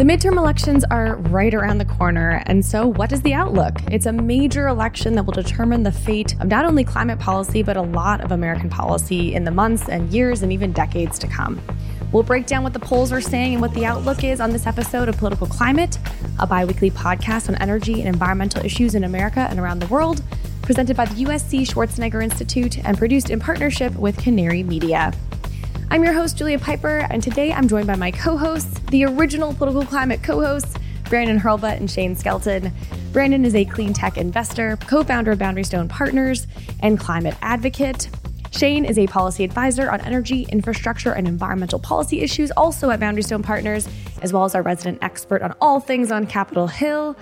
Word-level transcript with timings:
The 0.00 0.06
midterm 0.06 0.38
elections 0.38 0.82
are 0.90 1.16
right 1.16 1.52
around 1.52 1.76
the 1.76 1.84
corner, 1.84 2.42
and 2.46 2.64
so 2.64 2.86
what 2.86 3.12
is 3.12 3.20
the 3.20 3.34
outlook? 3.34 3.76
It's 3.90 4.06
a 4.06 4.12
major 4.14 4.66
election 4.66 5.14
that 5.16 5.24
will 5.24 5.34
determine 5.34 5.82
the 5.82 5.92
fate 5.92 6.40
of 6.40 6.46
not 6.46 6.64
only 6.64 6.84
climate 6.84 7.18
policy, 7.18 7.62
but 7.62 7.76
a 7.76 7.82
lot 7.82 8.22
of 8.22 8.32
American 8.32 8.70
policy 8.70 9.34
in 9.34 9.44
the 9.44 9.50
months 9.50 9.90
and 9.90 10.10
years 10.10 10.40
and 10.40 10.54
even 10.54 10.72
decades 10.72 11.18
to 11.18 11.26
come. 11.26 11.60
We'll 12.12 12.22
break 12.22 12.46
down 12.46 12.62
what 12.62 12.72
the 12.72 12.80
polls 12.80 13.12
are 13.12 13.20
saying 13.20 13.52
and 13.52 13.60
what 13.60 13.74
the 13.74 13.84
outlook 13.84 14.24
is 14.24 14.40
on 14.40 14.52
this 14.52 14.66
episode 14.66 15.10
of 15.10 15.18
Political 15.18 15.48
Climate, 15.48 15.98
a 16.38 16.46
bi 16.46 16.64
weekly 16.64 16.90
podcast 16.90 17.50
on 17.50 17.56
energy 17.56 18.00
and 18.00 18.08
environmental 18.08 18.64
issues 18.64 18.94
in 18.94 19.04
America 19.04 19.48
and 19.50 19.60
around 19.60 19.80
the 19.80 19.88
world, 19.88 20.22
presented 20.62 20.96
by 20.96 21.04
the 21.04 21.24
USC 21.26 21.68
Schwarzenegger 21.68 22.24
Institute 22.24 22.82
and 22.86 22.96
produced 22.96 23.28
in 23.28 23.38
partnership 23.38 23.94
with 23.96 24.16
Canary 24.16 24.62
Media. 24.62 25.12
I'm 25.92 26.04
your 26.04 26.12
host, 26.12 26.36
Julia 26.36 26.56
Pyper, 26.56 27.04
and 27.10 27.20
today 27.20 27.52
I'm 27.52 27.66
joined 27.66 27.88
by 27.88 27.96
my 27.96 28.12
co 28.12 28.36
hosts, 28.36 28.78
the 28.92 29.04
original 29.06 29.52
political 29.52 29.84
climate 29.84 30.22
co 30.22 30.40
hosts, 30.40 30.76
Brandon 31.08 31.40
Hurlbut 31.40 31.78
and 31.78 31.90
Shane 31.90 32.14
Skelton. 32.14 32.72
Brandon 33.12 33.44
is 33.44 33.56
a 33.56 33.64
clean 33.64 33.92
tech 33.92 34.16
investor, 34.16 34.78
co 34.86 35.02
founder 35.02 35.32
of 35.32 35.40
Boundary 35.40 35.64
Stone 35.64 35.88
Partners, 35.88 36.46
and 36.78 36.96
climate 36.96 37.34
advocate. 37.42 38.08
Shane 38.52 38.84
is 38.84 39.00
a 39.00 39.08
policy 39.08 39.42
advisor 39.42 39.90
on 39.90 40.00
energy, 40.02 40.44
infrastructure, 40.50 41.10
and 41.10 41.26
environmental 41.26 41.80
policy 41.80 42.20
issues, 42.20 42.52
also 42.52 42.90
at 42.90 43.00
Boundary 43.00 43.24
Stone 43.24 43.42
Partners, 43.42 43.88
as 44.22 44.32
well 44.32 44.44
as 44.44 44.54
our 44.54 44.62
resident 44.62 45.00
expert 45.02 45.42
on 45.42 45.54
all 45.60 45.80
things 45.80 46.12
on 46.12 46.24
Capitol 46.24 46.68
Hill. 46.68 47.16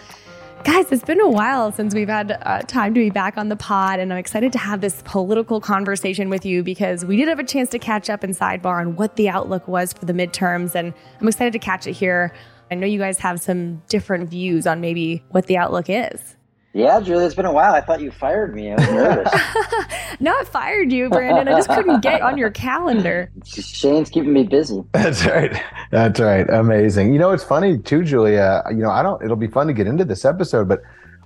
Guys, 0.71 0.93
it's 0.93 1.03
been 1.03 1.19
a 1.19 1.27
while 1.31 1.73
since 1.73 1.95
we've 1.95 2.11
had 2.11 2.39
uh, 2.43 2.61
time 2.61 2.93
to 2.93 3.01
be 3.01 3.09
back 3.09 3.39
on 3.39 3.49
the 3.49 3.57
pod, 3.57 4.01
and 4.01 4.13
I'm 4.13 4.19
excited 4.19 4.53
to 4.53 4.59
have 4.59 4.83
this 4.83 5.01
political 5.07 5.63
conversation 5.63 6.29
with 6.29 6.45
you 6.45 6.63
because 6.63 7.07
we 7.07 7.17
did 7.17 7.27
have 7.27 7.39
a 7.39 7.45
chance 7.45 7.71
to 7.71 7.79
catch 7.79 8.11
up 8.11 8.23
and 8.23 8.37
sidebar 8.37 8.79
on 8.79 8.95
what 8.95 9.17
the 9.17 9.31
outlook 9.31 9.67
was 9.67 9.95
for 9.95 10.05
the 10.05 10.13
midterms, 10.13 10.75
and 10.75 10.93
I'm 11.19 11.27
excited 11.27 11.55
to 11.55 11.59
catch 11.59 11.87
it 11.87 11.95
here. 11.95 12.35
I 12.71 12.75
know 12.75 12.87
you 12.87 12.99
guys 12.99 13.19
have 13.21 13.41
some 13.41 13.83
different 13.89 14.29
views 14.29 14.67
on 14.67 14.83
maybe 14.83 15.25
what 15.31 15.47
the 15.47 15.57
outlook 15.57 15.87
is. 15.89 16.37
Yeah, 16.75 17.01
Julie, 17.01 17.25
it's 17.25 17.35
been 17.35 17.47
a 17.47 17.53
while. 17.53 17.75
I 17.75 17.81
thought 17.81 18.01
you 18.01 18.11
fired 18.11 18.55
me. 18.55 18.71
I 18.71 18.75
was 18.75 18.91
nervous. 18.91 19.33
Not 20.21 20.47
fired 20.47 20.93
you, 20.93 21.09
Brandon. 21.09 21.49
I 21.49 21.53
just 21.53 21.69
couldn't 21.71 22.03
get 22.03 22.21
on 22.21 22.37
your 22.37 22.51
calendar. 22.51 23.31
Shane's 23.47 24.11
keeping 24.11 24.33
me 24.33 24.45
busy. 24.45 24.85
That's 24.93 25.25
right. 25.25 25.63
That's 25.91 26.21
right. 26.21 26.49
Amazing. 26.51 27.13
You 27.13 27.19
know, 27.19 27.31
it's 27.31 27.45
funny 27.45 27.79
too, 27.79 28.05
Julia. 28.05 28.63
You 28.71 28.77
know, 28.77 28.91
I 28.91 29.03
don't. 29.03 29.23
It'll 29.25 29.37
be 29.37 29.47
fun 29.47 29.67
to 29.69 29.73
get 29.73 29.87
into 29.87 30.05
this 30.05 30.27
episode, 30.27 30.69
but 30.69 30.83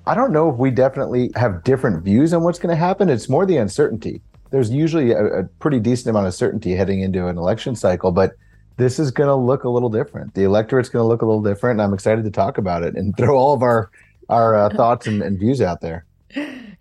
I 0.07 0.15
don't 0.15 0.33
know 0.33 0.48
if 0.48 0.57
we 0.57 0.70
definitely 0.70 1.31
have 1.35 1.65
different 1.65 2.05
views 2.05 2.33
on 2.33 2.45
what's 2.45 2.59
going 2.59 2.75
to 2.75 2.81
happen. 2.81 3.09
It's 3.09 3.29
more 3.29 3.45
the 3.45 3.57
uncertainty. 3.57 4.20
There's 4.51 4.70
usually 4.70 5.11
a, 5.11 5.25
a 5.25 5.45
pretty 5.45 5.81
decent 5.81 6.09
amount 6.09 6.29
of 6.29 6.35
certainty 6.35 6.75
heading 6.75 7.01
into 7.01 7.27
an 7.27 7.37
election 7.37 7.75
cycle, 7.75 8.13
but 8.13 8.33
this 8.77 8.98
is 8.98 9.11
going 9.11 9.29
to 9.29 9.35
look 9.35 9.65
a 9.65 9.69
little 9.69 9.89
different. 9.89 10.35
The 10.35 10.45
electorate's 10.45 10.89
going 10.89 11.03
to 11.03 11.07
look 11.07 11.23
a 11.23 11.27
little 11.27 11.43
different, 11.43 11.81
and 11.81 11.83
I'm 11.83 11.95
excited 11.95 12.25
to 12.25 12.31
talk 12.31 12.59
about 12.59 12.83
it 12.83 12.95
and 12.95 13.17
throw 13.19 13.37
all 13.37 13.55
of 13.55 13.63
our 13.63 13.91
our 14.28 14.55
uh, 14.55 14.70
thoughts 14.70 15.06
and, 15.06 15.23
and, 15.23 15.39
views 15.39 15.61
out 15.61 15.81
there. 15.81 16.05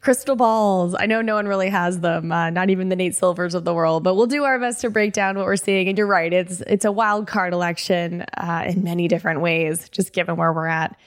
Crystal 0.01 0.35
balls. 0.35 0.95
I 0.97 1.05
know 1.05 1.21
no 1.21 1.35
one 1.35 1.47
really 1.47 1.69
has 1.69 1.99
them, 1.99 2.31
uh, 2.31 2.49
not 2.49 2.69
even 2.69 2.89
the 2.89 2.95
Nate 2.95 3.15
Silvers 3.15 3.53
of 3.53 3.65
the 3.65 3.73
world, 3.73 4.03
but 4.03 4.15
we'll 4.15 4.27
do 4.27 4.43
our 4.45 4.57
best 4.57 4.81
to 4.81 4.89
break 4.89 5.13
down 5.13 5.37
what 5.37 5.45
we're 5.45 5.55
seeing. 5.55 5.87
And 5.87 5.97
you're 5.97 6.07
right, 6.07 6.31
it's 6.31 6.61
it's 6.61 6.85
a 6.85 6.91
wild 6.91 7.27
card 7.27 7.53
election 7.53 8.21
uh, 8.37 8.65
in 8.67 8.83
many 8.83 9.07
different 9.07 9.41
ways, 9.41 9.89
just 9.89 10.13
given 10.13 10.37
where 10.37 10.53
we're 10.53 10.67
at 10.67 10.97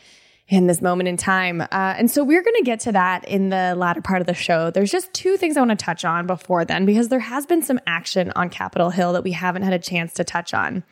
in 0.48 0.66
this 0.66 0.82
moment 0.82 1.08
in 1.08 1.16
time. 1.16 1.62
Uh, 1.62 1.66
and 1.72 2.10
so 2.10 2.22
we're 2.22 2.42
going 2.42 2.56
to 2.56 2.64
get 2.64 2.80
to 2.80 2.92
that 2.92 3.26
in 3.26 3.48
the 3.48 3.74
latter 3.76 4.02
part 4.02 4.20
of 4.20 4.26
the 4.26 4.34
show. 4.34 4.70
There's 4.70 4.90
just 4.90 5.12
two 5.14 5.36
things 5.36 5.56
I 5.56 5.60
want 5.60 5.70
to 5.70 5.84
touch 5.84 6.04
on 6.04 6.26
before 6.26 6.64
then, 6.64 6.84
because 6.84 7.08
there 7.08 7.20
has 7.20 7.46
been 7.46 7.62
some 7.62 7.80
action 7.86 8.32
on 8.36 8.50
Capitol 8.50 8.90
Hill 8.90 9.14
that 9.14 9.24
we 9.24 9.32
haven't 9.32 9.62
had 9.62 9.72
a 9.72 9.78
chance 9.78 10.12
to 10.14 10.24
touch 10.24 10.52
on. 10.52 10.84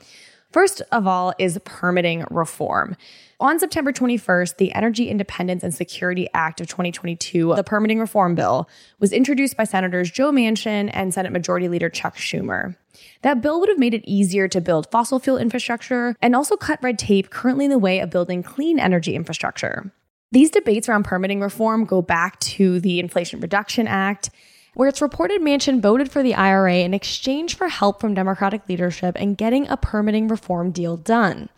First 0.52 0.82
of 0.90 1.06
all, 1.06 1.34
is 1.38 1.58
permitting 1.64 2.24
reform. 2.30 2.96
On 3.40 3.58
September 3.58 3.92
21st, 3.92 4.56
the 4.56 4.72
Energy 4.72 5.08
Independence 5.08 5.62
and 5.62 5.74
Security 5.74 6.28
Act 6.32 6.60
of 6.60 6.68
2022, 6.68 7.54
the 7.56 7.64
permitting 7.64 7.98
reform 7.98 8.34
bill, 8.34 8.68
was 9.00 9.12
introduced 9.12 9.56
by 9.56 9.64
Senators 9.64 10.10
Joe 10.10 10.30
Manchin 10.30 10.90
and 10.92 11.12
Senate 11.12 11.32
Majority 11.32 11.68
Leader 11.68 11.88
Chuck 11.88 12.16
Schumer. 12.16 12.76
That 13.22 13.40
bill 13.40 13.60
would 13.60 13.68
have 13.68 13.78
made 13.78 13.94
it 13.94 14.04
easier 14.06 14.48
to 14.48 14.60
build 14.60 14.90
fossil 14.90 15.18
fuel 15.18 15.38
infrastructure 15.38 16.14
and 16.22 16.36
also 16.36 16.56
cut 16.56 16.82
red 16.82 16.98
tape 16.98 17.30
currently 17.30 17.64
in 17.64 17.70
the 17.70 17.78
way 17.78 17.98
of 17.98 18.10
building 18.10 18.42
clean 18.42 18.78
energy 18.78 19.14
infrastructure. 19.14 19.92
These 20.30 20.50
debates 20.50 20.88
around 20.88 21.04
permitting 21.04 21.40
reform 21.40 21.84
go 21.84 22.00
back 22.00 22.38
to 22.40 22.80
the 22.80 23.00
Inflation 23.00 23.40
Reduction 23.40 23.86
Act 23.86 24.30
where 24.74 24.88
it's 24.88 25.02
reported 25.02 25.40
Manchin 25.42 25.80
voted 25.80 26.10
for 26.10 26.22
the 26.22 26.34
IRA 26.34 26.76
in 26.76 26.94
exchange 26.94 27.56
for 27.56 27.68
help 27.68 28.00
from 28.00 28.14
Democratic 28.14 28.66
leadership 28.68 29.16
in 29.16 29.34
getting 29.34 29.68
a 29.68 29.76
permitting 29.76 30.28
reform 30.28 30.70
deal 30.70 30.96
done. 30.96 31.48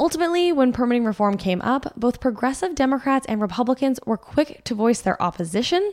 Ultimately, 0.00 0.52
when 0.52 0.72
permitting 0.72 1.04
reform 1.04 1.36
came 1.36 1.60
up, 1.62 1.92
both 1.96 2.20
progressive 2.20 2.74
Democrats 2.74 3.26
and 3.26 3.40
Republicans 3.40 3.98
were 4.06 4.16
quick 4.16 4.62
to 4.64 4.74
voice 4.74 5.00
their 5.00 5.20
opposition. 5.20 5.92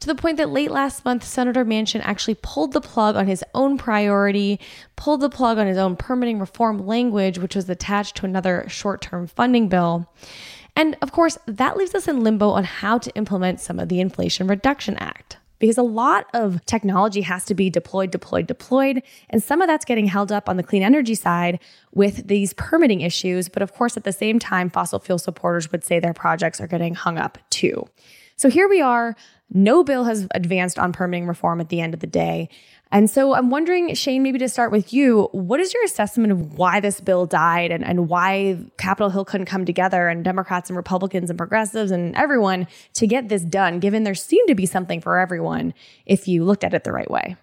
To 0.00 0.06
the 0.06 0.14
point 0.14 0.36
that 0.36 0.48
late 0.50 0.70
last 0.70 1.04
month, 1.04 1.24
Senator 1.24 1.64
Manchin 1.64 2.00
actually 2.04 2.36
pulled 2.40 2.72
the 2.72 2.80
plug 2.80 3.16
on 3.16 3.26
his 3.26 3.44
own 3.52 3.76
priority, 3.76 4.60
pulled 4.96 5.20
the 5.20 5.28
plug 5.28 5.58
on 5.58 5.66
his 5.66 5.76
own 5.76 5.96
permitting 5.96 6.38
reform 6.38 6.86
language, 6.86 7.38
which 7.38 7.56
was 7.56 7.68
attached 7.68 8.16
to 8.16 8.26
another 8.26 8.64
short 8.68 9.02
term 9.02 9.26
funding 9.26 9.68
bill. 9.68 10.10
And 10.76 10.96
of 11.02 11.10
course, 11.10 11.36
that 11.46 11.76
leaves 11.76 11.94
us 11.94 12.06
in 12.06 12.22
limbo 12.22 12.50
on 12.50 12.62
how 12.62 12.98
to 12.98 13.14
implement 13.16 13.60
some 13.60 13.80
of 13.80 13.88
the 13.88 14.00
Inflation 14.00 14.46
Reduction 14.46 14.96
Act 14.98 15.38
because 15.58 15.78
a 15.78 15.82
lot 15.82 16.26
of 16.34 16.64
technology 16.66 17.22
has 17.22 17.44
to 17.46 17.54
be 17.54 17.70
deployed, 17.70 18.10
deployed, 18.10 18.46
deployed. 18.46 19.02
And 19.30 19.42
some 19.42 19.60
of 19.60 19.68
that's 19.68 19.84
getting 19.84 20.06
held 20.06 20.30
up 20.30 20.48
on 20.48 20.56
the 20.56 20.62
clean 20.62 20.82
energy 20.82 21.14
side 21.14 21.58
with 21.92 22.28
these 22.28 22.52
permitting 22.54 23.00
issues. 23.00 23.48
But 23.48 23.62
of 23.62 23.74
course, 23.74 23.96
at 23.96 24.04
the 24.04 24.12
same 24.12 24.38
time, 24.38 24.70
fossil 24.70 24.98
fuel 24.98 25.18
supporters 25.18 25.72
would 25.72 25.84
say 25.84 25.98
their 25.98 26.14
projects 26.14 26.60
are 26.60 26.66
getting 26.66 26.94
hung 26.94 27.18
up 27.18 27.38
too. 27.50 27.88
So 28.36 28.48
here 28.48 28.68
we 28.68 28.80
are. 28.80 29.16
No 29.50 29.82
bill 29.82 30.04
has 30.04 30.28
advanced 30.32 30.78
on 30.78 30.92
permitting 30.92 31.26
reform 31.26 31.60
at 31.60 31.70
the 31.70 31.80
end 31.80 31.94
of 31.94 32.00
the 32.00 32.06
day. 32.06 32.48
And 32.90 33.10
so 33.10 33.34
I'm 33.34 33.50
wondering, 33.50 33.94
Shane, 33.94 34.22
maybe 34.22 34.38
to 34.38 34.48
start 34.48 34.72
with 34.72 34.92
you, 34.92 35.28
what 35.32 35.60
is 35.60 35.74
your 35.74 35.84
assessment 35.84 36.32
of 36.32 36.56
why 36.56 36.80
this 36.80 37.00
bill 37.00 37.26
died 37.26 37.70
and, 37.70 37.84
and 37.84 38.08
why 38.08 38.58
Capitol 38.78 39.10
Hill 39.10 39.26
couldn't 39.26 39.46
come 39.46 39.66
together 39.66 40.08
and 40.08 40.24
Democrats 40.24 40.70
and 40.70 40.76
Republicans 40.76 41.28
and 41.28 41.36
progressives 41.36 41.90
and 41.90 42.16
everyone 42.16 42.66
to 42.94 43.06
get 43.06 43.28
this 43.28 43.42
done, 43.42 43.78
given 43.78 44.04
there 44.04 44.14
seemed 44.14 44.48
to 44.48 44.54
be 44.54 44.64
something 44.64 45.00
for 45.00 45.18
everyone 45.18 45.74
if 46.06 46.26
you 46.26 46.44
looked 46.44 46.64
at 46.64 46.72
it 46.72 46.84
the 46.84 46.92
right 46.92 47.10
way? 47.10 47.36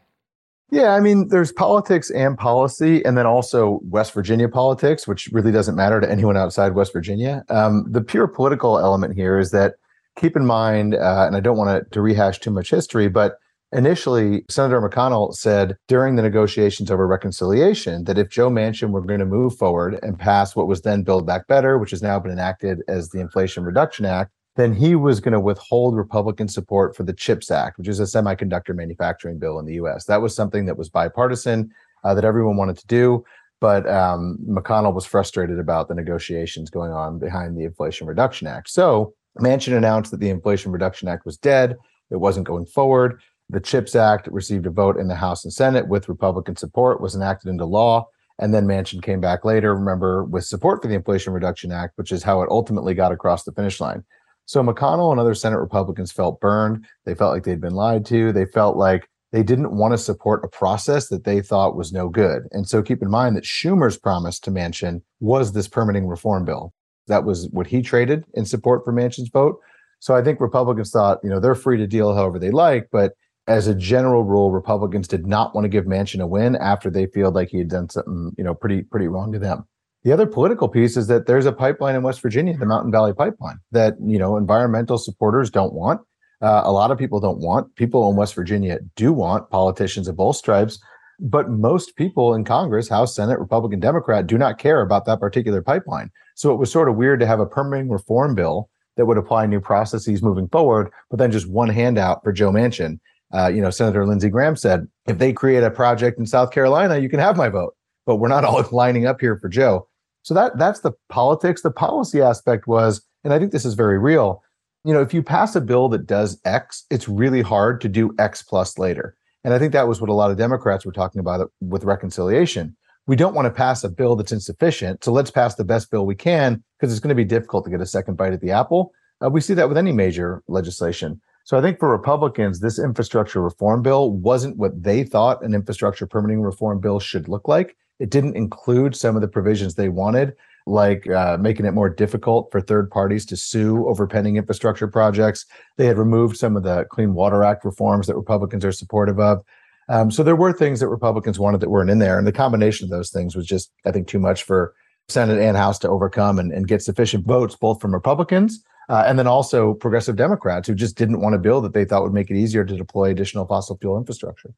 Yeah, 0.71 0.93
I 0.95 0.99
mean, 0.99 1.27
there's 1.27 1.51
politics 1.51 2.09
and 2.09 2.35
policy, 2.35 3.05
and 3.05 3.15
then 3.15 3.27
also 3.27 3.79
West 3.83 4.13
Virginia 4.13 4.49
politics, 4.49 5.07
which 5.07 5.27
really 5.31 5.51
doesn't 5.51 5.75
matter 5.75 6.01
to 6.01 6.09
anyone 6.09 6.37
outside 6.37 6.73
West 6.73 6.91
Virginia. 6.91 7.45
Um, 7.49 7.85
the 7.87 8.01
pure 8.01 8.27
political 8.27 8.79
element 8.79 9.13
here 9.13 9.37
is 9.37 9.51
that 9.51 9.75
keep 10.17 10.35
in 10.35 10.45
mind, 10.45 10.95
uh, 10.95 11.25
and 11.27 11.35
I 11.35 11.39
don't 11.39 11.55
want 11.55 11.83
to, 11.83 11.89
to 11.91 12.01
rehash 12.01 12.39
too 12.39 12.49
much 12.49 12.71
history, 12.71 13.07
but 13.09 13.37
Initially, 13.75 14.45
Senator 14.49 14.81
McConnell 14.81 15.33
said 15.33 15.75
during 15.89 16.15
the 16.15 16.21
negotiations 16.21 16.89
over 16.89 17.05
reconciliation 17.05 18.05
that 18.05 18.17
if 18.17 18.29
Joe 18.29 18.49
Manchin 18.49 18.91
were 18.91 19.01
going 19.01 19.19
to 19.19 19.25
move 19.25 19.57
forward 19.57 19.99
and 20.01 20.17
pass 20.17 20.55
what 20.55 20.67
was 20.67 20.83
then 20.83 21.03
Build 21.03 21.27
Back 21.27 21.45
Better, 21.47 21.77
which 21.77 21.91
has 21.91 22.01
now 22.01 22.17
been 22.17 22.31
enacted 22.31 22.83
as 22.87 23.09
the 23.09 23.19
Inflation 23.19 23.65
Reduction 23.65 24.05
Act, 24.05 24.31
then 24.55 24.73
he 24.73 24.95
was 24.95 25.19
going 25.19 25.33
to 25.33 25.41
withhold 25.41 25.97
Republican 25.97 26.47
support 26.47 26.95
for 26.95 27.03
the 27.03 27.11
CHIPS 27.11 27.51
Act, 27.51 27.77
which 27.77 27.89
is 27.89 27.99
a 27.99 28.03
semiconductor 28.03 28.73
manufacturing 28.73 29.39
bill 29.39 29.59
in 29.59 29.65
the 29.65 29.73
US. 29.73 30.05
That 30.05 30.21
was 30.21 30.33
something 30.33 30.65
that 30.67 30.77
was 30.77 30.87
bipartisan, 30.87 31.69
uh, 32.05 32.13
that 32.13 32.23
everyone 32.23 32.55
wanted 32.55 32.77
to 32.77 32.87
do. 32.87 33.25
But 33.59 33.89
um, 33.89 34.37
McConnell 34.47 34.93
was 34.93 35.05
frustrated 35.05 35.59
about 35.59 35.89
the 35.89 35.95
negotiations 35.95 36.69
going 36.69 36.93
on 36.93 37.19
behind 37.19 37.57
the 37.57 37.65
Inflation 37.65 38.07
Reduction 38.07 38.47
Act. 38.47 38.69
So 38.69 39.13
Manchin 39.37 39.75
announced 39.75 40.11
that 40.11 40.21
the 40.21 40.29
Inflation 40.29 40.71
Reduction 40.71 41.09
Act 41.09 41.25
was 41.25 41.37
dead, 41.37 41.75
it 42.09 42.17
wasn't 42.17 42.47
going 42.47 42.65
forward. 42.65 43.21
The 43.49 43.59
CHIPS 43.59 43.95
Act 43.95 44.27
received 44.27 44.65
a 44.65 44.71
vote 44.71 44.97
in 44.97 45.07
the 45.07 45.15
House 45.15 45.43
and 45.43 45.53
Senate 45.53 45.87
with 45.87 46.09
Republican 46.09 46.55
support, 46.55 47.01
was 47.01 47.15
enacted 47.15 47.49
into 47.49 47.65
law. 47.65 48.07
And 48.39 48.53
then 48.53 48.65
Manchin 48.65 49.01
came 49.01 49.21
back 49.21 49.45
later, 49.45 49.73
remember, 49.73 50.23
with 50.23 50.45
support 50.45 50.81
for 50.81 50.87
the 50.87 50.95
Inflation 50.95 51.31
Reduction 51.31 51.71
Act, 51.71 51.93
which 51.95 52.11
is 52.11 52.23
how 52.23 52.41
it 52.41 52.49
ultimately 52.49 52.93
got 52.93 53.11
across 53.11 53.43
the 53.43 53.53
finish 53.53 53.79
line. 53.79 54.03
So 54.45 54.61
McConnell 54.61 55.11
and 55.11 55.19
other 55.19 55.33
Senate 55.33 55.59
Republicans 55.59 56.11
felt 56.11 56.41
burned. 56.41 56.85
They 57.05 57.15
felt 57.15 57.33
like 57.33 57.43
they'd 57.43 57.61
been 57.61 57.75
lied 57.75 58.05
to. 58.07 58.31
They 58.31 58.45
felt 58.45 58.77
like 58.77 59.09
they 59.31 59.43
didn't 59.43 59.75
want 59.75 59.93
to 59.93 59.97
support 59.97 60.43
a 60.43 60.47
process 60.47 61.07
that 61.09 61.23
they 61.23 61.41
thought 61.41 61.75
was 61.75 61.91
no 61.91 62.09
good. 62.09 62.43
And 62.51 62.67
so 62.67 62.81
keep 62.81 63.01
in 63.01 63.09
mind 63.09 63.35
that 63.35 63.43
Schumer's 63.43 63.97
promise 63.97 64.39
to 64.41 64.51
Manchin 64.51 65.01
was 65.19 65.53
this 65.53 65.67
permitting 65.67 66.07
reform 66.07 66.45
bill. 66.45 66.73
That 67.07 67.25
was 67.25 67.49
what 67.49 67.67
he 67.67 67.81
traded 67.81 68.25
in 68.33 68.45
support 68.45 68.83
for 68.83 68.93
Manchin's 68.93 69.29
vote. 69.29 69.59
So 69.99 70.15
I 70.15 70.23
think 70.23 70.39
Republicans 70.39 70.91
thought, 70.91 71.19
you 71.23 71.29
know, 71.29 71.39
they're 71.39 71.55
free 71.55 71.77
to 71.77 71.87
deal 71.87 72.13
however 72.13 72.37
they 72.37 72.51
like, 72.51 72.89
but 72.91 73.13
as 73.47 73.67
a 73.67 73.75
general 73.75 74.23
rule, 74.23 74.51
Republicans 74.51 75.07
did 75.07 75.27
not 75.27 75.53
want 75.53 75.65
to 75.65 75.69
give 75.69 75.85
Manchin 75.85 76.21
a 76.21 76.27
win 76.27 76.55
after 76.55 76.89
they 76.89 77.05
feel 77.07 77.31
like 77.31 77.49
he 77.49 77.59
had 77.59 77.69
done 77.69 77.89
something, 77.89 78.31
you 78.37 78.43
know, 78.43 78.55
pretty 78.55 78.81
pretty 78.83 79.07
wrong 79.07 79.31
to 79.31 79.39
them. 79.39 79.65
The 80.03 80.11
other 80.11 80.25
political 80.25 80.67
piece 80.67 80.97
is 80.97 81.07
that 81.07 81.25
there's 81.25 81.45
a 81.45 81.51
pipeline 81.51 81.95
in 81.95 82.03
West 82.03 82.21
Virginia, 82.21 82.57
the 82.57 82.65
Mountain 82.65 82.91
Valley 82.91 83.13
Pipeline, 83.13 83.59
that 83.71 83.95
you 84.01 84.17
know 84.17 84.37
environmental 84.37 84.97
supporters 84.97 85.49
don't 85.49 85.73
want. 85.73 86.01
Uh, 86.41 86.61
a 86.63 86.71
lot 86.71 86.91
of 86.91 86.97
people 86.97 87.19
don't 87.19 87.39
want. 87.39 87.75
People 87.75 88.09
in 88.09 88.15
West 88.15 88.35
Virginia 88.35 88.79
do 88.95 89.13
want. 89.13 89.49
Politicians 89.49 90.07
of 90.07 90.15
both 90.15 90.35
stripes, 90.35 90.79
but 91.19 91.49
most 91.49 91.95
people 91.95 92.33
in 92.33 92.43
Congress, 92.43 92.89
House, 92.89 93.15
Senate, 93.15 93.39
Republican, 93.39 93.79
Democrat, 93.79 94.27
do 94.27 94.37
not 94.37 94.57
care 94.57 94.81
about 94.81 95.05
that 95.05 95.19
particular 95.19 95.61
pipeline. 95.61 96.11
So 96.35 96.51
it 96.51 96.57
was 96.57 96.71
sort 96.71 96.89
of 96.89 96.95
weird 96.95 97.19
to 97.21 97.27
have 97.27 97.39
a 97.39 97.45
permitting 97.45 97.89
reform 97.89 98.35
bill 98.35 98.69
that 98.97 99.05
would 99.05 99.17
apply 99.17 99.45
new 99.45 99.61
processes 99.61 100.21
moving 100.21 100.47
forward, 100.49 100.89
but 101.09 101.19
then 101.19 101.31
just 101.31 101.49
one 101.49 101.69
handout 101.69 102.23
for 102.23 102.31
Joe 102.31 102.51
Manchin. 102.51 102.99
Uh, 103.35 103.47
you 103.47 103.61
know, 103.61 103.69
Senator 103.69 104.05
Lindsey 104.05 104.29
Graham 104.29 104.55
said, 104.55 104.87
if 105.07 105.17
they 105.17 105.33
create 105.33 105.63
a 105.63 105.71
project 105.71 106.17
in 106.17 106.25
South 106.25 106.51
Carolina, 106.51 106.97
you 106.99 107.09
can 107.09 107.19
have 107.19 107.35
my 107.35 107.49
vote, 107.49 107.75
but 108.05 108.15
we're 108.15 108.29
not 108.29 108.45
all 108.45 108.63
lining 108.71 109.05
up 109.05 109.19
here 109.19 109.37
for 109.37 109.49
Joe. 109.49 109.87
So 110.23 110.33
that 110.33 110.57
that's 110.57 110.79
the 110.79 110.93
politics. 111.09 111.61
The 111.61 111.71
policy 111.71 112.21
aspect 112.21 112.65
was, 112.65 113.05
and 113.23 113.33
I 113.33 113.39
think 113.39 113.51
this 113.51 113.65
is 113.65 113.73
very 113.73 113.99
real. 113.99 114.41
You 114.83 114.93
know, 114.93 115.01
if 115.01 115.13
you 115.13 115.21
pass 115.21 115.55
a 115.55 115.61
bill 115.61 115.89
that 115.89 116.07
does 116.07 116.39
X, 116.45 116.85
it's 116.89 117.09
really 117.09 117.41
hard 117.41 117.81
to 117.81 117.89
do 117.89 118.15
X 118.17 118.41
plus 118.41 118.77
later. 118.77 119.15
And 119.43 119.53
I 119.53 119.59
think 119.59 119.73
that 119.73 119.87
was 119.87 120.01
what 120.01 120.09
a 120.09 120.13
lot 120.13 120.31
of 120.31 120.37
Democrats 120.37 120.85
were 120.85 120.91
talking 120.91 121.19
about 121.19 121.51
with 121.61 121.83
reconciliation. 121.83 122.75
We 123.05 123.15
don't 123.15 123.35
want 123.35 123.45
to 123.45 123.51
pass 123.51 123.83
a 123.83 123.89
bill 123.89 124.15
that's 124.15 124.31
insufficient. 124.31 125.03
So 125.03 125.11
let's 125.11 125.29
pass 125.29 125.53
the 125.53 125.63
best 125.63 125.91
bill 125.91 126.07
we 126.07 126.15
can 126.15 126.63
because 126.79 126.91
it's 126.91 126.99
going 126.99 127.09
to 127.09 127.15
be 127.15 127.25
difficult 127.25 127.65
to 127.65 127.69
get 127.69 127.81
a 127.81 127.85
second 127.85 128.15
bite 128.15 128.33
at 128.33 128.41
the 128.41 128.49
apple. 128.49 128.91
Uh, 129.23 129.29
we 129.29 129.41
see 129.41 129.53
that 129.53 129.69
with 129.69 129.77
any 129.77 129.91
major 129.91 130.41
legislation. 130.47 131.21
So 131.45 131.59
I 131.59 131.61
think 131.61 131.79
for 131.79 131.89
Republicans, 131.89 132.59
this 132.59 132.79
infrastructure 132.79 133.39
reform 133.39 133.83
bill 133.83 134.11
wasn't 134.11 134.57
what 134.57 134.81
they 134.81 135.03
thought 135.03 135.43
an 135.43 135.53
infrastructure 135.53 136.07
permitting 136.07 136.41
reform 136.41 136.79
bill 136.79 136.99
should 136.99 137.29
look 137.29 137.47
like. 137.47 137.77
It 137.99 138.09
didn't 138.09 138.35
include 138.35 138.95
some 138.95 139.15
of 139.15 139.21
the 139.21 139.27
provisions 139.27 139.75
they 139.75 139.89
wanted, 139.89 140.33
like 140.65 141.07
uh, 141.07 141.37
making 141.39 141.67
it 141.67 141.73
more 141.73 141.87
difficult 141.87 142.51
for 142.51 142.61
third 142.61 142.89
parties 142.89 143.27
to 143.27 143.37
sue 143.37 143.87
over 143.87 144.07
pending 144.07 144.37
infrastructure 144.37 144.87
projects. 144.87 145.45
They 145.77 145.85
had 145.85 145.99
removed 145.99 146.35
some 146.35 146.57
of 146.57 146.63
the 146.63 146.85
Clean 146.89 147.13
Water 147.13 147.43
Act 147.43 147.63
reforms 147.63 148.07
that 148.07 148.15
Republicans 148.15 148.65
are 148.65 148.71
supportive 148.71 149.19
of. 149.19 149.43
Um, 149.87 150.09
so 150.09 150.23
there 150.23 150.35
were 150.35 150.51
things 150.51 150.79
that 150.79 150.87
Republicans 150.87 151.37
wanted 151.37 151.59
that 151.59 151.69
weren't 151.69 151.91
in 151.91 151.99
there. 151.99 152.17
And 152.17 152.25
the 152.25 152.31
combination 152.31 152.85
of 152.85 152.89
those 152.89 153.11
things 153.11 153.35
was 153.35 153.45
just, 153.45 153.71
I 153.85 153.91
think, 153.91 154.07
too 154.07 154.19
much 154.19 154.41
for 154.41 154.73
Senate 155.09 155.39
and 155.39 155.55
House 155.55 155.77
to 155.79 155.89
overcome 155.89 156.39
and, 156.39 156.51
and 156.51 156.67
get 156.67 156.81
sufficient 156.81 157.27
votes, 157.27 157.55
both 157.55 157.79
from 157.79 157.93
Republicans 157.93 158.63
uh, 158.89 159.03
and 159.05 159.17
then 159.17 159.27
also 159.27 159.73
progressive 159.73 160.15
Democrats 160.15 160.67
who 160.67 160.75
just 160.75 160.97
didn't 160.97 161.21
want 161.21 161.35
a 161.35 161.39
bill 161.39 161.61
that 161.61 161.73
they 161.73 161.85
thought 161.85 162.03
would 162.03 162.13
make 162.13 162.29
it 162.29 162.37
easier 162.37 162.65
to 162.65 162.75
deploy 162.75 163.09
additional 163.09 163.45
fossil 163.45 163.77
fuel 163.77 163.97
infrastructure. 163.97 164.53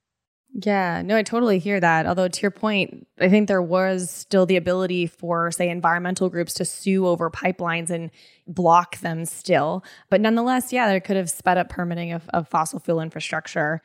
Yeah, 0.53 1.01
no, 1.03 1.15
I 1.15 1.23
totally 1.23 1.59
hear 1.59 1.79
that. 1.79 2.07
Although, 2.07 2.29
to 2.29 2.41
your 2.41 2.51
point, 2.51 3.05
I 3.19 3.29
think 3.29 3.47
there 3.47 3.61
was 3.61 4.09
still 4.09 4.45
the 4.45 4.55
ability 4.55 5.05
for, 5.05 5.51
say, 5.51 5.69
environmental 5.69 6.29
groups 6.29 6.53
to 6.55 6.65
sue 6.65 7.05
over 7.05 7.29
pipelines 7.29 7.89
and 7.89 8.09
block 8.47 8.97
them 9.01 9.25
still. 9.25 9.83
But 10.09 10.21
nonetheless, 10.21 10.73
yeah, 10.73 10.87
there 10.87 11.01
could 11.01 11.17
have 11.17 11.29
sped 11.29 11.57
up 11.57 11.69
permitting 11.69 12.11
of, 12.11 12.27
of 12.29 12.47
fossil 12.47 12.79
fuel 12.79 13.01
infrastructure. 13.01 13.81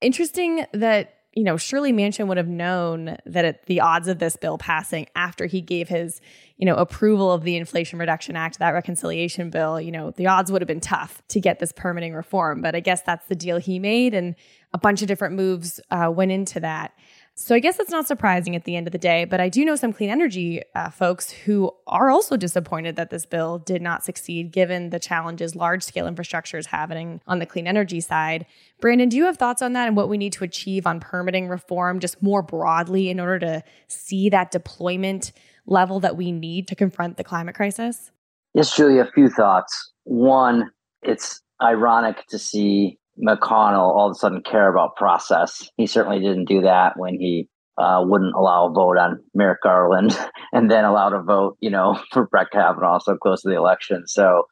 Interesting 0.00 0.66
that 0.72 1.14
you 1.36 1.44
know, 1.44 1.58
surely 1.58 1.92
Manchin 1.92 2.28
would 2.28 2.38
have 2.38 2.48
known 2.48 3.18
that 3.26 3.44
it, 3.44 3.66
the 3.66 3.80
odds 3.82 4.08
of 4.08 4.18
this 4.18 4.36
bill 4.36 4.56
passing 4.56 5.06
after 5.14 5.44
he 5.44 5.60
gave 5.60 5.86
his, 5.86 6.22
you 6.56 6.64
know, 6.64 6.74
approval 6.76 7.30
of 7.30 7.44
the 7.44 7.56
Inflation 7.56 7.98
Reduction 7.98 8.36
Act, 8.36 8.58
that 8.58 8.70
reconciliation 8.70 9.50
bill, 9.50 9.78
you 9.78 9.92
know, 9.92 10.12
the 10.12 10.26
odds 10.26 10.50
would 10.50 10.62
have 10.62 10.66
been 10.66 10.80
tough 10.80 11.22
to 11.28 11.38
get 11.38 11.58
this 11.58 11.72
permitting 11.72 12.14
reform. 12.14 12.62
But 12.62 12.74
I 12.74 12.80
guess 12.80 13.02
that's 13.02 13.26
the 13.26 13.34
deal 13.34 13.58
he 13.58 13.78
made, 13.78 14.14
and 14.14 14.34
a 14.72 14.78
bunch 14.78 15.02
of 15.02 15.08
different 15.08 15.34
moves 15.34 15.78
uh, 15.90 16.10
went 16.10 16.32
into 16.32 16.58
that. 16.60 16.94
So 17.38 17.54
I 17.54 17.58
guess 17.58 17.76
that's 17.76 17.90
not 17.90 18.06
surprising 18.06 18.56
at 18.56 18.64
the 18.64 18.76
end 18.76 18.88
of 18.88 18.92
the 18.92 18.98
day, 18.98 19.26
but 19.26 19.42
I 19.42 19.50
do 19.50 19.62
know 19.62 19.76
some 19.76 19.92
clean 19.92 20.08
energy 20.08 20.62
uh, 20.74 20.88
folks 20.88 21.30
who 21.30 21.70
are 21.86 22.08
also 22.10 22.34
disappointed 22.34 22.96
that 22.96 23.10
this 23.10 23.26
bill 23.26 23.58
did 23.58 23.82
not 23.82 24.02
succeed 24.02 24.52
given 24.52 24.88
the 24.88 24.98
challenges 24.98 25.54
large 25.54 25.82
scale 25.82 26.06
infrastructure 26.06 26.56
is 26.56 26.64
having 26.64 27.20
on 27.26 27.38
the 27.38 27.44
clean 27.44 27.66
energy 27.66 28.00
side. 28.00 28.46
Brandon, 28.80 29.10
do 29.10 29.18
you 29.18 29.26
have 29.26 29.36
thoughts 29.36 29.60
on 29.60 29.74
that 29.74 29.86
and 29.86 29.98
what 29.98 30.08
we 30.08 30.16
need 30.16 30.32
to 30.32 30.44
achieve 30.44 30.86
on 30.86 30.98
permitting 30.98 31.46
reform 31.46 32.00
just 32.00 32.22
more 32.22 32.40
broadly 32.40 33.10
in 33.10 33.20
order 33.20 33.38
to 33.40 33.62
see 33.86 34.30
that 34.30 34.50
deployment 34.50 35.32
level 35.66 36.00
that 36.00 36.16
we 36.16 36.32
need 36.32 36.66
to 36.68 36.74
confront 36.74 37.18
the 37.18 37.24
climate 37.24 37.54
crisis? 37.54 38.12
Yes, 38.54 38.74
Julia, 38.74 39.02
a 39.02 39.12
few 39.12 39.28
thoughts. 39.28 39.92
One, 40.04 40.70
it's 41.02 41.42
ironic 41.60 42.26
to 42.28 42.38
see 42.38 42.98
McConnell 43.22 43.94
all 43.94 44.06
of 44.06 44.12
a 44.12 44.14
sudden 44.14 44.42
care 44.42 44.68
about 44.70 44.96
process. 44.96 45.68
He 45.76 45.86
certainly 45.86 46.20
didn't 46.20 46.46
do 46.46 46.62
that 46.62 46.94
when 46.96 47.14
he 47.18 47.48
uh, 47.78 48.02
wouldn't 48.04 48.34
allow 48.34 48.66
a 48.66 48.72
vote 48.72 48.98
on 48.98 49.22
Merrick 49.34 49.62
Garland 49.62 50.18
and 50.52 50.70
then 50.70 50.84
allowed 50.84 51.12
a 51.12 51.22
vote, 51.22 51.56
you 51.60 51.70
know, 51.70 52.00
for 52.12 52.26
Brett 52.26 52.50
Kavanaugh 52.52 52.98
so 52.98 53.16
close 53.16 53.42
to 53.42 53.48
the 53.48 53.56
election. 53.56 54.04
So 54.06 54.44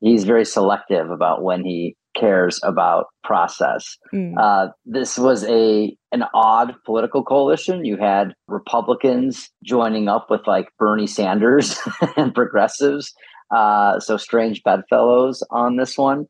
he's 0.00 0.24
very 0.24 0.44
selective 0.44 1.10
about 1.10 1.42
when 1.42 1.64
he 1.64 1.96
cares 2.14 2.60
about 2.62 3.06
process. 3.24 3.96
Mm. 4.12 4.34
Uh, 4.38 4.72
this 4.84 5.18
was 5.18 5.44
a 5.44 5.96
an 6.12 6.24
odd 6.34 6.74
political 6.84 7.24
coalition. 7.24 7.84
You 7.84 7.96
had 7.96 8.34
Republicans 8.48 9.48
joining 9.64 10.08
up 10.08 10.26
with 10.28 10.42
like 10.46 10.68
Bernie 10.78 11.06
Sanders 11.06 11.78
and 12.16 12.34
progressives. 12.34 13.14
Uh, 13.54 14.00
so 14.00 14.16
strange 14.16 14.62
bedfellows 14.62 15.42
on 15.50 15.76
this 15.76 15.96
one. 15.96 16.26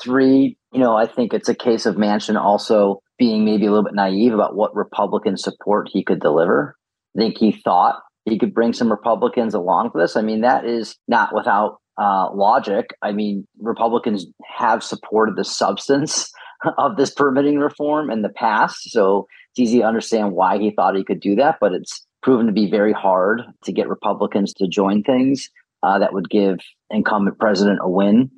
Three, 0.00 0.56
you 0.72 0.80
know, 0.80 0.96
I 0.96 1.06
think 1.06 1.34
it's 1.34 1.48
a 1.48 1.54
case 1.54 1.86
of 1.86 1.96
Manchin 1.96 2.40
also 2.40 3.00
being 3.18 3.44
maybe 3.44 3.66
a 3.66 3.70
little 3.70 3.84
bit 3.84 3.94
naive 3.94 4.32
about 4.32 4.56
what 4.56 4.74
Republican 4.74 5.36
support 5.36 5.88
he 5.92 6.02
could 6.02 6.20
deliver. 6.20 6.76
I 7.16 7.20
think 7.20 7.38
he 7.38 7.52
thought 7.52 8.00
he 8.24 8.38
could 8.38 8.54
bring 8.54 8.72
some 8.72 8.90
Republicans 8.90 9.54
along 9.54 9.90
for 9.90 10.00
this. 10.00 10.16
I 10.16 10.22
mean, 10.22 10.40
that 10.42 10.64
is 10.64 10.96
not 11.08 11.34
without 11.34 11.78
uh, 11.98 12.30
logic. 12.32 12.90
I 13.02 13.12
mean, 13.12 13.46
Republicans 13.60 14.26
have 14.56 14.82
supported 14.82 15.36
the 15.36 15.44
substance 15.44 16.30
of 16.78 16.96
this 16.96 17.10
permitting 17.10 17.58
reform 17.58 18.10
in 18.10 18.22
the 18.22 18.28
past. 18.30 18.90
So 18.90 19.26
it's 19.50 19.60
easy 19.60 19.80
to 19.80 19.86
understand 19.86 20.32
why 20.32 20.58
he 20.58 20.70
thought 20.70 20.96
he 20.96 21.04
could 21.04 21.20
do 21.20 21.34
that, 21.36 21.58
but 21.60 21.72
it's 21.72 22.06
proven 22.22 22.46
to 22.46 22.52
be 22.52 22.70
very 22.70 22.92
hard 22.92 23.42
to 23.64 23.72
get 23.72 23.88
Republicans 23.88 24.54
to 24.54 24.68
join 24.68 25.02
things 25.02 25.48
uh, 25.82 25.98
that 25.98 26.12
would 26.12 26.30
give 26.30 26.58
incumbent 26.90 27.38
president 27.38 27.80
a 27.82 27.90
win. 27.90 28.30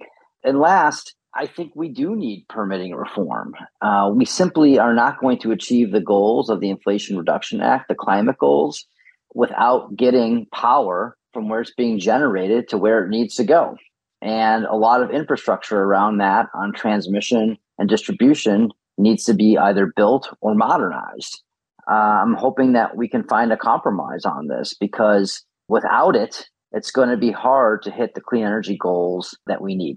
And 0.42 0.58
last, 0.58 1.14
I 1.36 1.46
think 1.46 1.72
we 1.74 1.88
do 1.88 2.14
need 2.14 2.46
permitting 2.48 2.94
reform. 2.94 3.54
Uh, 3.82 4.10
we 4.14 4.24
simply 4.24 4.78
are 4.78 4.94
not 4.94 5.20
going 5.20 5.38
to 5.40 5.50
achieve 5.50 5.90
the 5.90 6.00
goals 6.00 6.48
of 6.48 6.60
the 6.60 6.70
Inflation 6.70 7.18
Reduction 7.18 7.60
Act, 7.60 7.88
the 7.88 7.94
climate 7.96 8.38
goals, 8.38 8.86
without 9.34 9.96
getting 9.96 10.46
power 10.52 11.16
from 11.32 11.48
where 11.48 11.60
it's 11.60 11.74
being 11.74 11.98
generated 11.98 12.68
to 12.68 12.78
where 12.78 13.04
it 13.04 13.10
needs 13.10 13.34
to 13.34 13.44
go. 13.44 13.76
And 14.22 14.64
a 14.64 14.76
lot 14.76 15.02
of 15.02 15.10
infrastructure 15.10 15.82
around 15.82 16.18
that 16.18 16.46
on 16.54 16.72
transmission 16.72 17.58
and 17.78 17.88
distribution 17.88 18.70
needs 18.96 19.24
to 19.24 19.34
be 19.34 19.58
either 19.58 19.92
built 19.94 20.32
or 20.40 20.54
modernized. 20.54 21.42
Uh, 21.90 22.22
I'm 22.22 22.34
hoping 22.34 22.72
that 22.74 22.96
we 22.96 23.08
can 23.08 23.24
find 23.24 23.52
a 23.52 23.56
compromise 23.56 24.24
on 24.24 24.46
this 24.46 24.72
because 24.72 25.44
without 25.68 26.14
it, 26.14 26.48
it's 26.72 26.92
going 26.92 27.08
to 27.08 27.16
be 27.16 27.32
hard 27.32 27.82
to 27.82 27.90
hit 27.90 28.14
the 28.14 28.20
clean 28.20 28.44
energy 28.44 28.76
goals 28.80 29.36
that 29.46 29.60
we 29.60 29.74
need. 29.74 29.96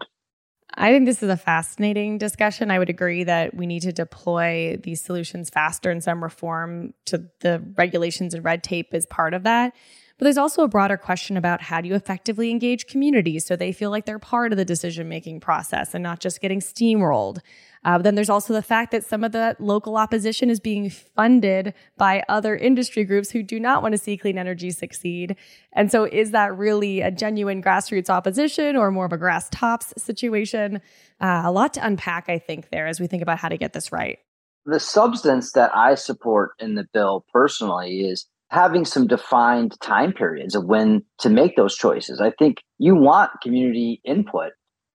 I 0.80 0.92
think 0.92 1.06
this 1.08 1.24
is 1.24 1.30
a 1.30 1.38
fascinating 1.38 2.20
discussion. 2.20 2.70
I 2.70 2.78
would 2.78 2.90
agree 2.90 3.24
that 3.24 3.56
we 3.56 3.66
need 3.66 3.82
to 3.82 3.92
deploy 3.92 4.78
these 4.84 5.02
solutions 5.02 5.50
faster 5.50 5.90
and 5.90 6.04
some 6.04 6.22
reform 6.22 6.94
to 7.06 7.26
the 7.40 7.64
regulations 7.76 8.36
and 8.36 8.46
red 8.46 8.64
tape 8.64 8.94
is 8.94 9.08
part 9.08 9.34
of 9.34 9.42
that. 9.44 9.74
But 10.18 10.26
there's 10.26 10.38
also 10.38 10.64
a 10.64 10.68
broader 10.68 10.96
question 10.96 11.36
about 11.36 11.62
how 11.62 11.82
do 11.82 11.88
you 11.88 11.96
effectively 11.96 12.52
engage 12.52 12.86
communities 12.86 13.46
so 13.46 13.56
they 13.56 13.72
feel 13.72 13.90
like 13.90 14.06
they're 14.06 14.20
part 14.20 14.52
of 14.52 14.58
the 14.58 14.66
decision 14.66 15.10
making 15.10 15.40
process 15.40 15.96
and 15.96 16.04
not 16.04 16.20
just 16.20 16.42
getting 16.42 16.60
steamrolled. 16.60 17.40
Uh, 17.86 17.98
then 17.98 18.16
there's 18.16 18.30
also 18.30 18.54
the 18.54 18.62
fact 18.62 18.92
that 18.92 19.06
some 19.06 19.24
of 19.24 19.32
the 19.32 19.56
local 19.60 19.98
opposition 19.98 20.50
is 20.50 20.60
being 20.60 20.90
funded 20.90 21.74
by 21.98 22.24
other 22.28 22.56
industry 22.56 23.04
groups 23.04 23.32
who 23.32 23.44
do 23.44 23.60
not 23.60 23.82
want 23.82 23.94
to 23.94 23.98
see 23.98 24.18
clean 24.18 24.38
energy 24.38 24.72
succeed. 24.72 25.36
And 25.74 25.92
so, 25.92 26.06
is 26.06 26.32
that 26.32 26.58
really 26.58 27.02
a 27.02 27.12
genuine 27.12 27.62
grassroots 27.62 28.10
opposition 28.10 28.76
or 28.76 28.92
more 28.92 29.06
of 29.06 29.14
a 29.14 29.18
grass 29.18 29.50
tops 29.50 29.94
situation? 29.98 30.82
Uh, 31.20 31.44
a 31.46 31.52
lot 31.52 31.74
to 31.76 31.86
unpack, 31.86 32.30
I 32.30 32.40
think, 32.40 32.70
there 32.70 32.88
as 32.88 33.00
we 33.00 33.08
think 33.08 33.24
about 33.24 33.40
how 33.40 33.50
to 33.50 33.58
get 33.58 33.74
this 33.74 33.92
right. 33.92 34.20
The 34.66 34.80
substance 34.80 35.54
that 35.54 35.76
I 35.76 35.96
support 35.96 36.52
in 36.60 36.76
the 36.76 36.86
bill 36.94 37.26
personally 37.32 38.02
is 38.02 38.28
having 38.50 38.86
some 38.86 39.08
defined 39.08 39.80
time 39.82 40.14
periods 40.14 40.56
of 40.56 40.66
when 40.66 41.04
to 41.20 41.30
make 41.30 41.56
those 41.56 41.76
choices. 41.76 42.22
I 42.22 42.32
think 42.32 42.58
you 42.78 42.96
want 42.96 43.32
community 43.42 44.02
input, 44.06 44.52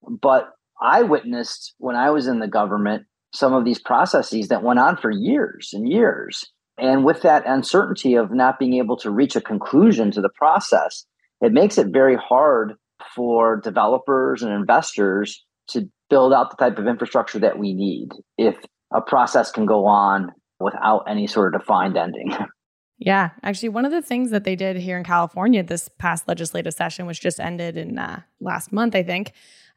but 0.09 0.51
I 0.83 1.03
witnessed 1.03 1.75
when 1.79 1.97
I 1.97 2.11
was 2.11 2.27
in 2.27 2.41
the 2.41 2.49
government 2.49 3.05
some 3.35 3.55
of 3.55 3.65
these 3.65 3.79
processes 3.79 4.49
that 4.49 4.63
went 4.63 4.79
on 4.79 4.97
for 4.97 5.11
years 5.11 5.71
and 5.73 5.89
years. 5.89 6.45
And 6.79 7.05
with 7.05 7.23
that 7.23 7.47
uncertainty 7.47 8.15
of 8.15 8.33
not 8.33 8.59
being 8.59 8.75
able 8.75 8.97
to 8.99 9.11
reach 9.11 9.37
a 9.37 9.41
conclusion 9.41 10.11
to 10.13 10.21
the 10.21 10.31
process, 10.37 11.07
it 11.41 11.53
makes 11.53 11.79
it 11.79 11.89
very 11.93 12.17
hard 12.17 12.75
for 13.15 13.61
developers 13.63 14.43
and 14.43 14.53
investors 14.53 15.45
to 15.69 15.89
build 16.11 16.33
out 16.33 16.51
the 16.51 16.57
type 16.57 16.79
of 16.79 16.87
infrastructure 16.87 17.39
that 17.39 17.59
we 17.59 17.73
need 17.73 18.09
if 18.37 18.57
a 18.93 19.01
process 19.01 19.51
can 19.51 19.67
go 19.67 19.87
on 19.87 20.31
without 20.61 21.05
any 21.09 21.27
sort 21.27 21.55
of 21.55 21.61
defined 21.61 21.97
ending. 21.97 22.35
Yeah, 23.05 23.31
actually, 23.43 23.71
one 23.71 23.85
of 23.85 23.91
the 23.91 24.01
things 24.01 24.31
that 24.31 24.45
they 24.45 24.55
did 24.55 24.77
here 24.77 24.97
in 24.97 25.03
California 25.03 25.65
this 25.65 25.89
past 25.99 26.29
legislative 26.29 26.73
session, 26.73 27.05
which 27.05 27.21
just 27.21 27.41
ended 27.41 27.77
in 27.77 27.99
uh, 27.99 28.21
last 28.41 28.71
month, 28.71 28.95
I 28.95 29.03
think, 29.03 29.33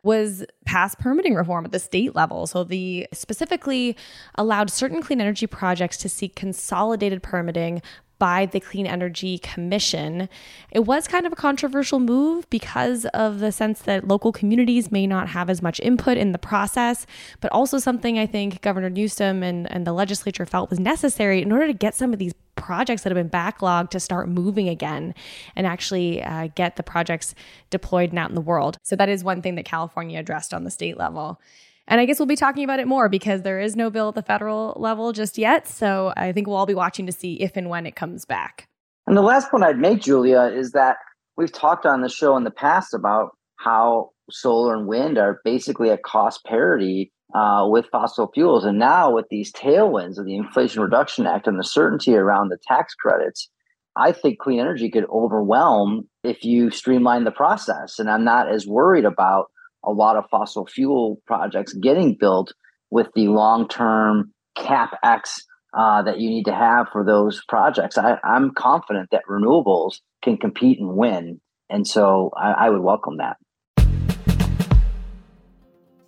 was 0.05 0.45
pass 0.65 0.93
permitting 0.93 1.33
reform 1.33 1.65
at 1.65 1.71
the 1.71 1.79
state 1.79 2.15
level. 2.15 2.45
So 2.45 2.63
the 2.63 3.07
specifically 3.11 3.97
allowed 4.35 4.69
certain 4.69 5.01
clean 5.01 5.19
energy 5.19 5.47
projects 5.47 5.97
to 5.97 6.09
seek 6.09 6.35
consolidated 6.35 7.23
permitting 7.23 7.81
by 8.19 8.45
the 8.45 8.59
Clean 8.59 8.87
Energy 8.87 9.37
Commission. 9.39 10.29
It 10.71 10.81
was 10.85 11.07
kind 11.07 11.25
of 11.25 11.33
a 11.33 11.35
controversial 11.35 11.99
move 11.99 12.49
because 12.49 13.05
of 13.07 13.39
the 13.39 13.51
sense 13.51 13.81
that 13.81 14.07
local 14.07 14.31
communities 14.31 14.91
may 14.91 15.05
not 15.05 15.29
have 15.29 15.49
as 15.49 15.61
much 15.61 15.79
input 15.81 16.17
in 16.17 16.31
the 16.31 16.37
process, 16.37 17.05
but 17.41 17.51
also 17.51 17.77
something 17.77 18.17
I 18.17 18.25
think 18.25 18.61
Governor 18.61 18.89
Newsom 18.89 19.43
and, 19.43 19.69
and 19.71 19.85
the 19.85 19.93
legislature 19.93 20.45
felt 20.45 20.69
was 20.69 20.79
necessary 20.79 21.41
in 21.41 21.51
order 21.51 21.67
to 21.67 21.73
get 21.73 21.95
some 21.95 22.13
of 22.13 22.19
these 22.19 22.33
projects 22.55 23.03
that 23.03 23.15
have 23.15 23.17
been 23.17 23.29
backlogged 23.29 23.89
to 23.89 23.99
start 23.99 24.29
moving 24.29 24.69
again 24.69 25.13
and 25.55 25.67
actually 25.67 26.23
uh, 26.23 26.47
get 26.55 26.77
the 26.77 26.83
projects 26.83 27.35
deployed 27.69 28.09
and 28.11 28.19
out 28.19 28.29
in 28.29 28.35
the 28.35 28.41
world. 28.41 28.77
So 28.83 28.95
that 28.95 29.09
is 29.09 29.23
one 29.23 29.41
thing 29.41 29.55
that 29.55 29.65
California 29.65 30.19
addressed 30.19 30.53
on 30.53 30.63
the 30.63 30.71
state 30.71 30.97
level. 30.97 31.41
And 31.87 32.01
I 32.01 32.05
guess 32.05 32.19
we'll 32.19 32.25
be 32.25 32.35
talking 32.35 32.63
about 32.63 32.79
it 32.79 32.87
more 32.87 33.09
because 33.09 33.43
there 33.43 33.59
is 33.59 33.75
no 33.75 33.89
bill 33.89 34.09
at 34.09 34.15
the 34.15 34.23
federal 34.23 34.73
level 34.77 35.13
just 35.13 35.37
yet. 35.37 35.67
So 35.67 36.13
I 36.17 36.31
think 36.31 36.47
we'll 36.47 36.55
all 36.55 36.65
be 36.65 36.73
watching 36.73 37.05
to 37.05 37.11
see 37.11 37.41
if 37.41 37.55
and 37.55 37.69
when 37.69 37.85
it 37.85 37.95
comes 37.95 38.25
back. 38.25 38.67
And 39.07 39.15
the 39.15 39.21
last 39.21 39.51
point 39.51 39.63
I'd 39.63 39.77
make, 39.77 40.01
Julia, 40.01 40.51
is 40.53 40.71
that 40.71 40.97
we've 41.37 41.51
talked 41.51 41.85
on 41.85 42.01
the 42.01 42.09
show 42.09 42.35
in 42.37 42.43
the 42.43 42.51
past 42.51 42.93
about 42.93 43.31
how 43.57 44.09
solar 44.31 44.75
and 44.75 44.87
wind 44.87 45.17
are 45.17 45.41
basically 45.43 45.91
at 45.91 46.03
cost 46.03 46.43
parity 46.45 47.11
uh, 47.35 47.65
with 47.67 47.85
fossil 47.91 48.31
fuels. 48.33 48.65
And 48.65 48.79
now, 48.79 49.11
with 49.11 49.25
these 49.29 49.51
tailwinds 49.51 50.17
of 50.17 50.25
the 50.25 50.35
Inflation 50.35 50.81
Reduction 50.81 51.27
Act 51.27 51.47
and 51.47 51.59
the 51.59 51.63
certainty 51.63 52.15
around 52.15 52.49
the 52.49 52.57
tax 52.67 52.93
credits, 52.95 53.49
I 53.95 54.11
think 54.11 54.39
clean 54.39 54.59
energy 54.59 54.89
could 54.89 55.05
overwhelm 55.09 56.07
if 56.23 56.43
you 56.43 56.69
streamline 56.69 57.23
the 57.23 57.31
process. 57.31 57.99
And 57.99 58.09
I'm 58.09 58.23
not 58.23 58.51
as 58.51 58.67
worried 58.67 59.05
about 59.05 59.47
a 59.85 59.91
lot 59.91 60.15
of 60.15 60.25
fossil 60.29 60.65
fuel 60.65 61.21
projects 61.25 61.73
getting 61.73 62.15
built 62.15 62.53
with 62.91 63.07
the 63.15 63.27
long 63.27 63.67
term 63.67 64.33
capex 64.57 65.41
uh, 65.75 66.01
that 66.03 66.19
you 66.19 66.29
need 66.29 66.45
to 66.45 66.55
have 66.55 66.87
for 66.91 67.03
those 67.05 67.43
projects. 67.47 67.97
I, 67.97 68.17
am 68.23 68.53
confident 68.55 69.09
that 69.11 69.23
renewables 69.29 69.99
can 70.23 70.37
compete 70.37 70.79
and 70.79 70.95
win. 70.95 71.41
And 71.69 71.85
so 71.85 72.31
I, 72.35 72.51
I 72.51 72.69
would 72.69 72.81
welcome 72.81 73.17
that. 73.17 73.37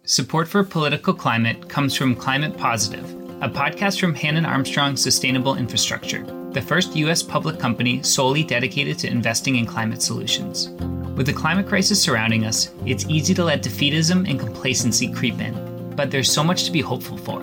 Support 0.06 0.48
for 0.48 0.64
political 0.64 1.14
climate 1.14 1.68
comes 1.68 1.94
from 1.94 2.16
Climate 2.16 2.58
Positive, 2.58 3.04
a 3.42 3.50
podcast 3.50 4.00
from 4.00 4.16
Hannon 4.16 4.46
Armstrong 4.46 4.96
Sustainable 4.96 5.56
Infrastructure, 5.56 6.24
the 6.58 6.64
first 6.64 6.96
U.S. 6.96 7.22
public 7.22 7.60
company 7.60 8.02
solely 8.02 8.44
dedicated 8.44 8.98
to 8.98 9.08
investing 9.08 9.58
in 9.58 9.66
climate 9.68 10.02
solutions. 10.02 10.70
With 11.16 11.28
the 11.28 11.34
climate 11.34 11.68
crisis 11.68 12.02
surrounding 12.02 12.46
us, 12.46 12.72
it's 12.84 13.06
easy 13.06 13.36
to 13.36 13.44
let 13.44 13.62
defeatism 13.62 14.28
and 14.28 14.40
complacency 14.40 15.14
creep 15.14 15.40
in, 15.40 15.54
but 15.96 16.10
there's 16.10 16.32
so 16.32 16.44
much 16.44 16.64
to 16.64 16.72
be 16.72 16.82
hopeful 16.82 17.16
for. 17.16 17.42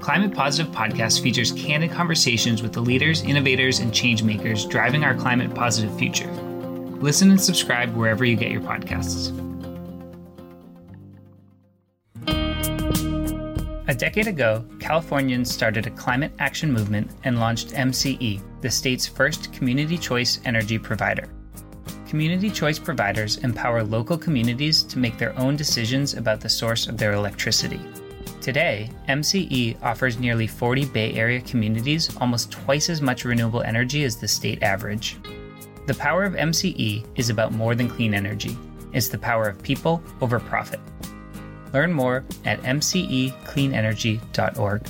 Climate 0.00 0.34
Positive 0.34 0.72
Podcast 0.72 1.22
features 1.22 1.52
candid 1.52 1.92
conversations 1.92 2.60
with 2.60 2.72
the 2.72 2.80
leaders, 2.80 3.22
innovators, 3.22 3.78
and 3.78 3.92
changemakers 3.92 4.68
driving 4.68 5.04
our 5.04 5.14
climate 5.14 5.54
positive 5.54 5.96
future. 5.96 6.32
Listen 7.00 7.30
and 7.30 7.40
subscribe 7.40 7.94
wherever 7.94 8.24
you 8.24 8.34
get 8.34 8.50
your 8.50 8.62
podcasts. 8.62 9.45
A 13.88 13.94
decade 13.94 14.26
ago, 14.26 14.64
Californians 14.80 15.48
started 15.48 15.86
a 15.86 15.90
climate 15.90 16.32
action 16.40 16.72
movement 16.72 17.08
and 17.22 17.38
launched 17.38 17.68
MCE, 17.68 18.40
the 18.60 18.68
state's 18.68 19.06
first 19.06 19.52
community 19.52 19.96
choice 19.96 20.40
energy 20.44 20.76
provider. 20.76 21.28
Community 22.08 22.50
choice 22.50 22.80
providers 22.80 23.36
empower 23.38 23.84
local 23.84 24.18
communities 24.18 24.82
to 24.82 24.98
make 24.98 25.18
their 25.18 25.38
own 25.38 25.54
decisions 25.54 26.14
about 26.14 26.40
the 26.40 26.48
source 26.48 26.88
of 26.88 26.98
their 26.98 27.12
electricity. 27.12 27.78
Today, 28.40 28.90
MCE 29.08 29.80
offers 29.80 30.18
nearly 30.18 30.48
40 30.48 30.86
Bay 30.86 31.14
Area 31.14 31.40
communities 31.40 32.16
almost 32.16 32.50
twice 32.50 32.90
as 32.90 33.00
much 33.00 33.24
renewable 33.24 33.62
energy 33.62 34.02
as 34.02 34.16
the 34.16 34.26
state 34.26 34.64
average. 34.64 35.16
The 35.86 35.94
power 35.94 36.24
of 36.24 36.34
MCE 36.34 37.06
is 37.14 37.30
about 37.30 37.52
more 37.52 37.76
than 37.76 37.88
clean 37.88 38.14
energy, 38.14 38.58
it's 38.92 39.08
the 39.08 39.18
power 39.18 39.46
of 39.48 39.62
people 39.62 40.02
over 40.20 40.40
profit. 40.40 40.80
Learn 41.76 41.92
more 41.92 42.24
at 42.46 42.62
mcecleanenergy.org. 42.62 44.86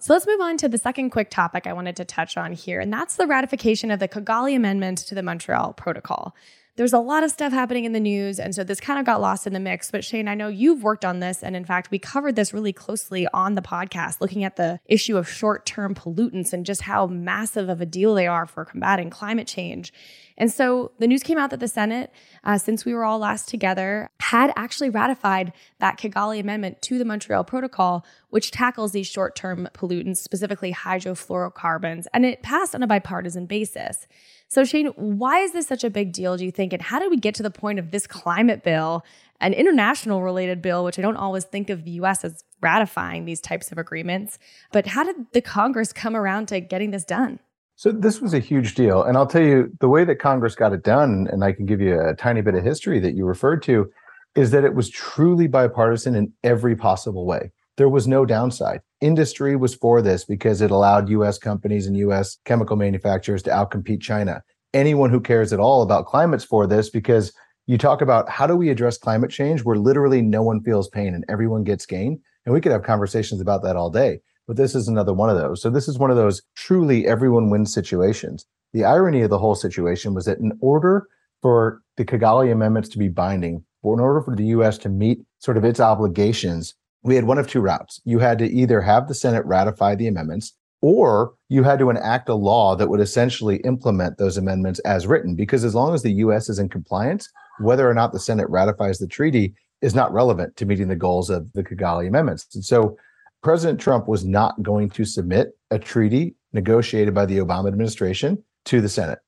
So 0.00 0.12
let's 0.12 0.26
move 0.26 0.40
on 0.40 0.56
to 0.56 0.68
the 0.68 0.78
second 0.78 1.10
quick 1.10 1.30
topic 1.30 1.68
I 1.68 1.72
wanted 1.72 1.94
to 1.96 2.04
touch 2.04 2.36
on 2.36 2.54
here, 2.54 2.80
and 2.80 2.92
that's 2.92 3.14
the 3.14 3.28
ratification 3.28 3.92
of 3.92 4.00
the 4.00 4.08
Kigali 4.08 4.56
Amendment 4.56 4.98
to 4.98 5.14
the 5.14 5.22
Montreal 5.22 5.74
Protocol. 5.74 6.34
There's 6.76 6.92
a 6.92 6.98
lot 6.98 7.22
of 7.22 7.30
stuff 7.30 7.52
happening 7.52 7.84
in 7.84 7.92
the 7.92 8.00
news, 8.00 8.40
and 8.40 8.52
so 8.52 8.64
this 8.64 8.80
kind 8.80 8.98
of 8.98 9.06
got 9.06 9.20
lost 9.20 9.46
in 9.46 9.52
the 9.52 9.60
mix. 9.60 9.92
But 9.92 10.04
Shane, 10.04 10.26
I 10.26 10.34
know 10.34 10.48
you've 10.48 10.82
worked 10.82 11.04
on 11.04 11.20
this, 11.20 11.42
and 11.42 11.54
in 11.54 11.64
fact, 11.64 11.92
we 11.92 12.00
covered 12.00 12.34
this 12.34 12.52
really 12.52 12.72
closely 12.72 13.28
on 13.32 13.54
the 13.54 13.62
podcast, 13.62 14.20
looking 14.20 14.42
at 14.42 14.56
the 14.56 14.80
issue 14.86 15.16
of 15.16 15.28
short 15.28 15.66
term 15.66 15.94
pollutants 15.94 16.52
and 16.52 16.66
just 16.66 16.82
how 16.82 17.06
massive 17.06 17.68
of 17.68 17.80
a 17.80 17.86
deal 17.86 18.14
they 18.14 18.26
are 18.26 18.44
for 18.44 18.64
combating 18.64 19.08
climate 19.08 19.46
change. 19.46 19.92
And 20.36 20.52
so 20.52 20.90
the 20.98 21.06
news 21.06 21.22
came 21.22 21.38
out 21.38 21.50
that 21.50 21.60
the 21.60 21.68
Senate, 21.68 22.10
uh, 22.44 22.58
since 22.58 22.84
we 22.84 22.94
were 22.94 23.04
all 23.04 23.18
last 23.18 23.48
together, 23.48 24.10
had 24.20 24.52
actually 24.56 24.90
ratified 24.90 25.52
that 25.80 25.98
Kigali 25.98 26.38
Amendment 26.38 26.82
to 26.82 26.98
the 26.98 27.04
Montreal 27.04 27.44
Protocol, 27.44 28.04
which 28.30 28.50
tackles 28.50 28.92
these 28.92 29.06
short 29.06 29.34
term 29.34 29.68
pollutants, 29.74 30.18
specifically 30.18 30.72
hydrofluorocarbons, 30.72 32.04
and 32.12 32.24
it 32.24 32.42
passed 32.42 32.74
on 32.74 32.82
a 32.82 32.86
bipartisan 32.86 33.46
basis. 33.46 34.06
So, 34.48 34.64
Shane, 34.64 34.88
why 34.96 35.40
is 35.40 35.52
this 35.52 35.66
such 35.66 35.84
a 35.84 35.90
big 35.90 36.12
deal, 36.12 36.36
do 36.36 36.44
you 36.44 36.52
think? 36.52 36.72
And 36.72 36.82
how 36.82 36.98
did 36.98 37.10
we 37.10 37.16
get 37.16 37.34
to 37.36 37.42
the 37.42 37.50
point 37.50 37.78
of 37.78 37.90
this 37.90 38.06
climate 38.06 38.62
bill, 38.62 39.04
an 39.40 39.52
international 39.52 40.22
related 40.22 40.62
bill, 40.62 40.84
which 40.84 40.98
I 40.98 41.02
don't 41.02 41.16
always 41.16 41.44
think 41.44 41.70
of 41.70 41.84
the 41.84 41.92
US 41.92 42.24
as 42.24 42.44
ratifying 42.60 43.24
these 43.24 43.40
types 43.40 43.72
of 43.72 43.78
agreements? 43.78 44.38
But 44.70 44.86
how 44.86 45.04
did 45.04 45.16
the 45.32 45.40
Congress 45.40 45.92
come 45.92 46.14
around 46.14 46.48
to 46.48 46.60
getting 46.60 46.90
this 46.90 47.04
done? 47.04 47.40
So 47.76 47.90
this 47.90 48.20
was 48.20 48.34
a 48.34 48.38
huge 48.38 48.74
deal. 48.74 49.02
And 49.02 49.16
I'll 49.16 49.26
tell 49.26 49.42
you 49.42 49.72
the 49.80 49.88
way 49.88 50.04
that 50.04 50.20
Congress 50.20 50.54
got 50.54 50.72
it 50.72 50.84
done, 50.84 51.28
and 51.30 51.42
I 51.42 51.52
can 51.52 51.66
give 51.66 51.80
you 51.80 52.00
a 52.00 52.14
tiny 52.14 52.40
bit 52.40 52.54
of 52.54 52.64
history 52.64 53.00
that 53.00 53.14
you 53.14 53.24
referred 53.24 53.62
to, 53.64 53.90
is 54.36 54.50
that 54.52 54.64
it 54.64 54.74
was 54.74 54.90
truly 54.90 55.46
bipartisan 55.46 56.14
in 56.14 56.32
every 56.42 56.76
possible 56.76 57.26
way. 57.26 57.50
There 57.76 57.88
was 57.88 58.06
no 58.06 58.24
downside. 58.24 58.80
Industry 59.00 59.56
was 59.56 59.74
for 59.74 60.00
this 60.00 60.24
because 60.24 60.60
it 60.60 60.70
allowed 60.70 61.08
US 61.08 61.38
companies 61.38 61.86
and 61.86 61.96
US 61.96 62.38
chemical 62.44 62.76
manufacturers 62.76 63.42
to 63.44 63.50
outcompete 63.50 64.00
China. 64.00 64.42
Anyone 64.72 65.10
who 65.10 65.20
cares 65.20 65.52
at 65.52 65.60
all 65.60 65.82
about 65.82 66.06
climate's 66.06 66.44
for 66.44 66.66
this 66.66 66.90
because 66.90 67.32
you 67.66 67.78
talk 67.78 68.00
about 68.00 68.28
how 68.28 68.46
do 68.46 68.54
we 68.54 68.70
address 68.70 68.98
climate 68.98 69.30
change 69.30 69.64
where 69.64 69.76
literally 69.76 70.22
no 70.22 70.42
one 70.42 70.62
feels 70.62 70.88
pain 70.88 71.14
and 71.14 71.24
everyone 71.28 71.64
gets 71.64 71.86
gain. 71.86 72.20
And 72.44 72.52
we 72.52 72.60
could 72.60 72.72
have 72.72 72.82
conversations 72.82 73.40
about 73.40 73.62
that 73.64 73.76
all 73.76 73.90
day 73.90 74.20
but 74.46 74.56
this 74.56 74.74
is 74.74 74.88
another 74.88 75.12
one 75.12 75.30
of 75.30 75.36
those. 75.36 75.62
So 75.62 75.70
this 75.70 75.88
is 75.88 75.98
one 75.98 76.10
of 76.10 76.16
those 76.16 76.42
truly 76.54 77.06
everyone 77.06 77.50
wins 77.50 77.72
situations. 77.72 78.46
The 78.72 78.84
irony 78.84 79.22
of 79.22 79.30
the 79.30 79.38
whole 79.38 79.54
situation 79.54 80.14
was 80.14 80.24
that 80.24 80.38
in 80.38 80.52
order 80.60 81.06
for 81.42 81.82
the 81.96 82.04
Kigali 82.04 82.50
amendments 82.50 82.88
to 82.90 82.98
be 82.98 83.08
binding, 83.08 83.64
or 83.82 83.94
in 83.94 84.00
order 84.00 84.20
for 84.20 84.34
the 84.34 84.46
US 84.46 84.78
to 84.78 84.88
meet 84.88 85.20
sort 85.38 85.56
of 85.56 85.64
its 85.64 85.78
obligations, 85.78 86.74
we 87.02 87.14
had 87.14 87.24
one 87.24 87.38
of 87.38 87.46
two 87.46 87.60
routes. 87.60 88.00
You 88.04 88.18
had 88.18 88.38
to 88.38 88.50
either 88.50 88.80
have 88.80 89.08
the 89.08 89.14
Senate 89.14 89.44
ratify 89.44 89.94
the 89.94 90.06
amendments, 90.06 90.54
or 90.80 91.34
you 91.48 91.62
had 91.62 91.78
to 91.78 91.90
enact 91.90 92.28
a 92.28 92.34
law 92.34 92.74
that 92.76 92.88
would 92.88 93.00
essentially 93.00 93.56
implement 93.58 94.18
those 94.18 94.36
amendments 94.36 94.80
as 94.80 95.06
written. 95.06 95.36
Because 95.36 95.64
as 95.64 95.74
long 95.74 95.94
as 95.94 96.02
the 96.02 96.12
US 96.14 96.48
is 96.48 96.58
in 96.58 96.68
compliance, 96.68 97.28
whether 97.60 97.88
or 97.88 97.94
not 97.94 98.12
the 98.12 98.18
Senate 98.18 98.48
ratifies 98.48 98.98
the 98.98 99.06
treaty 99.06 99.54
is 99.82 99.94
not 99.94 100.12
relevant 100.12 100.56
to 100.56 100.66
meeting 100.66 100.88
the 100.88 100.96
goals 100.96 101.30
of 101.30 101.52
the 101.52 101.62
Kigali 101.62 102.08
amendments. 102.08 102.46
And 102.54 102.64
so 102.64 102.96
President 103.44 103.78
Trump 103.78 104.08
was 104.08 104.24
not 104.24 104.60
going 104.62 104.88
to 104.90 105.04
submit 105.04 105.52
a 105.70 105.78
treaty 105.78 106.34
negotiated 106.54 107.14
by 107.14 107.26
the 107.26 107.36
Obama 107.36 107.68
administration 107.68 108.42
to 108.64 108.80
the 108.80 108.88
Senate. 108.88 109.18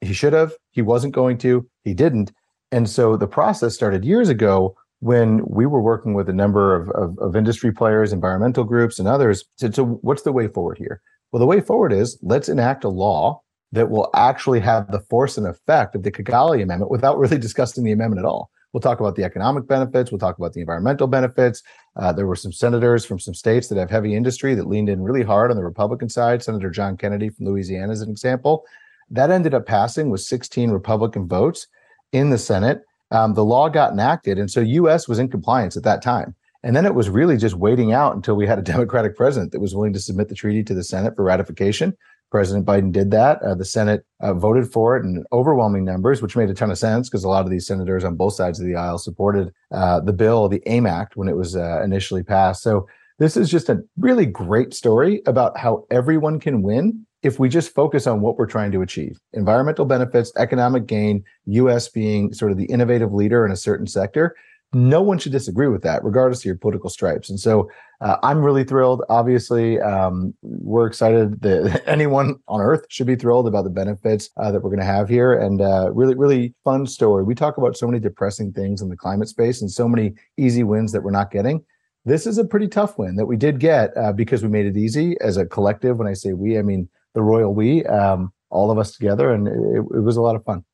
He 0.00 0.14
should 0.14 0.32
have. 0.32 0.54
He 0.70 0.80
wasn't 0.80 1.14
going 1.14 1.36
to. 1.38 1.68
He 1.84 1.92
didn't. 1.92 2.32
And 2.72 2.88
so 2.88 3.16
the 3.16 3.26
process 3.26 3.74
started 3.74 4.06
years 4.06 4.30
ago 4.30 4.74
when 5.00 5.42
we 5.46 5.66
were 5.66 5.82
working 5.82 6.14
with 6.14 6.30
a 6.30 6.32
number 6.32 6.74
of, 6.74 6.88
of, 6.90 7.18
of 7.18 7.36
industry 7.36 7.70
players, 7.70 8.12
environmental 8.12 8.64
groups, 8.64 8.98
and 8.98 9.06
others. 9.06 9.44
So 9.56 9.70
what's 10.00 10.22
the 10.22 10.32
way 10.32 10.48
forward 10.48 10.78
here? 10.78 11.02
Well, 11.30 11.40
the 11.40 11.46
way 11.46 11.60
forward 11.60 11.92
is 11.92 12.18
let's 12.22 12.48
enact 12.48 12.84
a 12.84 12.88
law 12.88 13.42
that 13.72 13.90
will 13.90 14.08
actually 14.14 14.60
have 14.60 14.90
the 14.90 15.00
force 15.00 15.36
and 15.36 15.46
effect 15.46 15.94
of 15.94 16.04
the 16.04 16.10
Kigali 16.10 16.62
Amendment 16.62 16.90
without 16.90 17.18
really 17.18 17.38
discussing 17.46 17.84
the 17.84 17.92
amendment 17.92 18.20
at 18.20 18.28
all. 18.28 18.50
We'll 18.72 18.80
talk 18.80 19.00
about 19.00 19.16
the 19.16 19.24
economic 19.24 19.66
benefits. 19.66 20.10
We'll 20.10 20.18
talk 20.18 20.38
about 20.38 20.52
the 20.52 20.60
environmental 20.60 21.06
benefits. 21.06 21.62
Uh, 21.96 22.12
there 22.12 22.26
were 22.26 22.36
some 22.36 22.52
senators 22.52 23.04
from 23.04 23.18
some 23.18 23.34
states 23.34 23.68
that 23.68 23.78
have 23.78 23.90
heavy 23.90 24.14
industry 24.14 24.54
that 24.54 24.68
leaned 24.68 24.88
in 24.88 25.02
really 25.02 25.22
hard 25.22 25.50
on 25.50 25.56
the 25.56 25.64
Republican 25.64 26.08
side. 26.08 26.42
Senator 26.42 26.70
John 26.70 26.96
Kennedy 26.96 27.30
from 27.30 27.46
Louisiana 27.46 27.92
is 27.92 28.02
an 28.02 28.10
example. 28.10 28.64
That 29.10 29.30
ended 29.30 29.54
up 29.54 29.66
passing 29.66 30.10
with 30.10 30.20
16 30.20 30.70
Republican 30.70 31.26
votes 31.26 31.66
in 32.12 32.30
the 32.30 32.38
Senate. 32.38 32.82
Um, 33.10 33.32
the 33.32 33.44
law 33.44 33.70
got 33.70 33.92
enacted, 33.92 34.38
and 34.38 34.50
so 34.50 34.60
U.S. 34.60 35.08
was 35.08 35.18
in 35.18 35.28
compliance 35.28 35.76
at 35.76 35.82
that 35.84 36.02
time. 36.02 36.34
And 36.62 36.76
then 36.76 36.84
it 36.84 36.94
was 36.94 37.08
really 37.08 37.36
just 37.36 37.54
waiting 37.54 37.92
out 37.92 38.14
until 38.14 38.34
we 38.34 38.46
had 38.46 38.58
a 38.58 38.62
Democratic 38.74 39.16
president 39.16 39.52
that 39.52 39.60
was 39.60 39.74
willing 39.74 39.92
to 39.94 40.00
submit 40.00 40.28
the 40.28 40.34
treaty 40.34 40.62
to 40.64 40.74
the 40.74 40.84
Senate 40.84 41.16
for 41.16 41.24
ratification. 41.24 41.96
President 42.30 42.66
Biden 42.66 42.92
did 42.92 43.10
that. 43.10 43.42
Uh, 43.42 43.54
the 43.54 43.64
Senate 43.64 44.04
uh, 44.20 44.34
voted 44.34 44.70
for 44.70 44.96
it 44.96 45.04
in 45.04 45.24
overwhelming 45.32 45.84
numbers, 45.84 46.20
which 46.20 46.36
made 46.36 46.50
a 46.50 46.54
ton 46.54 46.70
of 46.70 46.78
sense 46.78 47.08
because 47.08 47.24
a 47.24 47.28
lot 47.28 47.44
of 47.44 47.50
these 47.50 47.66
senators 47.66 48.04
on 48.04 48.16
both 48.16 48.34
sides 48.34 48.60
of 48.60 48.66
the 48.66 48.74
aisle 48.74 48.98
supported 48.98 49.52
uh, 49.72 50.00
the 50.00 50.12
bill, 50.12 50.48
the 50.48 50.62
AIM 50.66 50.86
Act, 50.86 51.16
when 51.16 51.28
it 51.28 51.36
was 51.36 51.56
uh, 51.56 51.82
initially 51.82 52.22
passed. 52.22 52.62
So 52.62 52.86
This 53.18 53.36
is 53.36 53.50
just 53.50 53.68
a 53.68 53.82
really 53.96 54.26
great 54.26 54.72
story 54.74 55.22
about 55.26 55.58
how 55.58 55.86
everyone 55.90 56.38
can 56.38 56.62
win 56.62 57.04
if 57.22 57.40
we 57.40 57.48
just 57.48 57.74
focus 57.74 58.06
on 58.06 58.20
what 58.20 58.38
we're 58.38 58.46
trying 58.46 58.70
to 58.72 58.82
achieve 58.82 59.18
environmental 59.32 59.84
benefits, 59.84 60.30
economic 60.36 60.86
gain, 60.86 61.24
US 61.46 61.88
being 61.88 62.32
sort 62.32 62.52
of 62.52 62.58
the 62.58 62.66
innovative 62.66 63.12
leader 63.12 63.44
in 63.44 63.50
a 63.50 63.56
certain 63.56 63.86
sector. 63.86 64.36
No 64.72 65.00
one 65.00 65.18
should 65.18 65.32
disagree 65.32 65.68
with 65.68 65.82
that, 65.82 66.04
regardless 66.04 66.40
of 66.40 66.44
your 66.44 66.56
political 66.56 66.90
stripes. 66.90 67.30
And 67.30 67.40
so 67.40 67.70
uh, 68.00 68.16
I'm 68.22 68.42
really 68.42 68.64
thrilled. 68.64 69.02
Obviously, 69.08 69.80
um, 69.80 70.34
we're 70.42 70.86
excited 70.86 71.40
that 71.40 71.82
anyone 71.86 72.36
on 72.48 72.60
earth 72.60 72.84
should 72.90 73.06
be 73.06 73.16
thrilled 73.16 73.48
about 73.48 73.64
the 73.64 73.70
benefits 73.70 74.28
uh, 74.36 74.52
that 74.52 74.60
we're 74.60 74.70
going 74.70 74.80
to 74.80 74.84
have 74.84 75.08
here. 75.08 75.32
And 75.32 75.62
uh, 75.62 75.90
really, 75.92 76.14
really 76.14 76.54
fun 76.64 76.86
story. 76.86 77.24
We 77.24 77.34
talk 77.34 77.56
about 77.56 77.76
so 77.76 77.86
many 77.86 77.98
depressing 77.98 78.52
things 78.52 78.82
in 78.82 78.88
the 78.90 78.96
climate 78.96 79.28
space 79.28 79.62
and 79.62 79.70
so 79.70 79.88
many 79.88 80.14
easy 80.36 80.64
wins 80.64 80.92
that 80.92 81.02
we're 81.02 81.10
not 81.12 81.30
getting 81.30 81.64
this 82.08 82.26
is 82.26 82.38
a 82.38 82.44
pretty 82.44 82.68
tough 82.68 82.98
win 82.98 83.16
that 83.16 83.26
we 83.26 83.36
did 83.36 83.60
get 83.60 83.94
uh, 83.96 84.12
because 84.12 84.42
we 84.42 84.48
made 84.48 84.66
it 84.66 84.76
easy 84.76 85.16
as 85.20 85.36
a 85.36 85.44
collective. 85.44 85.98
When 85.98 86.08
I 86.08 86.14
say 86.14 86.32
we, 86.32 86.58
I 86.58 86.62
mean 86.62 86.88
the 87.14 87.22
royal 87.22 87.54
we, 87.54 87.84
um, 87.84 88.32
all 88.50 88.70
of 88.70 88.78
us 88.78 88.92
together, 88.92 89.32
and 89.32 89.46
it, 89.46 89.96
it, 89.96 90.02
was 90.02 90.16
a 90.16 90.22
lot 90.22 90.34
of 90.34 90.44
fun. 90.44 90.64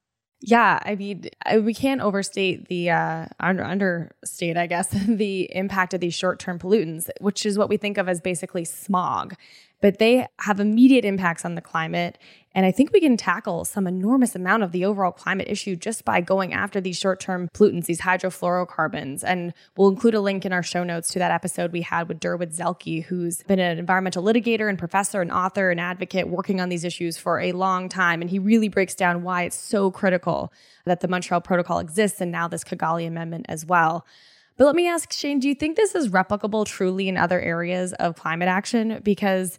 Yeah, 0.46 0.78
I 0.84 0.94
mean, 0.94 1.30
we 1.62 1.72
can't 1.72 2.02
overstate 2.02 2.68
the 2.68 2.90
uh, 2.90 3.26
under, 3.40 3.64
understate, 3.64 4.58
I 4.58 4.66
guess, 4.66 4.88
the 5.08 5.48
impact 5.56 5.94
of 5.94 6.00
these 6.00 6.12
short-term 6.12 6.58
pollutants, 6.58 7.08
which 7.18 7.46
is 7.46 7.56
what 7.56 7.70
we 7.70 7.78
think 7.78 7.96
of 7.96 8.10
as 8.10 8.20
basically 8.20 8.66
smog. 8.66 9.36
But 9.84 9.98
they 9.98 10.26
have 10.38 10.60
immediate 10.60 11.04
impacts 11.04 11.44
on 11.44 11.56
the 11.56 11.60
climate, 11.60 12.16
and 12.54 12.64
I 12.64 12.70
think 12.70 12.90
we 12.90 13.00
can 13.00 13.18
tackle 13.18 13.66
some 13.66 13.86
enormous 13.86 14.34
amount 14.34 14.62
of 14.62 14.72
the 14.72 14.86
overall 14.86 15.12
climate 15.12 15.46
issue 15.46 15.76
just 15.76 16.06
by 16.06 16.22
going 16.22 16.54
after 16.54 16.80
these 16.80 16.96
short 16.96 17.20
term 17.20 17.50
pollutants, 17.52 17.84
these 17.84 18.00
hydrofluorocarbons. 18.00 19.22
And 19.22 19.52
we'll 19.76 19.90
include 19.90 20.14
a 20.14 20.22
link 20.22 20.46
in 20.46 20.54
our 20.54 20.62
show 20.62 20.84
notes 20.84 21.08
to 21.08 21.18
that 21.18 21.32
episode 21.32 21.70
we 21.70 21.82
had 21.82 22.08
with 22.08 22.18
Durwood 22.18 22.56
Zaelke, 22.56 23.04
who's 23.04 23.42
been 23.42 23.58
an 23.58 23.78
environmental 23.78 24.24
litigator 24.24 24.70
and 24.70 24.78
professor 24.78 25.20
and 25.20 25.30
author 25.30 25.70
and 25.70 25.78
advocate 25.78 26.28
working 26.28 26.62
on 26.62 26.70
these 26.70 26.84
issues 26.84 27.18
for 27.18 27.38
a 27.38 27.52
long 27.52 27.90
time. 27.90 28.22
And 28.22 28.30
he 28.30 28.38
really 28.38 28.70
breaks 28.70 28.94
down 28.94 29.22
why 29.22 29.42
it's 29.42 29.54
so 29.54 29.90
critical 29.90 30.50
that 30.86 31.00
the 31.00 31.08
Montreal 31.08 31.42
Protocol 31.42 31.78
exists 31.78 32.22
and 32.22 32.32
now 32.32 32.48
this 32.48 32.64
Kigali 32.64 33.06
Amendment 33.06 33.44
as 33.50 33.66
well. 33.66 34.06
But 34.56 34.66
let 34.66 34.76
me 34.76 34.88
ask 34.88 35.12
Shane, 35.12 35.40
do 35.40 35.48
you 35.48 35.54
think 35.54 35.76
this 35.76 35.94
is 35.94 36.08
replicable 36.08 36.64
truly 36.64 37.08
in 37.08 37.16
other 37.16 37.40
areas 37.40 37.92
of 37.94 38.16
climate 38.16 38.48
action? 38.48 39.00
Because 39.02 39.58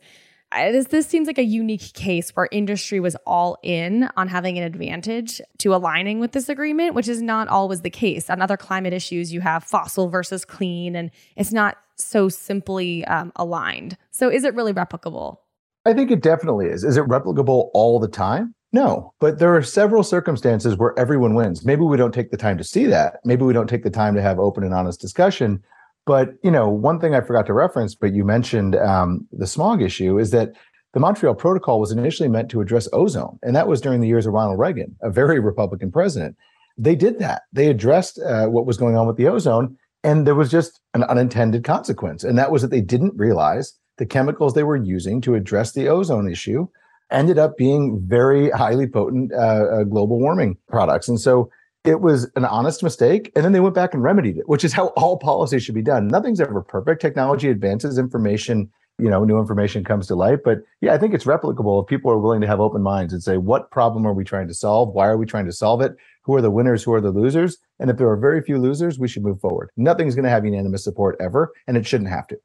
this, 0.53 0.87
this 0.87 1.07
seems 1.07 1.27
like 1.27 1.37
a 1.37 1.43
unique 1.43 1.93
case 1.93 2.29
where 2.31 2.47
industry 2.51 2.99
was 2.99 3.15
all 3.25 3.57
in 3.61 4.07
on 4.15 4.27
having 4.27 4.57
an 4.57 4.63
advantage 4.63 5.41
to 5.59 5.75
aligning 5.75 6.19
with 6.19 6.31
this 6.31 6.47
agreement, 6.47 6.93
which 6.93 7.07
is 7.07 7.21
not 7.21 7.47
always 7.47 7.81
the 7.81 7.89
case. 7.89 8.29
On 8.29 8.41
other 8.41 8.55
climate 8.57 8.93
issues, 8.93 9.33
you 9.33 9.41
have 9.41 9.63
fossil 9.63 10.07
versus 10.07 10.45
clean, 10.45 10.95
and 10.95 11.11
it's 11.35 11.51
not 11.51 11.77
so 11.97 12.29
simply 12.29 13.03
um, 13.05 13.33
aligned. 13.35 13.97
So, 14.11 14.29
is 14.29 14.43
it 14.43 14.53
really 14.55 14.73
replicable? 14.73 15.37
I 15.85 15.93
think 15.93 16.09
it 16.09 16.21
definitely 16.21 16.67
is. 16.67 16.83
Is 16.83 16.97
it 16.97 17.05
replicable 17.05 17.69
all 17.73 17.99
the 17.99 18.07
time? 18.07 18.55
No, 18.75 19.13
but 19.21 19.39
there 19.39 19.55
are 19.55 19.63
several 19.63 20.03
circumstances 20.03 20.75
where 20.75 20.93
everyone 20.99 21.33
wins. 21.33 21.63
Maybe 21.63 21.83
we 21.83 21.95
don't 21.95 22.13
take 22.13 22.31
the 22.31 22.35
time 22.35 22.57
to 22.57 22.63
see 22.65 22.85
that. 22.87 23.21
Maybe 23.23 23.43
we 23.45 23.53
don't 23.53 23.69
take 23.69 23.83
the 23.83 23.89
time 23.89 24.15
to 24.15 24.21
have 24.21 24.37
open 24.37 24.65
and 24.65 24.73
honest 24.73 24.99
discussion. 24.99 25.63
But 26.05 26.31
you 26.43 26.51
know, 26.51 26.67
one 26.67 26.99
thing 26.99 27.15
I 27.15 27.21
forgot 27.21 27.45
to 27.45 27.53
reference, 27.53 27.95
but 27.95 28.13
you 28.13 28.25
mentioned 28.25 28.75
um, 28.75 29.25
the 29.31 29.47
smog 29.47 29.81
issue, 29.81 30.19
is 30.19 30.31
that 30.31 30.49
the 30.93 30.99
Montreal 30.99 31.35
Protocol 31.35 31.79
was 31.79 31.93
initially 31.93 32.27
meant 32.27 32.51
to 32.51 32.59
address 32.59 32.89
ozone, 32.91 33.39
and 33.43 33.55
that 33.55 33.69
was 33.69 33.79
during 33.79 34.01
the 34.01 34.09
years 34.09 34.25
of 34.25 34.33
Ronald 34.33 34.59
Reagan, 34.59 34.93
a 35.01 35.09
very 35.09 35.39
Republican 35.39 35.89
president. 35.89 36.35
They 36.77 36.95
did 36.95 37.17
that. 37.19 37.43
They 37.53 37.69
addressed 37.69 38.19
uh, 38.19 38.47
what 38.47 38.65
was 38.65 38.75
going 38.75 38.97
on 38.97 39.07
with 39.07 39.15
the 39.15 39.29
ozone, 39.29 39.77
and 40.03 40.27
there 40.27 40.35
was 40.35 40.51
just 40.51 40.81
an 40.93 41.05
unintended 41.05 41.63
consequence, 41.63 42.25
and 42.25 42.37
that 42.37 42.51
was 42.51 42.61
that 42.61 42.71
they 42.71 42.81
didn't 42.81 43.13
realize 43.15 43.71
the 43.99 44.05
chemicals 44.05 44.53
they 44.53 44.63
were 44.63 44.75
using 44.75 45.21
to 45.21 45.35
address 45.35 45.71
the 45.71 45.87
ozone 45.87 46.29
issue 46.29 46.67
ended 47.11 47.37
up 47.37 47.57
being 47.57 48.01
very 48.05 48.49
highly 48.49 48.87
potent 48.87 49.31
uh, 49.33 49.35
uh, 49.35 49.83
global 49.83 50.19
warming 50.19 50.57
products, 50.67 51.07
and 51.07 51.19
so 51.19 51.49
it 51.85 52.01
was 52.01 52.29
an 52.35 52.45
honest 52.45 52.81
mistake 52.81 53.31
and 53.35 53.45
then 53.45 53.51
they 53.51 53.59
went 53.59 53.75
back 53.75 53.93
and 53.93 54.01
remedied 54.01 54.37
it 54.37 54.49
which 54.49 54.63
is 54.63 54.73
how 54.73 54.87
all 54.97 55.17
policy 55.17 55.59
should 55.59 55.75
be 55.75 55.81
done. 55.81 56.07
Nothing's 56.07 56.41
ever 56.41 56.61
perfect. 56.61 57.01
Technology 57.01 57.49
advances 57.49 57.97
information 57.97 58.69
you 58.97 59.09
know 59.09 59.23
new 59.23 59.37
information 59.37 59.83
comes 59.83 60.07
to 60.07 60.15
light. 60.15 60.39
But 60.43 60.59
yeah 60.81 60.93
i 60.93 60.97
think 60.97 61.13
it's 61.13 61.25
replicable 61.25 61.81
if 61.83 61.87
people 61.87 62.11
are 62.11 62.17
willing 62.17 62.41
to 62.41 62.47
have 62.47 62.59
open 62.59 62.81
minds 62.81 63.13
and 63.13 63.21
say 63.21 63.37
what 63.37 63.71
problem 63.71 64.05
are 64.05 64.13
we 64.13 64.23
trying 64.23 64.47
to 64.47 64.53
solve? 64.53 64.93
Why 64.93 65.07
are 65.07 65.17
we 65.17 65.25
trying 65.25 65.45
to 65.45 65.51
solve 65.51 65.81
it? 65.81 65.95
Who 66.23 66.35
are 66.35 66.41
the 66.41 66.51
winners? 66.51 66.83
Who 66.83 66.93
are 66.93 67.01
the 67.01 67.11
losers? 67.11 67.57
And 67.79 67.89
if 67.89 67.97
there 67.97 68.09
are 68.09 68.17
very 68.17 68.41
few 68.41 68.57
losers 68.57 68.97
we 68.97 69.07
should 69.07 69.23
move 69.23 69.39
forward. 69.39 69.69
Nothing's 69.77 70.15
going 70.15 70.23
to 70.23 70.31
have 70.31 70.45
unanimous 70.45 70.83
support 70.83 71.17
ever 71.19 71.53
and 71.67 71.77
it 71.77 71.85
shouldn't 71.85 72.09
have 72.09 72.27
to 72.27 72.39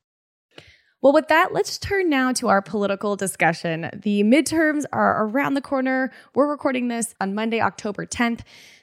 well, 1.02 1.12
with 1.12 1.28
that, 1.28 1.52
let's 1.52 1.78
turn 1.78 2.10
now 2.10 2.32
to 2.32 2.48
our 2.48 2.60
political 2.60 3.16
discussion. 3.16 3.90
The 3.94 4.22
midterms 4.22 4.84
are 4.92 5.24
around 5.24 5.54
the 5.54 5.62
corner. 5.62 6.12
We're 6.34 6.48
recording 6.48 6.88
this 6.88 7.14
on 7.20 7.34
Monday, 7.34 7.60
October 7.60 8.06
10th 8.06 8.40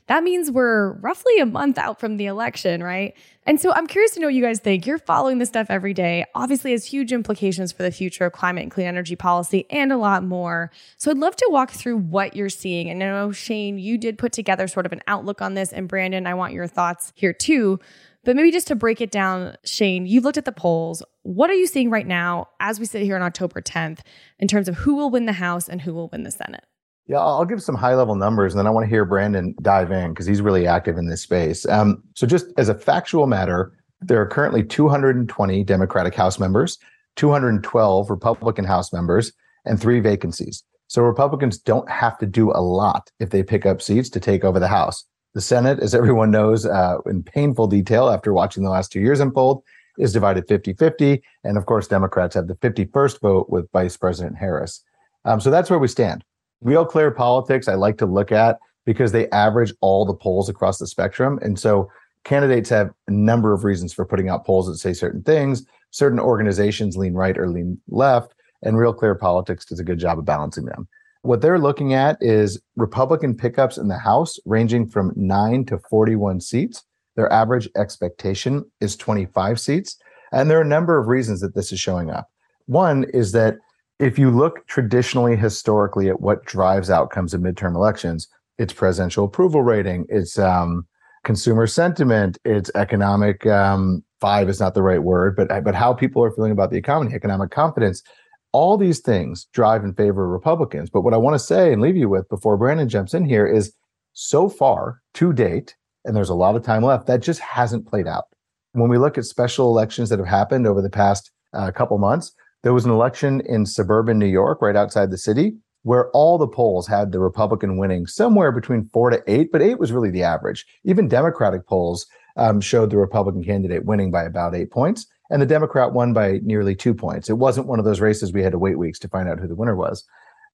that 0.07 0.23
means 0.23 0.49
we're 0.49 0.93
roughly 0.93 1.37
a 1.39 1.45
month 1.45 1.77
out 1.77 1.99
from 1.99 2.15
the 2.15 2.25
election, 2.27 2.81
right? 2.81 3.13
And 3.45 3.59
so 3.59 3.73
I'm 3.73 3.87
curious 3.87 4.11
to 4.11 4.21
know 4.21 4.27
what 4.27 4.33
you 4.33 4.41
guys 4.41 4.59
think. 4.59 4.85
You're 4.85 4.97
following 4.97 5.37
this 5.37 5.49
stuff 5.49 5.67
every 5.69 5.93
day. 5.93 6.25
Obviously, 6.33 6.71
has 6.71 6.85
huge 6.85 7.11
implications 7.11 7.73
for 7.73 7.83
the 7.83 7.91
future 7.91 8.25
of 8.25 8.31
climate 8.31 8.63
and 8.63 8.71
clean 8.71 8.87
energy 8.87 9.17
policy 9.17 9.65
and 9.69 9.91
a 9.91 9.97
lot 9.97 10.23
more. 10.23 10.71
So 10.95 11.11
I'd 11.11 11.17
love 11.17 11.35
to 11.37 11.47
walk 11.49 11.71
through 11.71 11.97
what 11.97 12.37
you're 12.37 12.49
seeing. 12.49 12.89
And 12.89 13.03
I 13.03 13.07
know, 13.07 13.31
Shane, 13.33 13.77
you 13.77 13.97
did 13.97 14.17
put 14.17 14.31
together 14.31 14.67
sort 14.67 14.85
of 14.85 14.93
an 14.93 15.01
outlook 15.07 15.41
on 15.41 15.55
this. 15.55 15.73
And 15.73 15.89
Brandon, 15.89 16.25
I 16.25 16.33
want 16.35 16.53
your 16.53 16.67
thoughts 16.67 17.11
here 17.15 17.33
too. 17.33 17.79
But 18.27 18.35
maybe 18.35 18.51
just 18.51 18.67
to 18.67 18.75
break 18.75 18.99
it 18.99 19.09
down, 19.09 19.55
Shane, 19.63 20.05
you've 20.05 20.25
looked 20.25 20.37
at 20.37 20.43
the 20.43 20.51
polls. 20.51 21.01
What 21.23 21.49
are 21.49 21.53
you 21.53 21.65
seeing 21.65 21.89
right 21.89 22.05
now 22.05 22.49
as 22.59 22.77
we 22.77 22.85
sit 22.85 23.01
here 23.03 23.15
on 23.15 23.21
October 23.21 23.61
10th 23.61 23.99
in 24.37 24.49
terms 24.49 24.67
of 24.67 24.75
who 24.75 24.95
will 24.95 25.09
win 25.09 25.27
the 25.27 25.31
House 25.31 25.69
and 25.69 25.79
who 25.79 25.93
will 25.93 26.09
win 26.09 26.23
the 26.23 26.31
Senate? 26.31 26.65
Yeah, 27.05 27.19
I'll 27.19 27.45
give 27.45 27.63
some 27.63 27.75
high 27.75 27.95
level 27.95 28.15
numbers 28.15 28.51
and 28.51 28.59
then 28.59 28.67
I 28.67 28.69
want 28.69 28.83
to 28.83 28.89
hear 28.89 29.05
Brandon 29.05 29.55
dive 29.61 29.93
in 29.93 30.09
because 30.09 30.25
he's 30.25 30.41
really 30.41 30.67
active 30.67 30.97
in 30.97 31.07
this 31.07 31.21
space. 31.21 31.65
Um, 31.67 32.03
so, 32.15 32.27
just 32.27 32.47
as 32.57 32.67
a 32.67 32.75
factual 32.75 33.27
matter, 33.27 33.71
there 34.01 34.21
are 34.21 34.27
currently 34.27 34.61
220 34.61 35.63
Democratic 35.63 36.13
House 36.13 36.37
members, 36.37 36.77
212 37.15 38.09
Republican 38.09 38.65
House 38.65 38.91
members, 38.91 39.31
and 39.63 39.79
three 39.79 40.01
vacancies. 40.01 40.65
So, 40.87 41.01
Republicans 41.01 41.57
don't 41.57 41.89
have 41.89 42.17
to 42.17 42.25
do 42.25 42.51
a 42.51 42.59
lot 42.59 43.09
if 43.21 43.29
they 43.29 43.41
pick 43.41 43.65
up 43.65 43.81
seats 43.81 44.09
to 44.09 44.19
take 44.19 44.43
over 44.43 44.59
the 44.59 44.67
House. 44.67 45.05
The 45.37 45.41
Senate, 45.41 45.77
as 45.81 45.93
everyone 45.93 46.31
knows 46.31 46.65
uh, 46.65 46.97
in 47.05 47.21
painful 47.21 47.67
detail 47.67 48.09
after 48.09 48.33
watching 48.33 48.63
the 48.63 48.71
last 48.71 48.91
two 48.91 48.99
years 48.99 49.19
unfold, 49.19 49.61
is 49.99 50.11
divided 50.11 50.47
50 50.47 50.73
50. 50.73 51.21
And 51.43 51.59
of 51.59 51.67
course, 51.67 51.87
Democrats 51.87 52.33
have 52.33 52.47
the 52.47 52.55
51st 52.55 53.21
vote 53.21 53.47
with 53.47 53.71
Vice 53.71 53.95
President 53.97 54.35
Harris. 54.35 54.83
Um, 55.25 55.39
so, 55.39 55.51
that's 55.51 55.69
where 55.69 55.77
we 55.77 55.89
stand. 55.89 56.23
Real 56.61 56.85
Clear 56.85 57.11
Politics, 57.11 57.67
I 57.67 57.75
like 57.75 57.99
to 57.99 58.07
look 58.07 58.31
at 58.31 58.57
because 58.83 59.11
they 59.11 59.29
average 59.29 59.71
all 59.79 60.07
the 60.07 60.15
polls 60.15 60.49
across 60.49 60.79
the 60.79 60.87
spectrum. 60.87 61.37
And 61.43 61.59
so 61.59 61.87
candidates 62.23 62.71
have 62.71 62.91
a 63.07 63.11
number 63.11 63.53
of 63.53 63.63
reasons 63.63 63.93
for 63.93 64.05
putting 64.05 64.29
out 64.29 64.43
polls 64.43 64.65
that 64.65 64.77
say 64.77 64.93
certain 64.93 65.21
things. 65.21 65.67
Certain 65.91 66.19
organizations 66.19 66.97
lean 66.97 67.13
right 67.13 67.37
or 67.37 67.47
lean 67.47 67.79
left, 67.89 68.33
and 68.63 68.75
Real 68.75 68.91
Clear 68.91 69.13
Politics 69.13 69.65
does 69.65 69.79
a 69.79 69.83
good 69.83 69.99
job 69.99 70.17
of 70.17 70.25
balancing 70.25 70.65
them. 70.65 70.87
What 71.21 71.41
they're 71.41 71.59
looking 71.59 71.93
at 71.93 72.17
is 72.21 72.59
Republican 72.75 73.35
pickups 73.35 73.77
in 73.77 73.87
the 73.87 73.97
House 73.97 74.37
ranging 74.45 74.87
from 74.87 75.13
9 75.15 75.65
to 75.65 75.79
41 75.89 76.41
seats. 76.41 76.83
Their 77.15 77.31
average 77.31 77.67
expectation 77.75 78.63
is 78.79 78.95
25 78.95 79.59
seats. 79.59 79.97
And 80.31 80.49
there 80.49 80.59
are 80.59 80.63
a 80.63 80.65
number 80.65 80.97
of 80.97 81.07
reasons 81.07 81.41
that 81.41 81.55
this 81.55 81.71
is 81.71 81.79
showing 81.79 82.09
up. 82.09 82.29
One 82.67 83.05
is 83.05 83.31
that 83.31 83.57
if 83.99 84.19
you 84.19 84.29
look 84.29 84.67
traditionally 84.67 85.35
historically 85.35 86.09
at 86.09 86.21
what 86.21 86.45
drives 86.45 86.89
outcomes 86.89 87.33
in 87.33 87.41
midterm 87.41 87.75
elections, 87.75 88.27
it's 88.57 88.73
presidential 88.73 89.25
approval 89.25 89.63
rating, 89.63 90.05
it's 90.09 90.37
um, 90.37 90.85
consumer 91.23 91.67
sentiment, 91.67 92.37
it's 92.45 92.71
economic. 92.75 93.45
Um, 93.45 94.03
five 94.19 94.49
is 94.49 94.59
not 94.59 94.73
the 94.73 94.81
right 94.81 95.03
word, 95.03 95.35
but 95.35 95.63
but 95.63 95.75
how 95.75 95.93
people 95.93 96.23
are 96.23 96.31
feeling 96.31 96.51
about 96.51 96.71
the 96.71 96.77
economy, 96.77 97.13
economic 97.13 97.51
confidence. 97.51 98.03
All 98.51 98.77
these 98.77 98.99
things 98.99 99.45
drive 99.53 99.83
in 99.83 99.93
favor 99.93 100.25
of 100.25 100.31
Republicans. 100.31 100.89
But 100.89 101.01
what 101.01 101.13
I 101.13 101.17
want 101.17 101.35
to 101.35 101.39
say 101.39 101.73
and 101.73 101.81
leave 101.81 101.97
you 101.97 102.09
with 102.09 102.29
before 102.29 102.57
Brandon 102.57 102.89
jumps 102.89 103.13
in 103.13 103.25
here 103.25 103.45
is 103.45 103.73
so 104.13 104.49
far 104.49 105.01
to 105.15 105.33
date, 105.33 105.75
and 106.05 106.15
there's 106.15 106.29
a 106.29 106.35
lot 106.35 106.55
of 106.55 106.63
time 106.63 106.83
left, 106.83 107.07
that 107.07 107.21
just 107.21 107.39
hasn't 107.39 107.87
played 107.87 108.07
out. 108.07 108.25
When 108.71 108.89
we 108.89 108.97
look 108.97 109.17
at 109.17 109.25
special 109.25 109.67
elections 109.67 110.09
that 110.09 110.19
have 110.19 110.27
happened 110.27 110.65
over 110.65 110.81
the 110.81 110.89
past 110.89 111.31
uh, 111.53 111.71
couple 111.71 111.97
months, 111.97 112.31
there 112.63 112.73
was 112.73 112.85
an 112.85 112.91
election 112.91 113.41
in 113.45 113.65
suburban 113.65 114.17
New 114.17 114.25
York, 114.25 114.61
right 114.61 114.75
outside 114.75 115.11
the 115.11 115.17
city, 115.17 115.57
where 115.83 116.09
all 116.11 116.37
the 116.37 116.47
polls 116.47 116.87
had 116.87 117.11
the 117.11 117.19
Republican 117.19 117.77
winning 117.77 118.07
somewhere 118.07 118.51
between 118.51 118.89
four 118.91 119.09
to 119.09 119.23
eight, 119.27 119.51
but 119.51 119.61
eight 119.61 119.79
was 119.79 119.91
really 119.91 120.09
the 120.09 120.23
average. 120.23 120.65
Even 120.83 121.07
Democratic 121.07 121.65
polls 121.67 122.05
um, 122.35 122.59
showed 122.59 122.89
the 122.89 122.97
Republican 122.97 123.43
candidate 123.43 123.85
winning 123.85 124.11
by 124.11 124.23
about 124.23 124.55
eight 124.55 124.71
points, 124.71 125.07
and 125.29 125.41
the 125.41 125.45
Democrat 125.45 125.93
won 125.93 126.13
by 126.13 126.39
nearly 126.43 126.75
two 126.75 126.93
points. 126.93 127.29
It 127.29 127.37
wasn't 127.37 127.67
one 127.67 127.79
of 127.79 127.85
those 127.85 127.99
races 127.99 128.31
we 128.31 128.43
had 128.43 128.51
to 128.53 128.59
wait 128.59 128.77
weeks 128.77 128.99
to 128.99 129.09
find 129.09 129.27
out 129.27 129.39
who 129.39 129.47
the 129.47 129.55
winner 129.55 129.75
was. 129.75 130.05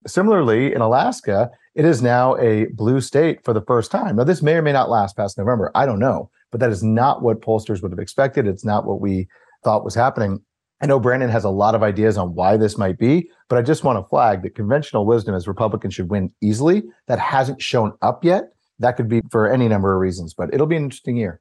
Similarly, 0.05 0.73
in 0.73 0.81
Alaska, 0.81 1.49
it 1.75 1.85
is 1.85 2.01
now 2.01 2.35
a 2.37 2.65
blue 2.73 3.01
state 3.01 3.43
for 3.43 3.53
the 3.53 3.61
first 3.61 3.89
time. 3.91 4.17
Now, 4.17 4.23
this 4.25 4.41
may 4.41 4.55
or 4.55 4.61
may 4.61 4.73
not 4.73 4.89
last 4.89 5.15
past 5.15 5.37
November. 5.37 5.71
I 5.75 5.85
don't 5.85 5.99
know, 5.99 6.29
but 6.51 6.59
that 6.59 6.71
is 6.71 6.83
not 6.83 7.21
what 7.21 7.41
pollsters 7.41 7.81
would 7.81 7.91
have 7.91 7.99
expected. 7.99 8.47
It's 8.47 8.65
not 8.65 8.85
what 8.85 8.99
we 8.99 9.27
thought 9.63 9.85
was 9.85 9.95
happening. 9.95 10.41
I 10.81 10.85
know 10.85 10.99
Brandon 10.99 11.29
has 11.29 11.45
a 11.45 11.49
lot 11.49 11.75
of 11.75 11.83
ideas 11.83 12.17
on 12.17 12.35
why 12.35 12.57
this 12.57 12.77
might 12.77 12.97
be, 12.97 13.29
but 13.47 13.57
I 13.57 13.61
just 13.61 13.85
want 13.85 13.97
to 13.97 14.09
flag 14.09 14.43
that 14.43 14.55
conventional 14.55 15.05
wisdom 15.05 15.33
is 15.33 15.47
Republicans 15.47 15.93
should 15.93 16.09
win 16.09 16.29
easily. 16.41 16.83
That 17.07 17.19
hasn't 17.19 17.61
shown 17.61 17.93
up 18.01 18.25
yet. 18.25 18.49
That 18.79 18.97
could 18.97 19.07
be 19.07 19.21
for 19.31 19.49
any 19.49 19.69
number 19.69 19.93
of 19.93 20.01
reasons, 20.01 20.33
but 20.33 20.53
it'll 20.53 20.67
be 20.67 20.75
an 20.75 20.83
interesting 20.83 21.15
year. 21.15 21.39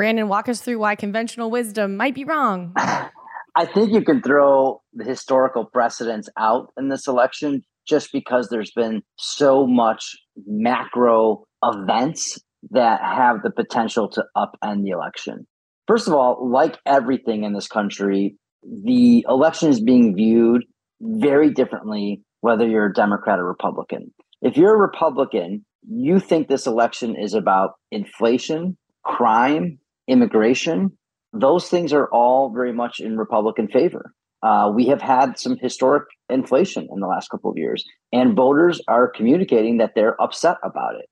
Brandon, 0.00 0.28
walk 0.28 0.48
us 0.48 0.62
through 0.62 0.78
why 0.78 0.94
conventional 0.94 1.50
wisdom 1.50 1.94
might 1.94 2.14
be 2.14 2.24
wrong. 2.24 2.72
I 2.78 3.66
think 3.66 3.92
you 3.92 4.02
can 4.02 4.22
throw 4.22 4.80
the 4.94 5.04
historical 5.04 5.66
precedents 5.66 6.26
out 6.38 6.72
in 6.78 6.88
this 6.88 7.06
election 7.06 7.62
just 7.86 8.10
because 8.10 8.48
there's 8.48 8.70
been 8.70 9.02
so 9.18 9.66
much 9.66 10.16
macro 10.46 11.44
events 11.62 12.38
that 12.70 13.02
have 13.02 13.42
the 13.42 13.50
potential 13.50 14.08
to 14.12 14.24
upend 14.34 14.84
the 14.84 14.88
election. 14.88 15.46
First 15.86 16.08
of 16.08 16.14
all, 16.14 16.50
like 16.50 16.78
everything 16.86 17.44
in 17.44 17.52
this 17.52 17.68
country, 17.68 18.36
the 18.62 19.26
election 19.28 19.68
is 19.68 19.82
being 19.82 20.16
viewed 20.16 20.64
very 21.02 21.50
differently 21.50 22.22
whether 22.40 22.66
you're 22.66 22.86
a 22.86 22.94
Democrat 22.94 23.38
or 23.38 23.44
Republican. 23.44 24.14
If 24.40 24.56
you're 24.56 24.74
a 24.74 24.80
Republican, 24.80 25.66
you 25.86 26.20
think 26.20 26.48
this 26.48 26.66
election 26.66 27.16
is 27.16 27.34
about 27.34 27.72
inflation, 27.92 28.78
crime, 29.04 29.78
immigration. 30.10 30.90
Those 31.32 31.68
things 31.68 31.92
are 31.92 32.08
all 32.08 32.52
very 32.52 32.72
much 32.72 33.00
in 33.00 33.16
Republican 33.16 33.68
favor. 33.68 34.12
Uh, 34.42 34.70
we 34.74 34.86
have 34.86 35.02
had 35.02 35.38
some 35.38 35.56
historic 35.60 36.04
inflation 36.28 36.88
in 36.92 37.00
the 37.00 37.06
last 37.06 37.28
couple 37.28 37.50
of 37.50 37.58
years, 37.58 37.84
and 38.12 38.34
voters 38.34 38.80
are 38.88 39.08
communicating 39.08 39.78
that 39.78 39.92
they're 39.94 40.20
upset 40.20 40.56
about 40.64 40.94
it. 40.96 41.06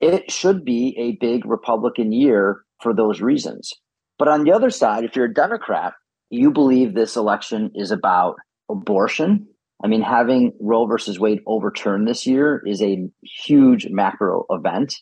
It 0.00 0.30
should 0.30 0.64
be 0.64 0.96
a 0.98 1.24
big 1.24 1.44
Republican 1.44 2.12
year 2.12 2.62
for 2.80 2.94
those 2.94 3.20
reasons. 3.20 3.72
But 4.18 4.28
on 4.28 4.44
the 4.44 4.52
other 4.52 4.70
side, 4.70 5.04
if 5.04 5.14
you're 5.14 5.26
a 5.26 5.34
Democrat, 5.34 5.92
you 6.30 6.50
believe 6.50 6.94
this 6.94 7.16
election 7.16 7.70
is 7.74 7.90
about 7.90 8.36
abortion. 8.70 9.46
I 9.84 9.88
mean, 9.88 10.02
having 10.02 10.52
Roe 10.60 10.86
versus 10.86 11.18
Wade 11.18 11.40
overturned 11.46 12.08
this 12.08 12.26
year 12.26 12.62
is 12.66 12.82
a 12.82 13.08
huge 13.22 13.88
macro 13.90 14.46
event. 14.50 14.94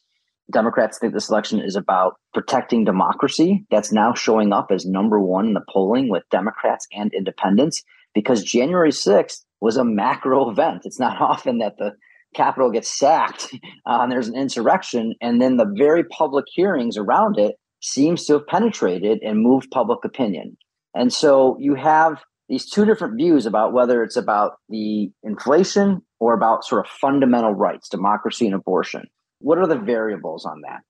Democrats 0.51 0.99
think 0.99 1.13
this 1.13 1.29
election 1.29 1.61
is 1.61 1.77
about 1.77 2.15
protecting 2.33 2.85
democracy. 2.85 3.67
That's 3.71 3.93
now 3.93 4.15
showing 4.15 4.53
up 4.53 4.71
as 4.71 4.87
number 4.87 5.21
one 5.21 5.49
in 5.49 5.55
the 5.55 5.65
polling 5.69 6.09
with 6.09 6.23
Democrats 6.31 6.87
and 6.93 7.13
independents 7.13 7.83
because 8.15 8.43
January 8.43 8.91
6th 8.91 9.45
was 9.61 9.77
a 9.77 9.85
macro 9.85 10.51
event. 10.51 10.83
It's 10.85 10.99
not 10.99 11.21
often 11.21 11.59
that 11.59 11.77
the 11.79 11.93
Capitol 12.35 12.71
gets 12.71 12.99
sacked 12.99 13.55
uh, 13.87 14.01
and 14.01 14.13
there's 14.13 14.29
an 14.29 14.37
insurrection, 14.37 15.15
and 15.21 15.41
then 15.41 15.57
the 15.57 15.73
very 15.77 16.05
public 16.05 16.45
hearings 16.53 16.97
around 16.97 17.39
it 17.39 17.57
seems 17.81 18.25
to 18.27 18.35
have 18.35 18.47
penetrated 18.47 19.19
and 19.23 19.43
moved 19.43 19.71
public 19.71 20.05
opinion. 20.05 20.57
And 20.95 21.13
so 21.13 21.57
you 21.61 21.75
have 21.75 22.23
these 22.49 22.69
two 22.69 22.85
different 22.85 23.17
views 23.17 23.47
about 23.47 23.73
whether 23.73 24.03
it's 24.03 24.17
about 24.17 24.53
the 24.69 25.11
inflation 25.23 26.03
or 26.19 26.35
about 26.35 26.65
sort 26.65 26.85
of 26.85 26.91
fundamental 26.91 27.53
rights, 27.53 27.89
democracy 27.89 28.47
and 28.47 28.55
abortion. 28.55 29.05
What 29.41 29.59
are 29.59 29.67
the 29.67 29.79
variables 29.79 30.45
on 30.45 30.63
that? 30.63 30.81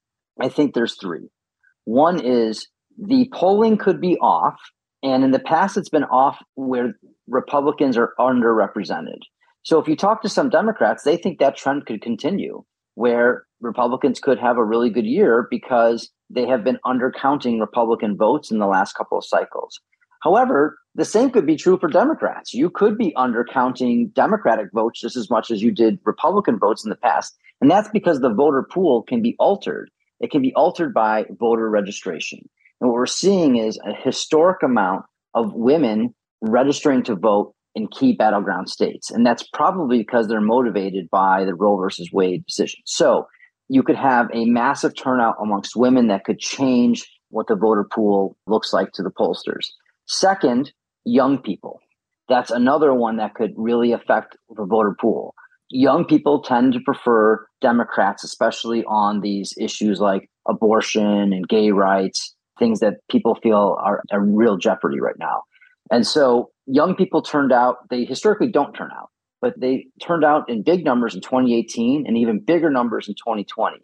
I 0.40 0.48
think 0.48 0.74
there's 0.74 0.96
three. 1.00 1.28
One 1.84 2.20
is 2.20 2.68
the 2.96 3.30
polling 3.32 3.78
could 3.78 4.00
be 4.00 4.16
off, 4.18 4.56
and 5.02 5.24
in 5.24 5.30
the 5.30 5.38
past, 5.38 5.76
it's 5.76 5.88
been 5.88 6.04
off 6.04 6.38
where 6.54 6.94
Republicans 7.26 7.96
are 7.96 8.14
underrepresented. 8.18 9.20
So 9.62 9.78
if 9.78 9.88
you 9.88 9.96
talk 9.96 10.22
to 10.22 10.28
some 10.28 10.48
Democrats, 10.48 11.04
they 11.04 11.16
think 11.16 11.38
that 11.38 11.56
trend 11.56 11.86
could 11.86 12.00
continue, 12.00 12.64
where 12.94 13.44
Republicans 13.60 14.20
could 14.20 14.38
have 14.38 14.56
a 14.56 14.64
really 14.64 14.90
good 14.90 15.06
year 15.06 15.46
because 15.50 16.10
they 16.30 16.46
have 16.46 16.64
been 16.64 16.78
undercounting 16.86 17.60
Republican 17.60 18.16
votes 18.16 18.50
in 18.50 18.58
the 18.58 18.66
last 18.66 18.94
couple 18.94 19.18
of 19.18 19.24
cycles. 19.24 19.80
However, 20.22 20.78
the 20.98 21.04
same 21.04 21.30
could 21.30 21.46
be 21.46 21.54
true 21.54 21.78
for 21.78 21.88
Democrats. 21.88 22.52
You 22.52 22.68
could 22.70 22.98
be 22.98 23.14
undercounting 23.16 24.12
Democratic 24.14 24.66
votes 24.74 25.00
just 25.00 25.16
as 25.16 25.30
much 25.30 25.52
as 25.52 25.62
you 25.62 25.70
did 25.70 26.00
Republican 26.04 26.58
votes 26.58 26.84
in 26.84 26.90
the 26.90 26.96
past. 26.96 27.38
And 27.60 27.70
that's 27.70 27.88
because 27.88 28.18
the 28.18 28.34
voter 28.34 28.66
pool 28.68 29.04
can 29.04 29.22
be 29.22 29.36
altered. 29.38 29.90
It 30.18 30.32
can 30.32 30.42
be 30.42 30.52
altered 30.54 30.92
by 30.92 31.26
voter 31.38 31.70
registration. 31.70 32.40
And 32.80 32.90
what 32.90 32.94
we're 32.94 33.06
seeing 33.06 33.56
is 33.56 33.78
a 33.86 33.94
historic 33.94 34.64
amount 34.64 35.04
of 35.34 35.54
women 35.54 36.16
registering 36.40 37.04
to 37.04 37.14
vote 37.14 37.54
in 37.76 37.86
key 37.86 38.14
battleground 38.14 38.68
states. 38.68 39.08
And 39.08 39.24
that's 39.24 39.44
probably 39.52 39.98
because 39.98 40.26
they're 40.26 40.40
motivated 40.40 41.08
by 41.10 41.44
the 41.44 41.54
Roe 41.54 41.76
versus 41.76 42.10
Wade 42.12 42.44
decision. 42.44 42.80
So 42.84 43.28
you 43.68 43.84
could 43.84 43.94
have 43.94 44.30
a 44.34 44.46
massive 44.46 44.96
turnout 44.96 45.36
amongst 45.40 45.76
women 45.76 46.08
that 46.08 46.24
could 46.24 46.40
change 46.40 47.08
what 47.30 47.46
the 47.46 47.54
voter 47.54 47.84
pool 47.84 48.36
looks 48.48 48.72
like 48.72 48.90
to 48.94 49.04
the 49.04 49.12
pollsters. 49.12 49.66
Second, 50.06 50.72
young 51.04 51.38
people. 51.38 51.80
That's 52.28 52.50
another 52.50 52.92
one 52.92 53.16
that 53.16 53.34
could 53.34 53.52
really 53.56 53.92
affect 53.92 54.36
the 54.54 54.64
voter 54.64 54.94
pool. 55.00 55.34
Young 55.70 56.04
people 56.04 56.42
tend 56.42 56.72
to 56.74 56.80
prefer 56.80 57.46
Democrats, 57.60 58.24
especially 58.24 58.84
on 58.84 59.20
these 59.20 59.54
issues 59.58 60.00
like 60.00 60.30
abortion 60.48 61.32
and 61.32 61.48
gay 61.48 61.70
rights, 61.70 62.34
things 62.58 62.80
that 62.80 62.94
people 63.10 63.34
feel 63.42 63.78
are 63.82 64.02
a 64.10 64.20
real 64.20 64.56
jeopardy 64.56 65.00
right 65.00 65.18
now. 65.18 65.42
And 65.90 66.06
so 66.06 66.50
young 66.66 66.94
people 66.94 67.22
turned 67.22 67.52
out, 67.52 67.88
they 67.90 68.04
historically 68.04 68.48
don't 68.48 68.74
turn 68.74 68.90
out, 68.94 69.10
but 69.40 69.58
they 69.58 69.86
turned 70.02 70.24
out 70.24 70.48
in 70.48 70.62
big 70.62 70.84
numbers 70.84 71.14
in 71.14 71.20
2018 71.20 72.06
and 72.06 72.16
even 72.16 72.40
bigger 72.40 72.70
numbers 72.70 73.08
in 73.08 73.14
2020. 73.14 73.76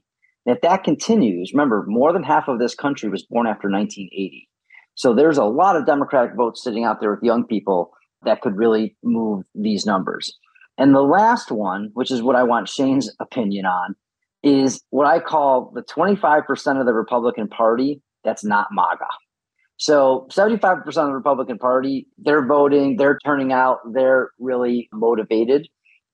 And 0.47 0.55
if 0.55 0.63
that 0.63 0.85
continues, 0.85 1.53
remember, 1.53 1.85
more 1.87 2.13
than 2.13 2.23
half 2.23 2.49
of 2.49 2.59
this 2.59 2.75
country 2.75 3.09
was 3.09 3.25
born 3.25 3.47
after 3.47 3.71
1980. 3.71 4.49
So 4.95 5.15
there's 5.15 5.39
a 5.39 5.45
lot 5.45 5.77
of 5.77 5.87
Democratic 5.87 6.37
votes 6.37 6.63
sitting 6.63 6.85
out 6.85 7.01
there 7.01 7.11
with 7.11 7.23
young 7.23 7.45
people 7.45 7.93
that 8.25 8.41
could 8.41 8.57
really 8.57 8.97
move 9.03 9.45
these 9.55 9.87
numbers. 9.87 10.39
And 10.79 10.95
the 10.95 11.03
last 11.03 11.51
one, 11.51 11.91
which 11.95 12.11
is 12.11 12.23
what 12.23 12.37
I 12.37 12.43
want 12.43 12.69
Shane's 12.69 13.11
opinion 13.21 13.67
on, 13.67 13.95
is 14.43 14.83
what 14.91 15.07
I 15.07 15.21
call 15.21 15.73
the 15.75 15.83
25% 15.83 16.81
of 16.81 16.87
the 16.87 16.93
Republican 16.93 17.49
Party 17.49 18.03
that's 18.25 18.45
not 18.45 18.69
MAGA. 18.73 19.07
So 19.77 20.27
75% 20.31 20.87
of 20.87 20.95
the 20.95 21.13
Republican 21.13 21.59
Party, 21.59 22.07
they're 22.19 22.47
voting, 22.47 22.97
they're 22.97 23.19
turning 23.25 23.53
out, 23.53 23.81
they're 23.93 24.31
really 24.39 24.89
motivated. 24.93 25.69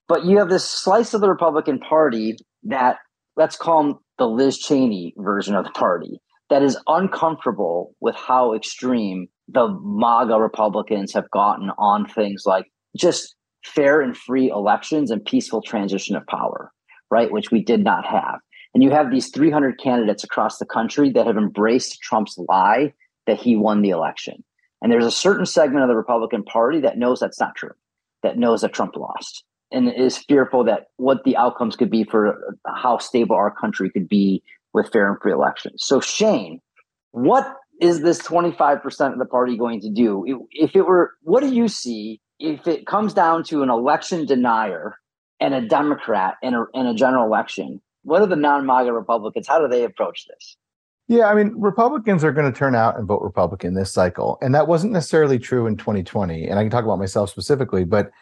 But 0.08 0.24
you 0.24 0.38
have 0.38 0.48
this 0.48 0.68
slice 0.68 1.14
of 1.14 1.20
the 1.20 1.28
Republican 1.28 1.78
Party 1.78 2.36
that, 2.64 2.96
let's 3.36 3.56
call 3.56 3.82
them 3.82 3.98
the 4.18 4.26
Liz 4.26 4.58
Cheney 4.58 5.14
version 5.16 5.54
of 5.54 5.64
the 5.64 5.70
party, 5.70 6.20
that 6.50 6.62
is 6.62 6.76
uncomfortable 6.86 7.94
with 8.00 8.16
how 8.16 8.54
extreme 8.54 9.28
the 9.48 9.68
MAGA 9.82 10.38
Republicans 10.38 11.12
have 11.14 11.30
gotten 11.30 11.70
on 11.78 12.06
things 12.06 12.42
like 12.44 12.66
just 12.96 13.34
fair 13.64 14.00
and 14.00 14.16
free 14.16 14.50
elections 14.50 15.10
and 15.10 15.24
peaceful 15.24 15.62
transition 15.62 16.16
of 16.16 16.26
power, 16.26 16.72
right? 17.10 17.30
Which 17.30 17.50
we 17.50 17.62
did 17.62 17.82
not 17.82 18.04
have. 18.06 18.40
And 18.74 18.82
you 18.82 18.90
have 18.90 19.10
these 19.10 19.30
300 19.30 19.80
candidates 19.80 20.24
across 20.24 20.58
the 20.58 20.66
country 20.66 21.10
that 21.10 21.26
have 21.26 21.36
embraced 21.36 22.00
Trump's 22.00 22.38
lie 22.48 22.92
that 23.26 23.40
he 23.40 23.56
won 23.56 23.82
the 23.82 23.90
election. 23.90 24.44
And 24.82 24.90
there's 24.90 25.06
a 25.06 25.10
certain 25.10 25.46
segment 25.46 25.82
of 25.82 25.88
the 25.88 25.96
Republican 25.96 26.42
Party 26.44 26.80
that 26.80 26.98
knows 26.98 27.20
that's 27.20 27.40
not 27.40 27.54
true, 27.54 27.74
that 28.22 28.38
knows 28.38 28.62
that 28.62 28.72
Trump 28.72 28.96
lost 28.96 29.44
and 29.72 29.92
is 29.92 30.18
fearful 30.18 30.64
that 30.64 30.86
what 30.96 31.24
the 31.24 31.36
outcomes 31.36 31.76
could 31.76 31.90
be 31.90 32.04
for 32.04 32.56
how 32.66 32.98
stable 32.98 33.36
our 33.36 33.50
country 33.50 33.90
could 33.90 34.08
be 34.08 34.42
with 34.72 34.90
fair 34.92 35.08
and 35.08 35.20
free 35.20 35.32
elections. 35.32 35.82
So, 35.84 36.00
Shane, 36.00 36.60
what 37.12 37.56
is 37.80 38.02
this 38.02 38.20
25% 38.20 39.12
of 39.12 39.18
the 39.18 39.24
party 39.24 39.56
going 39.56 39.80
to 39.80 39.90
do? 39.90 40.46
If 40.52 40.76
it 40.76 40.82
were, 40.82 41.12
what 41.22 41.40
do 41.40 41.52
you 41.52 41.68
see 41.68 42.20
if 42.38 42.66
it 42.66 42.86
comes 42.86 43.14
down 43.14 43.44
to 43.44 43.62
an 43.62 43.70
election 43.70 44.26
denier 44.26 44.96
and 45.40 45.54
a 45.54 45.66
Democrat 45.66 46.34
in 46.42 46.54
a, 46.54 46.64
in 46.74 46.86
a 46.86 46.94
general 46.94 47.26
election? 47.26 47.80
What 48.02 48.22
are 48.22 48.26
the 48.26 48.36
non 48.36 48.66
MAGA 48.66 48.92
Republicans? 48.92 49.46
How 49.48 49.60
do 49.60 49.68
they 49.68 49.84
approach 49.84 50.26
this? 50.28 50.56
Yeah, 51.08 51.26
I 51.26 51.34
mean, 51.34 51.54
Republicans 51.56 52.22
are 52.22 52.30
going 52.30 52.50
to 52.50 52.56
turn 52.56 52.76
out 52.76 52.96
and 52.96 53.08
vote 53.08 53.20
Republican 53.20 53.74
this 53.74 53.92
cycle. 53.92 54.38
And 54.40 54.54
that 54.54 54.68
wasn't 54.68 54.92
necessarily 54.92 55.40
true 55.40 55.66
in 55.66 55.76
2020. 55.76 56.46
And 56.46 56.56
I 56.56 56.62
can 56.62 56.70
talk 56.70 56.84
about 56.84 57.00
myself 57.00 57.30
specifically, 57.30 57.84
but 57.84 58.12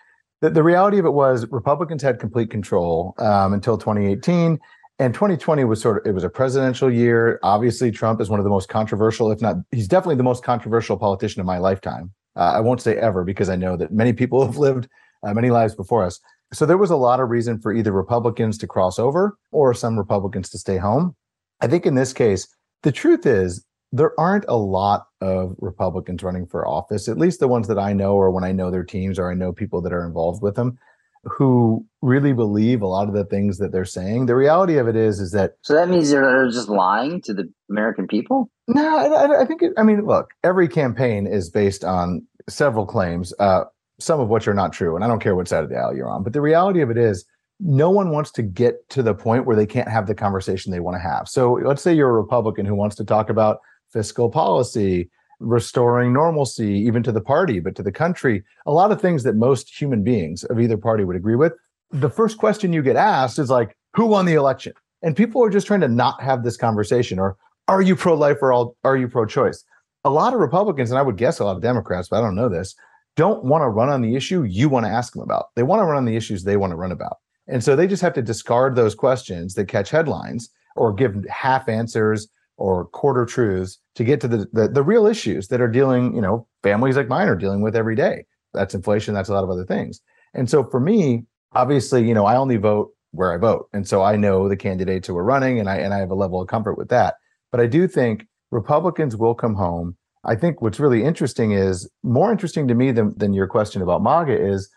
the, 0.41 0.49
the 0.49 0.63
reality 0.63 0.99
of 0.99 1.05
it 1.05 1.13
was 1.13 1.47
Republicans 1.51 2.03
had 2.03 2.19
complete 2.19 2.51
control 2.51 3.15
um, 3.19 3.53
until 3.53 3.77
2018. 3.77 4.59
And 5.01 5.15
2020 5.15 5.65
was 5.65 5.81
sort 5.81 5.99
of, 5.99 6.11
it 6.11 6.13
was 6.13 6.25
a 6.25 6.29
presidential 6.29 6.93
year. 6.93 7.39
Obviously, 7.43 7.91
Trump 7.93 8.21
is 8.21 8.29
one 8.29 8.41
of 8.41 8.45
the 8.45 8.51
most 8.51 8.69
controversial, 8.69 9.31
if 9.31 9.41
not, 9.41 9.57
he's 9.71 9.87
definitely 9.87 10.17
the 10.17 10.25
most 10.25 10.43
controversial 10.43 10.97
politician 10.97 11.41
of 11.41 11.47
my 11.47 11.59
lifetime. 11.59 12.13
Uh, 12.35 12.53
I 12.55 12.61
won't 12.61 12.83
say 12.83 12.97
ever 12.97 13.25
because 13.25 13.49
I 13.49 13.57
know 13.57 13.77
that 13.77 13.93
many 13.93 14.13
people 14.13 14.45
have 14.47 14.57
lived 14.57 14.89
uh, 15.23 15.35
many 15.35 15.51
lives 15.51 15.75
before 15.75 16.05
us. 16.05 16.21
So 16.53 16.67
there 16.67 16.79
was 16.79 16.91
a 16.91 16.97
lot 16.97 17.21
of 17.21 17.29
reason 17.29 17.61
for 17.61 17.73
either 17.73 17.93
Republicans 17.93 18.59
to 18.59 18.67
cross 18.67 18.99
over 18.99 19.37
or 19.53 19.75
some 19.75 19.99
Republicans 19.99 20.49
to 20.51 20.59
stay 20.59 20.79
home. 20.79 21.15
I 21.61 21.67
think 21.67 21.85
in 21.87 21.95
this 21.95 22.13
case, 22.13 22.49
the 22.83 22.93
truth 22.93 23.27
is, 23.27 23.65
there 23.91 24.19
aren't 24.21 24.45
a 24.49 24.57
lot 24.57 25.07
of 25.21 25.55
Republicans 25.59 26.23
running 26.23 26.47
for 26.47 26.67
office, 26.67 27.09
at 27.09 27.19
least 27.19 27.41
the 27.41 27.49
ones 27.49 27.69
that 27.69 27.79
I 27.79 27.93
know, 27.93 28.15
or 28.15 28.31
when 28.31 28.45
I 28.45 28.53
know 28.53 28.71
their 28.71 28.85
teams, 28.85 29.19
or 29.19 29.31
I 29.31 29.35
know 29.35 29.53
people 29.53 29.81
that 29.83 29.93
are 29.93 30.07
involved 30.07 30.43
with 30.43 30.57
them, 30.57 30.79
who 31.25 31.85
really 32.03 32.33
believe 32.33 32.83
a 32.83 32.87
lot 32.87 33.09
of 33.09 33.15
the 33.15 33.25
things 33.25 33.59
that 33.59 33.73
they're 33.73 33.85
saying. 33.85 34.27
The 34.27 34.37
reality 34.37 34.79
of 34.79 34.89
it 34.89 34.97
is, 34.97 35.21
is 35.21 35.33
that 35.33 35.53
so 35.63 35.75
that 35.75 35.89
means 35.89 36.11
they're 36.11 36.49
just 36.51 36.69
lying 36.69 37.21
to 37.23 37.35
the 37.35 37.53
American 37.71 38.07
people. 38.07 38.51
No, 38.69 38.97
I, 38.97 39.43
I 39.43 39.45
think. 39.45 39.63
It, 39.63 39.73
I 39.77 39.83
mean, 39.83 40.05
look, 40.07 40.31
every 40.45 40.69
campaign 40.69 41.27
is 41.27 41.51
based 41.51 41.85
on 41.85 42.27
several 42.49 42.87
claims, 42.87 43.33
uh, 43.39 43.65
some 43.99 44.21
of 44.21 44.29
which 44.29 44.47
are 44.49 44.55
not 44.55 44.73
true. 44.73 44.95
And 44.95 45.05
I 45.05 45.09
don't 45.09 45.21
care 45.21 45.35
what 45.35 45.49
side 45.49 45.65
of 45.65 45.71
the 45.71 45.77
aisle 45.77 45.97
you're 45.97 46.09
on. 46.09 46.23
But 46.23 46.33
the 46.33 46.41
reality 46.41 46.81
of 46.81 46.91
it 46.91 46.99
is, 46.99 47.25
no 47.61 47.91
one 47.91 48.11
wants 48.11 48.31
to 48.33 48.43
get 48.43 48.89
to 48.91 49.03
the 49.03 49.15
point 49.15 49.45
where 49.45 49.57
they 49.57 49.67
can't 49.67 49.89
have 49.89 50.07
the 50.07 50.15
conversation 50.15 50.71
they 50.71 50.81
want 50.81 50.95
to 50.95 51.01
have. 51.01 51.29
So 51.29 51.55
let's 51.65 51.83
say 51.83 51.93
you're 51.93 52.11
a 52.11 52.13
Republican 52.13 52.67
who 52.67 52.75
wants 52.75 52.95
to 52.97 53.05
talk 53.05 53.31
about 53.31 53.59
fiscal 53.93 54.31
policy, 54.31 55.11
restoring 55.41 56.13
normalcy, 56.13 56.73
even 56.73 57.03
to 57.03 57.13
the 57.13 57.21
party, 57.21 57.61
but 57.61 57.77
to 57.77 57.83
the 57.83 57.93
country, 57.93 58.45
a 58.67 58.73
lot 58.73 58.93
of 58.93 59.01
things 59.01 59.23
that 59.23 59.37
most 59.37 59.81
human 59.81 60.03
beings 60.03 60.45
of 60.45 60.61
either 60.61 60.77
party 60.77 61.05
would 61.05 61.17
agree 61.17 61.37
with. 61.37 61.53
The 61.91 62.11
first 62.11 62.39
question 62.39 62.73
you 62.73 62.83
get 62.83 62.97
asked 62.97 63.39
is 63.39 63.51
like, 63.51 63.77
who 63.95 64.07
won 64.07 64.27
the 64.27 64.35
election? 64.35 64.73
And 65.03 65.17
people 65.17 65.43
are 65.45 65.51
just 65.51 65.67
trying 65.67 65.81
to 65.81 65.89
not 65.89 66.21
have 66.21 66.43
this 66.43 66.57
conversation 66.57 67.19
or 67.19 67.37
are 67.69 67.83
you 67.83 67.95
pro 67.95 68.15
life 68.15 68.39
or 68.41 68.75
are 68.85 68.97
you 68.97 69.09
pro 69.09 69.27
choice? 69.27 69.65
A 70.05 70.11
lot 70.11 70.33
of 70.33 70.41
Republicans, 70.41 70.91
and 70.91 70.99
I 70.99 71.03
would 71.03 71.17
guess 71.17 71.39
a 71.39 71.45
lot 71.45 71.57
of 71.57 71.63
Democrats, 71.63 72.09
but 72.09 72.19
I 72.19 72.21
don't 72.21 72.35
know 72.35 72.49
this, 72.49 72.75
don't 73.17 73.45
want 73.45 73.63
to 73.63 73.69
run 73.69 73.89
on 73.89 74.01
the 74.01 74.17
issue 74.17 74.45
you 74.45 74.69
want 74.69 74.87
to 74.87 74.91
ask 74.91 75.13
them 75.13 75.23
about. 75.23 75.47
They 75.55 75.63
want 75.63 75.81
to 75.81 75.85
run 75.85 75.97
on 75.97 76.05
the 76.05 76.17
issues 76.17 76.45
they 76.45 76.57
want 76.57 76.71
to 76.71 76.77
run 76.77 76.93
about. 76.93 77.19
And 77.47 77.65
so 77.65 77.75
they 77.75 77.87
just 77.87 78.03
have 78.03 78.15
to 78.15 78.23
discard 78.23 78.77
those 78.77 78.95
questions 78.95 79.55
that 79.55 79.67
catch 79.67 79.91
headlines 79.91 80.51
or 80.77 80.93
give 80.93 81.25
half 81.29 81.69
answers 81.69 82.29
or 82.59 82.87
quarter 82.87 83.25
truths 83.25 83.79
to 83.95 84.05
get 84.05 84.21
to 84.21 84.29
the, 84.29 84.47
the, 84.53 84.69
the 84.69 84.83
real 84.83 85.07
issues 85.07 85.49
that 85.49 85.61
are 85.61 85.69
dealing, 85.69 86.15
you 86.15 86.21
know, 86.21 86.47
families 86.63 86.97
like 86.97 87.09
mine 87.09 87.29
are 87.29 87.37
dealing 87.37 87.63
with 87.63 87.75
every 87.75 87.95
day. 87.95 88.25
That's 88.53 88.75
inflation, 88.75 89.15
that's 89.15 89.29
a 89.29 89.33
lot 89.33 89.45
of 89.45 89.51
other 89.51 89.65
things. 89.65 90.01
And 90.35 90.51
so 90.51 90.65
for 90.65 90.81
me, 90.81 91.25
obviously, 91.53 92.07
you 92.07 92.15
know, 92.15 92.27
I 92.27 92.37
only 92.37 92.57
vote 92.57 92.91
where 93.13 93.33
I 93.33 93.39
vote. 93.39 93.69
And 93.73 93.89
so 93.89 94.03
I 94.03 94.17
know 94.17 94.49
the 94.49 94.57
candidates 94.57 95.09
who 95.09 95.17
are 95.17 95.25
running 95.25 95.59
and 95.59 95.71
I 95.71 95.77
and 95.77 95.95
I 95.95 95.99
have 95.99 96.11
a 96.11 96.17
level 96.17 96.41
of 96.41 96.49
comfort 96.49 96.77
with 96.77 96.89
that. 96.89 97.15
But 97.51 97.61
I 97.61 97.67
do 97.67 97.89
think 97.89 98.27
Republicans 98.51 99.17
will 99.17 99.35
come 99.35 99.55
home. 99.55 99.97
I 100.25 100.35
think 100.35 100.61
what's 100.61 100.81
really 100.81 101.05
interesting 101.05 101.53
is 101.53 101.89
more 102.03 102.31
interesting 102.31 102.69
to 102.69 102.75
me 102.75 102.93
than, 102.93 103.17
than 103.17 103.33
your 103.33 103.47
question 103.47 103.83
about 103.83 104.03
MAGA 104.03 104.37
is 104.37 104.69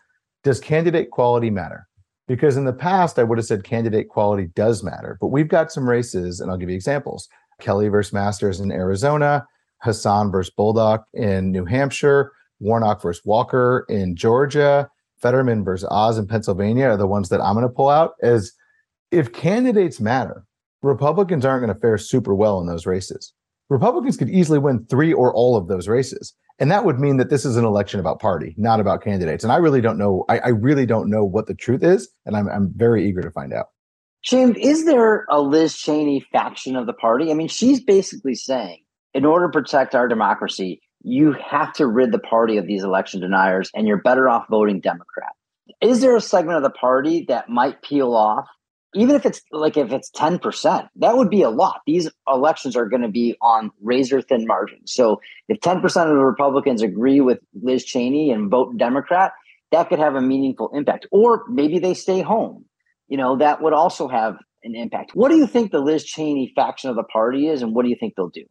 does 0.44 0.60
candidate 0.60 1.10
quality 1.10 1.50
matter? 1.50 1.88
Because 2.28 2.56
in 2.56 2.64
the 2.64 2.72
past, 2.72 3.18
I 3.18 3.24
would 3.24 3.38
have 3.38 3.46
said 3.46 3.64
candidate 3.64 4.08
quality 4.08 4.48
does 4.54 4.82
matter, 4.82 5.18
but 5.20 5.28
we've 5.28 5.48
got 5.48 5.72
some 5.72 5.88
races, 5.88 6.40
and 6.40 6.50
I'll 6.50 6.56
give 6.56 6.70
you 6.70 6.76
examples 6.76 7.28
Kelly 7.62 7.88
versus 7.88 8.12
Masters 8.12 8.60
in 8.60 8.70
Arizona, 8.70 9.46
Hassan 9.78 10.30
versus 10.30 10.52
Bolduc 10.56 11.04
in 11.14 11.50
New 11.50 11.64
Hampshire, 11.64 12.32
Warnock 12.60 13.00
versus 13.00 13.24
Walker 13.24 13.86
in 13.88 14.14
Georgia, 14.14 14.90
Fetterman 15.22 15.64
versus 15.64 15.88
Oz 15.90 16.18
in 16.18 16.26
Pennsylvania 16.26 16.88
are 16.88 16.96
the 16.96 17.06
ones 17.06 17.28
that 17.30 17.40
I'm 17.40 17.54
going 17.54 17.66
to 17.66 17.72
pull 17.72 17.88
out. 17.88 18.14
As 18.22 18.52
if 19.10 19.32
candidates 19.32 20.00
matter, 20.00 20.44
Republicans 20.82 21.44
aren't 21.44 21.64
going 21.64 21.74
to 21.74 21.80
fare 21.80 21.96
super 21.96 22.34
well 22.34 22.60
in 22.60 22.66
those 22.66 22.86
races. 22.86 23.32
Republicans 23.70 24.16
could 24.16 24.28
easily 24.28 24.58
win 24.58 24.84
three 24.86 25.12
or 25.12 25.32
all 25.34 25.56
of 25.56 25.68
those 25.68 25.88
races. 25.88 26.34
And 26.58 26.70
that 26.70 26.84
would 26.84 26.98
mean 26.98 27.16
that 27.16 27.30
this 27.30 27.44
is 27.44 27.56
an 27.56 27.64
election 27.64 27.98
about 27.98 28.20
party, 28.20 28.54
not 28.58 28.80
about 28.80 29.02
candidates. 29.02 29.42
And 29.42 29.52
I 29.52 29.56
really 29.56 29.80
don't 29.80 29.96
know. 29.96 30.24
I, 30.28 30.38
I 30.38 30.48
really 30.48 30.86
don't 30.86 31.08
know 31.08 31.24
what 31.24 31.46
the 31.46 31.54
truth 31.54 31.82
is. 31.82 32.08
And 32.26 32.36
I'm, 32.36 32.48
I'm 32.48 32.72
very 32.76 33.08
eager 33.08 33.22
to 33.22 33.30
find 33.30 33.52
out. 33.52 33.66
James, 34.24 34.56
is 34.58 34.84
there 34.84 35.26
a 35.28 35.40
Liz 35.40 35.76
Cheney 35.76 36.20
faction 36.32 36.76
of 36.76 36.86
the 36.86 36.92
party? 36.92 37.30
I 37.30 37.34
mean, 37.34 37.48
she's 37.48 37.82
basically 37.82 38.34
saying, 38.34 38.82
in 39.14 39.24
order 39.24 39.46
to 39.46 39.52
protect 39.52 39.94
our 39.94 40.08
democracy, 40.08 40.80
you 41.02 41.32
have 41.32 41.72
to 41.74 41.86
rid 41.86 42.12
the 42.12 42.18
party 42.18 42.56
of 42.56 42.66
these 42.66 42.84
election 42.84 43.20
deniers 43.20 43.70
and 43.74 43.86
you're 43.86 44.00
better 44.00 44.28
off 44.28 44.46
voting 44.48 44.80
Democrat. 44.80 45.32
Is 45.80 46.00
there 46.00 46.14
a 46.14 46.20
segment 46.20 46.56
of 46.56 46.62
the 46.62 46.70
party 46.70 47.24
that 47.28 47.48
might 47.48 47.82
peel 47.82 48.14
off 48.14 48.46
even 48.94 49.16
if 49.16 49.24
it's 49.24 49.42
like 49.50 49.76
if 49.76 49.90
it's 49.92 50.10
10%, 50.10 50.88
that 50.96 51.16
would 51.16 51.30
be 51.30 51.42
a 51.42 51.50
lot. 51.50 51.80
These 51.86 52.10
elections 52.28 52.76
are 52.76 52.86
going 52.86 53.02
to 53.02 53.08
be 53.08 53.36
on 53.40 53.70
razor 53.80 54.20
thin 54.20 54.46
margins. 54.46 54.92
So 54.92 55.20
if 55.48 55.60
10% 55.60 55.84
of 55.84 56.08
the 56.08 56.16
Republicans 56.16 56.82
agree 56.82 57.20
with 57.20 57.38
Liz 57.62 57.84
Cheney 57.84 58.30
and 58.30 58.50
vote 58.50 58.76
Democrat, 58.76 59.32
that 59.70 59.88
could 59.88 59.98
have 59.98 60.14
a 60.14 60.20
meaningful 60.20 60.70
impact. 60.74 61.06
Or 61.10 61.44
maybe 61.48 61.78
they 61.78 61.94
stay 61.94 62.20
home. 62.20 62.66
You 63.12 63.18
know, 63.18 63.36
that 63.36 63.60
would 63.60 63.74
also 63.74 64.08
have 64.08 64.38
an 64.64 64.74
impact. 64.74 65.10
What 65.12 65.28
do 65.28 65.36
you 65.36 65.46
think 65.46 65.70
the 65.70 65.80
Liz 65.80 66.02
Cheney 66.02 66.50
faction 66.56 66.88
of 66.88 66.96
the 66.96 67.02
party 67.02 67.46
is, 67.46 67.60
and 67.60 67.74
what 67.74 67.82
do 67.82 67.90
you 67.90 67.96
think 68.00 68.14
they'll 68.16 68.30
do? 68.30 68.46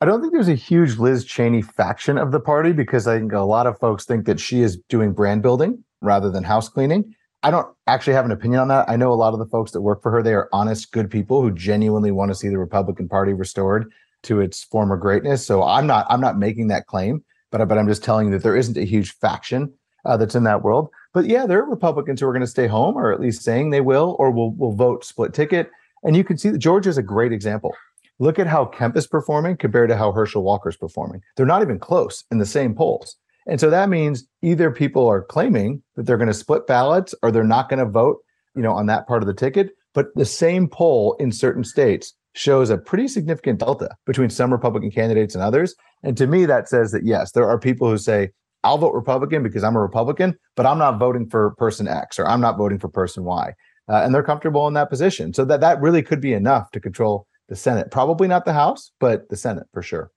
I 0.00 0.06
don't 0.06 0.20
think 0.20 0.32
there's 0.32 0.46
a 0.46 0.54
huge 0.54 0.96
Liz 0.96 1.24
Cheney 1.24 1.60
faction 1.60 2.16
of 2.16 2.30
the 2.30 2.38
party 2.38 2.70
because 2.70 3.08
I 3.08 3.18
think 3.18 3.32
a 3.32 3.40
lot 3.40 3.66
of 3.66 3.80
folks 3.80 4.04
think 4.04 4.26
that 4.26 4.38
she 4.38 4.60
is 4.62 4.78
doing 4.88 5.12
brand 5.12 5.42
building 5.42 5.82
rather 6.02 6.30
than 6.30 6.44
house 6.44 6.68
cleaning. 6.68 7.16
I 7.42 7.50
don't 7.50 7.66
actually 7.88 8.12
have 8.12 8.24
an 8.24 8.30
opinion 8.30 8.60
on 8.60 8.68
that. 8.68 8.88
I 8.88 8.94
know 8.94 9.10
a 9.10 9.14
lot 9.14 9.32
of 9.32 9.40
the 9.40 9.46
folks 9.46 9.72
that 9.72 9.80
work 9.80 10.04
for 10.04 10.12
her, 10.12 10.22
they 10.22 10.34
are 10.34 10.48
honest, 10.52 10.92
good 10.92 11.10
people 11.10 11.42
who 11.42 11.50
genuinely 11.50 12.12
want 12.12 12.30
to 12.30 12.36
see 12.36 12.48
the 12.48 12.58
Republican 12.58 13.08
Party 13.08 13.32
restored 13.32 13.90
to 14.22 14.40
its 14.40 14.62
former 14.62 14.96
greatness. 14.96 15.44
So 15.44 15.64
I'm 15.64 15.88
not 15.88 16.06
I'm 16.08 16.20
not 16.20 16.38
making 16.38 16.68
that 16.68 16.86
claim, 16.86 17.24
but 17.50 17.66
but 17.66 17.76
I'm 17.76 17.88
just 17.88 18.04
telling 18.04 18.28
you 18.28 18.32
that 18.34 18.44
there 18.44 18.54
isn't 18.54 18.76
a 18.76 18.84
huge 18.84 19.16
faction 19.16 19.72
uh, 20.04 20.16
that's 20.16 20.36
in 20.36 20.44
that 20.44 20.62
world. 20.62 20.90
But 21.16 21.24
yeah, 21.24 21.46
there 21.46 21.60
are 21.60 21.70
Republicans 21.70 22.20
who 22.20 22.26
are 22.26 22.32
going 22.34 22.42
to 22.42 22.46
stay 22.46 22.66
home, 22.66 22.94
or 22.94 23.10
at 23.10 23.22
least 23.22 23.40
saying 23.40 23.70
they 23.70 23.80
will, 23.80 24.16
or 24.18 24.30
will 24.30 24.54
will 24.54 24.74
vote 24.74 25.02
split 25.02 25.32
ticket. 25.32 25.70
And 26.02 26.14
you 26.14 26.22
can 26.22 26.36
see 26.36 26.50
that 26.50 26.58
Georgia 26.58 26.90
is 26.90 26.98
a 26.98 27.02
great 27.02 27.32
example. 27.32 27.74
Look 28.18 28.38
at 28.38 28.46
how 28.46 28.66
Kemp 28.66 28.98
is 28.98 29.06
performing 29.06 29.56
compared 29.56 29.88
to 29.88 29.96
how 29.96 30.12
Herschel 30.12 30.42
Walker 30.42 30.68
is 30.68 30.76
performing. 30.76 31.22
They're 31.34 31.46
not 31.46 31.62
even 31.62 31.78
close 31.78 32.22
in 32.30 32.36
the 32.36 32.44
same 32.44 32.74
polls. 32.74 33.16
And 33.46 33.58
so 33.58 33.70
that 33.70 33.88
means 33.88 34.28
either 34.42 34.70
people 34.70 35.08
are 35.08 35.22
claiming 35.22 35.82
that 35.94 36.04
they're 36.04 36.18
going 36.18 36.26
to 36.28 36.34
split 36.34 36.66
ballots 36.66 37.14
or 37.22 37.32
they're 37.32 37.44
not 37.44 37.70
going 37.70 37.78
to 37.78 37.90
vote, 37.90 38.18
you 38.54 38.60
know, 38.60 38.72
on 38.72 38.84
that 38.84 39.08
part 39.08 39.22
of 39.22 39.26
the 39.26 39.32
ticket. 39.32 39.70
But 39.94 40.08
the 40.16 40.26
same 40.26 40.68
poll 40.68 41.16
in 41.18 41.32
certain 41.32 41.64
states 41.64 42.12
shows 42.34 42.68
a 42.68 42.76
pretty 42.76 43.08
significant 43.08 43.60
delta 43.60 43.88
between 44.04 44.28
some 44.28 44.52
Republican 44.52 44.90
candidates 44.90 45.34
and 45.34 45.42
others. 45.42 45.74
And 46.02 46.14
to 46.18 46.26
me, 46.26 46.44
that 46.44 46.68
says 46.68 46.92
that 46.92 47.06
yes, 47.06 47.32
there 47.32 47.48
are 47.48 47.58
people 47.58 47.88
who 47.88 47.96
say, 47.96 48.32
I'll 48.64 48.78
vote 48.78 48.92
Republican 48.92 49.42
because 49.42 49.62
I'm 49.62 49.76
a 49.76 49.80
Republican, 49.80 50.36
but 50.56 50.66
I'm 50.66 50.78
not 50.78 50.98
voting 50.98 51.28
for 51.28 51.52
person 51.52 51.86
X 51.86 52.18
or 52.18 52.26
I'm 52.26 52.40
not 52.40 52.56
voting 52.56 52.78
for 52.78 52.88
person 52.88 53.24
Y. 53.24 53.54
Uh, 53.88 54.02
and 54.02 54.14
they're 54.14 54.22
comfortable 54.22 54.66
in 54.66 54.74
that 54.74 54.90
position. 54.90 55.32
So 55.32 55.44
that 55.44 55.60
that 55.60 55.80
really 55.80 56.02
could 56.02 56.20
be 56.20 56.32
enough 56.32 56.70
to 56.72 56.80
control 56.80 57.26
the 57.48 57.56
Senate. 57.56 57.90
Probably 57.90 58.26
not 58.26 58.44
the 58.44 58.52
House, 58.52 58.90
but 58.98 59.28
the 59.28 59.36
Senate 59.36 59.66
for 59.72 59.82
sure. 59.82 60.10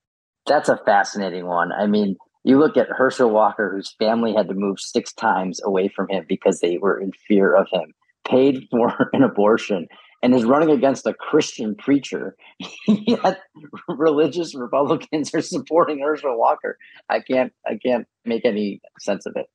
That's 0.48 0.70
a 0.70 0.78
fascinating 0.78 1.46
one. 1.46 1.72
I 1.72 1.86
mean, 1.86 2.16
you 2.44 2.58
look 2.58 2.78
at 2.78 2.88
Herschel 2.90 3.30
Walker, 3.30 3.72
whose 3.72 3.94
family 4.00 4.34
had 4.34 4.48
to 4.48 4.56
move 4.56 4.80
six 4.80 5.14
times 5.14 5.62
away 5.64 5.88
from 5.88 6.08
him 6.10 6.26
because 6.28 6.60
they 6.60 6.78
were 6.78 7.00
in 7.00 7.12
fear 7.28 7.54
of 7.54 7.68
him, 7.72 7.94
paid 8.28 8.68
for 8.72 9.10
an 9.14 9.24
abortion, 9.24 9.88
and 10.22 10.36
is 10.36 10.44
running 10.44 10.70
against 10.70 11.06
a 11.06 11.14
Christian 11.14 11.76
preacher. 11.76 12.36
Yet 12.88 13.40
religious 13.88 14.56
Republicans 14.56 15.34
are 15.34 15.42
supporting 15.42 16.00
Herschel 16.00 16.38
Walker. 16.38 16.78
I 17.10 17.20
can't 17.22 17.54
I 17.66 17.78
can't 17.84 18.08
make 18.26 18.46
any 18.46 18.82
sense 19.00 19.26
of 19.26 19.36
it. 19.36 19.48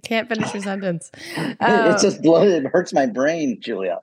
can't 0.02 0.28
finish 0.28 0.52
your 0.52 0.62
sentence. 0.62 1.10
it, 1.36 1.56
it 1.60 2.00
just 2.00 2.18
um, 2.18 2.22
blows 2.22 2.52
it 2.52 2.66
hurts 2.66 2.92
my 2.92 3.06
brain, 3.06 3.58
Julia. 3.60 4.00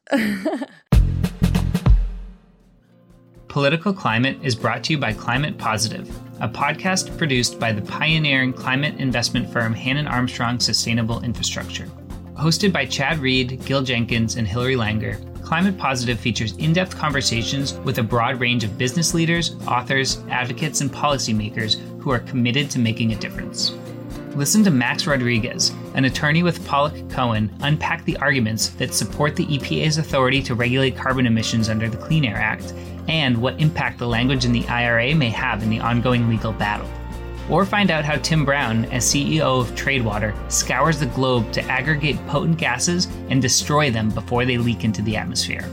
Political 3.49 3.93
Climate 3.93 4.37
is 4.43 4.55
brought 4.55 4.83
to 4.83 4.93
you 4.93 4.99
by 4.99 5.11
Climate 5.11 5.57
Positive, 5.57 6.07
a 6.39 6.47
podcast 6.47 7.17
produced 7.17 7.59
by 7.59 7.71
the 7.71 7.81
pioneering 7.81 8.53
climate 8.53 8.99
investment 8.99 9.51
firm 9.51 9.73
Hannon 9.73 10.07
Armstrong 10.07 10.59
Sustainable 10.59 11.23
Infrastructure. 11.23 11.87
Hosted 12.35 12.71
by 12.71 12.85
Chad 12.85 13.17
Reed, 13.17 13.59
Gil 13.65 13.81
Jenkins, 13.81 14.35
and 14.35 14.47
Hillary 14.47 14.75
Langer, 14.75 15.17
Climate 15.43 15.77
Positive 15.77 16.19
features 16.19 16.55
in 16.57 16.73
depth 16.73 16.97
conversations 16.97 17.73
with 17.73 17.97
a 17.97 18.03
broad 18.03 18.39
range 18.39 18.63
of 18.63 18.77
business 18.77 19.13
leaders, 19.13 19.55
authors, 19.67 20.23
advocates, 20.29 20.81
and 20.81 20.91
policymakers 20.91 21.79
who 22.01 22.11
are 22.11 22.19
committed 22.19 22.69
to 22.71 22.79
making 22.79 23.13
a 23.13 23.15
difference. 23.15 23.73
Listen 24.35 24.63
to 24.63 24.71
Max 24.71 25.07
Rodriguez, 25.07 25.71
an 25.95 26.05
attorney 26.05 26.43
with 26.43 26.65
Pollock 26.65 27.09
Cohen, 27.09 27.51
unpack 27.61 28.05
the 28.05 28.17
arguments 28.17 28.69
that 28.69 28.93
support 28.93 29.35
the 29.35 29.45
EPA's 29.45 29.97
authority 29.97 30.41
to 30.43 30.55
regulate 30.55 30.95
carbon 30.95 31.25
emissions 31.25 31.67
under 31.67 31.89
the 31.89 31.97
Clean 31.97 32.23
Air 32.25 32.37
Act 32.37 32.73
and 33.07 33.37
what 33.37 33.59
impact 33.59 33.97
the 33.97 34.07
language 34.07 34.45
in 34.45 34.51
the 34.51 34.67
IRA 34.67 35.15
may 35.15 35.29
have 35.29 35.63
in 35.63 35.69
the 35.69 35.79
ongoing 35.79 36.29
legal 36.29 36.53
battle. 36.53 36.87
Or 37.49 37.65
find 37.65 37.89
out 37.89 38.05
how 38.05 38.17
Tim 38.17 38.45
Brown, 38.45 38.85
as 38.85 39.05
CEO 39.05 39.59
of 39.59 39.75
Tradewater, 39.75 40.35
scours 40.49 40.99
the 40.99 41.07
globe 41.07 41.51
to 41.53 41.63
aggregate 41.63 42.17
potent 42.27 42.57
gases 42.57 43.07
and 43.29 43.41
destroy 43.41 43.89
them 43.89 44.09
before 44.09 44.45
they 44.45 44.57
leak 44.57 44.83
into 44.83 45.01
the 45.01 45.17
atmosphere. 45.17 45.67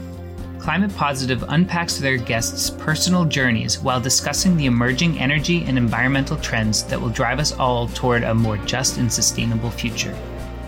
Climate 0.59 0.93
Positive 0.97 1.45
unpacks 1.47 1.97
their 1.97 2.17
guests' 2.17 2.69
personal 2.69 3.23
journeys 3.23 3.79
while 3.79 4.01
discussing 4.01 4.57
the 4.57 4.65
emerging 4.65 5.17
energy 5.17 5.63
and 5.63 5.77
environmental 5.77 6.35
trends 6.37 6.83
that 6.85 6.99
will 6.99 7.09
drive 7.09 7.39
us 7.39 7.53
all 7.53 7.87
toward 7.87 8.23
a 8.23 8.33
more 8.33 8.57
just 8.57 8.97
and 8.97 9.09
sustainable 9.11 9.71
future. 9.71 10.13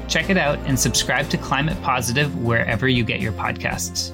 Check 0.08 0.30
it 0.30 0.38
out 0.38 0.58
and 0.60 0.80
subscribe 0.80 1.28
to 1.30 1.38
Climate 1.38 1.80
Positive 1.82 2.34
wherever 2.42 2.88
you 2.88 3.04
get 3.04 3.20
your 3.20 3.34
podcasts. 3.34 4.14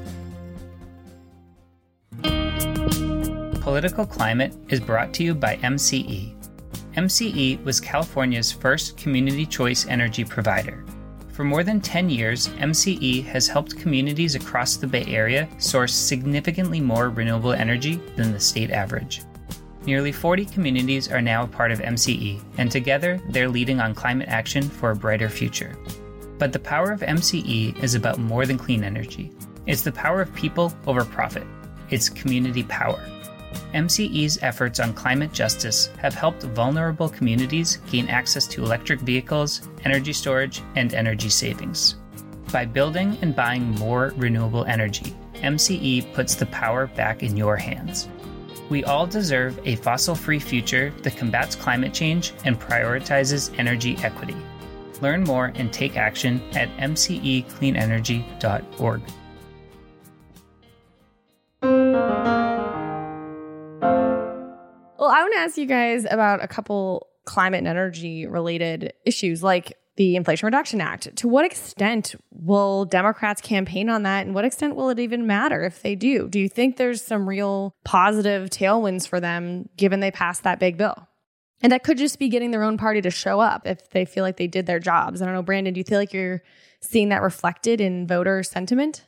Political 3.62 4.06
Climate 4.08 4.54
is 4.70 4.80
brought 4.80 5.14
to 5.14 5.24
you 5.24 5.36
by 5.36 5.58
MCE. 5.58 6.34
MCE 6.96 7.62
was 7.66 7.82
California's 7.82 8.54
first 8.54 8.96
community 8.96 9.46
choice 9.46 9.86
energy 9.86 10.24
provider. 10.24 10.86
For 11.34 11.44
more 11.44 11.62
than 11.62 11.82
10 11.82 12.10
years, 12.10 12.48
MCE 12.48 13.26
has 13.26 13.50
helped 13.50 13.78
communities 13.78 14.36
across 14.36 14.78
the 14.78 14.88
Bay 14.88 15.04
Area 15.08 15.50
source 15.58 15.94
significantly 15.94 16.80
more 16.80 17.10
renewable 17.10 17.52
energy 17.52 17.96
than 18.16 18.32
the 18.32 18.40
state 18.40 18.72
average. 18.72 19.24
Nearly 19.86 20.14
40 20.14 20.46
communities 20.46 21.12
are 21.12 21.22
now 21.22 21.44
a 21.44 21.48
part 21.48 21.74
of 21.74 21.80
MCE, 21.80 22.42
and 22.58 22.72
together 22.72 23.20
they're 23.28 23.50
leading 23.50 23.82
on 23.82 23.94
climate 23.94 24.30
action 24.30 24.64
for 24.64 24.92
a 24.92 24.96
brighter 24.96 25.28
future. 25.28 25.78
But 26.38 26.54
the 26.54 26.60
power 26.60 26.94
of 26.94 27.02
MCE 27.02 27.84
is 27.84 27.96
about 27.96 28.20
more 28.20 28.46
than 28.46 28.58
clean 28.58 28.86
energy. 28.86 29.32
It's 29.68 29.82
the 29.82 29.92
power 29.92 30.22
of 30.22 30.34
people 30.34 30.74
over 30.88 31.04
profit. 31.04 31.46
It's 31.90 32.08
community 32.08 32.64
power. 32.64 33.04
MCE's 33.74 34.40
efforts 34.42 34.80
on 34.80 34.94
climate 34.94 35.34
justice 35.34 35.90
have 36.00 36.14
helped 36.14 36.44
vulnerable 36.44 37.10
communities 37.10 37.78
gain 37.90 38.08
access 38.10 38.48
to 38.48 38.64
electric 38.64 39.02
vehicles, 39.02 39.68
energy 39.84 40.14
storage, 40.14 40.62
and 40.76 40.94
energy 40.94 41.30
savings. 41.30 41.96
By 42.52 42.66
building 42.66 43.18
and 43.22 43.36
buying 43.36 43.72
more 43.72 44.14
renewable 44.18 44.66
energy, 44.66 45.16
MCE 45.36 46.14
puts 46.14 46.36
the 46.36 46.46
power 46.48 46.88
back 46.88 47.24
in 47.24 47.36
your 47.36 47.58
hands. 47.58 48.08
We 48.70 48.84
all 48.84 49.06
deserve 49.06 49.60
a 49.66 49.76
fossil 49.76 50.16
free 50.16 50.40
future 50.40 50.92
that 51.04 51.18
combats 51.18 51.56
climate 51.56 51.94
change 51.94 52.34
and 52.46 52.60
prioritizes 52.60 53.54
energy 53.60 53.96
equity. 54.02 54.36
Learn 55.02 55.24
more 55.24 55.52
and 55.56 55.72
take 55.72 55.98
action 55.98 56.42
at 56.56 56.76
mcecleanenergy.org. 56.78 59.02
to 65.36 65.42
ask 65.42 65.58
you 65.58 65.66
guys 65.66 66.06
about 66.10 66.44
a 66.44 66.48
couple 66.48 67.08
climate 67.26 67.60
and 67.60 67.68
energy 67.68 68.26
related 68.26 68.94
issues 69.06 69.44
like 69.44 69.78
the 69.98 70.16
Inflation 70.16 70.46
Reduction 70.46 70.82
Act. 70.82 71.16
To 71.18 71.28
what 71.28 71.46
extent 71.46 72.16
will 72.32 72.86
Democrats 72.86 73.42
campaign 73.42 73.90
on 73.90 74.04
that? 74.04 74.26
And 74.26 74.36
what 74.36 74.46
extent 74.46 74.76
will 74.76 74.90
it 74.90 75.00
even 75.00 75.26
matter 75.26 75.64
if 75.64 75.82
they 75.82 75.96
do? 75.96 76.28
Do 76.28 76.40
you 76.40 76.50
think 76.50 76.78
there's 76.78 77.02
some 77.02 77.28
real 77.28 77.74
positive 77.86 78.50
tailwinds 78.50 79.08
for 79.08 79.20
them 79.20 79.70
given 79.78 80.02
they 80.02 80.12
passed 80.12 80.44
that 80.44 80.60
big 80.60 80.78
bill? 80.78 81.08
And 81.62 81.72
that 81.72 81.84
could 81.84 81.98
just 81.98 82.20
be 82.20 82.28
getting 82.28 82.52
their 82.52 82.64
own 82.64 82.78
party 82.78 83.02
to 83.02 83.10
show 83.10 83.40
up 83.40 83.66
if 83.66 83.90
they 83.92 84.04
feel 84.04 84.24
like 84.24 84.38
they 84.38 84.48
did 84.48 84.66
their 84.66 84.80
jobs. 84.80 85.22
I 85.22 85.26
don't 85.26 85.34
know, 85.34 85.42
Brandon, 85.42 85.74
do 85.74 85.80
you 85.80 85.86
feel 85.86 85.98
like 85.98 86.14
you're 86.14 86.44
seeing 86.82 87.10
that 87.10 87.22
reflected 87.22 87.80
in 87.80 88.06
voter 88.06 88.44
sentiment? 88.44 89.08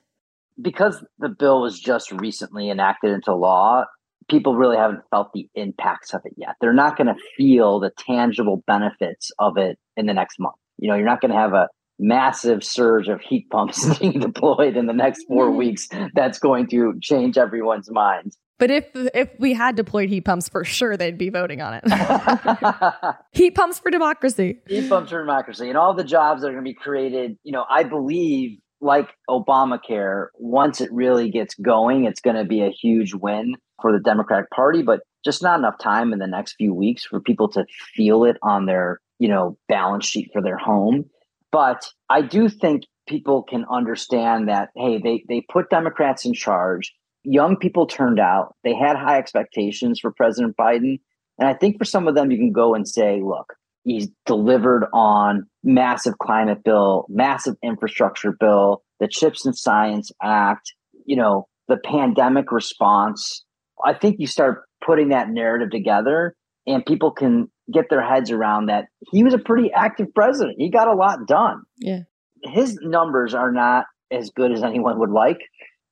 Because 0.59 1.03
the 1.19 1.29
bill 1.29 1.61
was 1.61 1.79
just 1.79 2.11
recently 2.11 2.69
enacted 2.69 3.11
into 3.11 3.35
law, 3.35 3.83
people 4.29 4.55
really 4.55 4.77
haven't 4.77 5.01
felt 5.09 5.31
the 5.33 5.49
impacts 5.55 6.13
of 6.13 6.21
it 6.25 6.33
yet. 6.37 6.55
They're 6.61 6.73
not 6.73 6.97
going 6.97 7.07
to 7.07 7.15
feel 7.35 7.79
the 7.79 7.91
tangible 7.97 8.63
benefits 8.67 9.31
of 9.39 9.57
it 9.57 9.77
in 9.95 10.05
the 10.05 10.13
next 10.13 10.39
month. 10.39 10.55
You 10.77 10.89
know, 10.89 10.95
you're 10.95 11.05
not 11.05 11.21
going 11.21 11.31
to 11.31 11.37
have 11.37 11.53
a 11.53 11.69
massive 11.99 12.63
surge 12.63 13.07
of 13.07 13.21
heat 13.21 13.49
pumps 13.49 13.97
being 13.99 14.19
deployed 14.19 14.77
in 14.77 14.85
the 14.85 14.93
next 14.93 15.25
4 15.27 15.47
mm-hmm. 15.47 15.57
weeks 15.57 15.87
that's 16.13 16.39
going 16.39 16.67
to 16.67 16.93
change 17.01 17.37
everyone's 17.37 17.89
minds. 17.89 18.37
But 18.59 18.71
if 18.71 18.85
if 18.95 19.29
we 19.37 19.53
had 19.53 19.75
deployed 19.75 20.09
heat 20.09 20.21
pumps, 20.21 20.49
for 20.49 20.63
sure 20.63 20.97
they'd 20.97 21.17
be 21.17 21.29
voting 21.29 21.61
on 21.61 21.79
it. 21.79 21.83
heat 23.31 23.51
pumps 23.51 23.77
for 23.77 23.91
democracy. 23.91 24.59
Heat 24.67 24.89
pumps 24.89 25.11
for 25.11 25.19
democracy, 25.19 25.69
and 25.69 25.77
all 25.77 25.93
the 25.93 26.03
jobs 26.03 26.41
that 26.41 26.47
are 26.47 26.53
going 26.53 26.63
to 26.63 26.67
be 26.67 26.73
created. 26.73 27.37
You 27.43 27.51
know, 27.51 27.65
I 27.69 27.83
believe, 27.83 28.57
like 28.81 29.09
Obamacare, 29.29 30.29
once 30.39 30.81
it 30.81 30.91
really 30.91 31.29
gets 31.29 31.53
going, 31.53 32.05
it's 32.05 32.19
going 32.19 32.35
to 32.35 32.45
be 32.45 32.63
a 32.63 32.71
huge 32.71 33.13
win 33.13 33.53
for 33.81 33.91
the 33.91 33.99
Democratic 33.99 34.49
Party. 34.51 34.81
But 34.81 35.01
just 35.25 35.43
not 35.43 35.59
enough 35.59 35.77
time 35.79 36.13
in 36.13 36.19
the 36.19 36.27
next 36.27 36.55
few 36.57 36.73
weeks 36.73 37.05
for 37.05 37.19
people 37.19 37.49
to 37.49 37.65
feel 37.95 38.23
it 38.23 38.37
on 38.41 38.65
their 38.65 38.99
you 39.19 39.27
know, 39.27 39.57
balance 39.67 40.05
sheet 40.05 40.29
for 40.31 40.41
their 40.41 40.57
home. 40.57 41.05
But 41.51 41.89
I 42.09 42.21
do 42.21 42.49
think 42.49 42.83
people 43.07 43.43
can 43.43 43.65
understand 43.71 44.49
that, 44.49 44.69
hey, 44.75 44.99
they, 45.01 45.23
they 45.27 45.45
put 45.49 45.69
Democrats 45.69 46.25
in 46.25 46.33
charge. 46.33 46.93
Young 47.23 47.57
people 47.57 47.87
turned 47.87 48.19
out. 48.19 48.55
They 48.63 48.75
had 48.75 48.95
high 48.95 49.17
expectations 49.17 49.99
for 49.99 50.11
President 50.11 50.55
Biden. 50.57 50.99
And 51.39 51.47
I 51.47 51.53
think 51.53 51.77
for 51.77 51.85
some 51.85 52.07
of 52.07 52.15
them, 52.15 52.31
you 52.31 52.37
can 52.37 52.51
go 52.51 52.75
and 52.75 52.87
say, 52.87 53.21
look, 53.23 53.53
he's 53.83 54.09
delivered 54.25 54.85
on 54.93 55.45
massive 55.63 56.17
climate 56.19 56.63
bill, 56.63 57.05
massive 57.09 57.55
infrastructure 57.63 58.35
bill, 58.39 58.83
the 58.99 59.07
Chips 59.07 59.45
and 59.45 59.57
Science 59.57 60.11
Act, 60.21 60.73
you 61.05 61.15
know, 61.15 61.47
the 61.67 61.77
pandemic 61.77 62.51
response. 62.51 63.43
I 63.88 63.93
think 63.93 64.17
you 64.19 64.28
start 64.28 64.63
putting 64.86 65.10
that 65.10 65.30
narrative 65.30 65.71
together 65.71 66.36
and 66.65 66.86
people 66.86 67.12
can 67.12 67.50
get 67.73 67.86
their 67.89 68.02
heads 68.02 68.32
around 68.32 68.65
that 68.65 68.86
he 69.12 69.23
was 69.23 69.34
a 69.34 69.38
pretty 69.38 69.71
active 69.73 70.08
president. 70.13 70.56
He 70.58 70.69
got 70.69 70.89
a 70.89 70.93
lot 70.93 71.26
done. 71.26 71.62
Yeah. 71.78 72.02
His 72.43 72.78
numbers 72.82 73.34
are 73.34 73.52
not 73.52 73.86
as 74.12 74.30
good 74.30 74.52
as 74.52 74.62
anyone 74.62 75.00
would 75.00 75.10
like. 75.10 75.39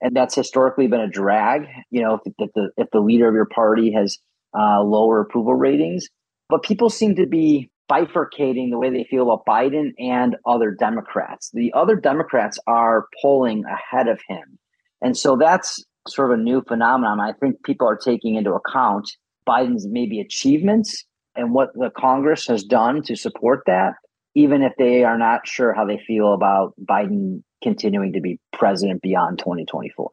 And 0.02 0.14
that's 0.16 0.36
historically 0.36 0.88
been 0.88 1.00
a 1.00 1.10
drag, 1.10 1.68
you 1.90 2.02
know, 2.02 2.16
if, 2.16 2.34
if 2.38 2.52
the 2.54 2.70
if 2.78 2.88
the 2.92 3.00
leader 3.00 3.30
of 3.30 3.34
your 3.34 3.48
party 3.48 3.94
has 3.94 4.18
uh, 4.58 4.84
lower 4.84 5.22
approval 5.22 5.56
ratings. 5.56 6.08
But 6.50 6.64
people 6.64 6.90
seem 6.90 7.16
to 7.16 7.26
be 7.26 7.72
bifurcating 7.90 8.72
the 8.72 8.78
way 8.78 8.90
they 8.90 9.06
feel 9.10 9.24
about 9.24 9.46
Biden 9.48 9.92
and 9.98 10.36
other 10.46 10.72
Democrats. 10.72 11.50
The 11.54 11.72
other 11.74 11.96
Democrats 11.96 12.60
are 12.68 13.08
polling 13.22 13.64
ahead 13.66 14.08
of 14.08 14.20
him. 14.28 14.60
And 15.02 15.18
so 15.18 15.38
that's 15.38 15.84
sort 16.08 16.32
of 16.32 16.40
a 16.40 16.42
new 16.42 16.62
phenomenon. 16.68 17.20
I 17.20 17.34
think 17.34 17.64
people 17.64 17.88
are 17.88 17.98
taking 17.98 18.36
into 18.36 18.54
account 18.54 19.10
Biden's 19.48 19.88
maybe 19.88 20.20
achievements 20.20 21.06
and 21.36 21.54
what 21.54 21.70
the 21.74 21.92
Congress 21.96 22.48
has 22.48 22.64
done 22.64 23.04
to 23.04 23.16
support 23.16 23.64
that, 23.68 23.94
even 24.36 24.62
if 24.62 24.74
they 24.78 25.04
are 25.04 25.18
not 25.18 25.48
sure 25.48 25.74
how 25.74 25.86
they 25.86 26.00
feel 26.06 26.34
about 26.34 26.74
Biden 26.84 27.44
continuing 27.62 28.14
to 28.14 28.22
be 28.22 28.40
president 28.54 29.02
beyond 29.02 29.40
2024. 29.40 30.10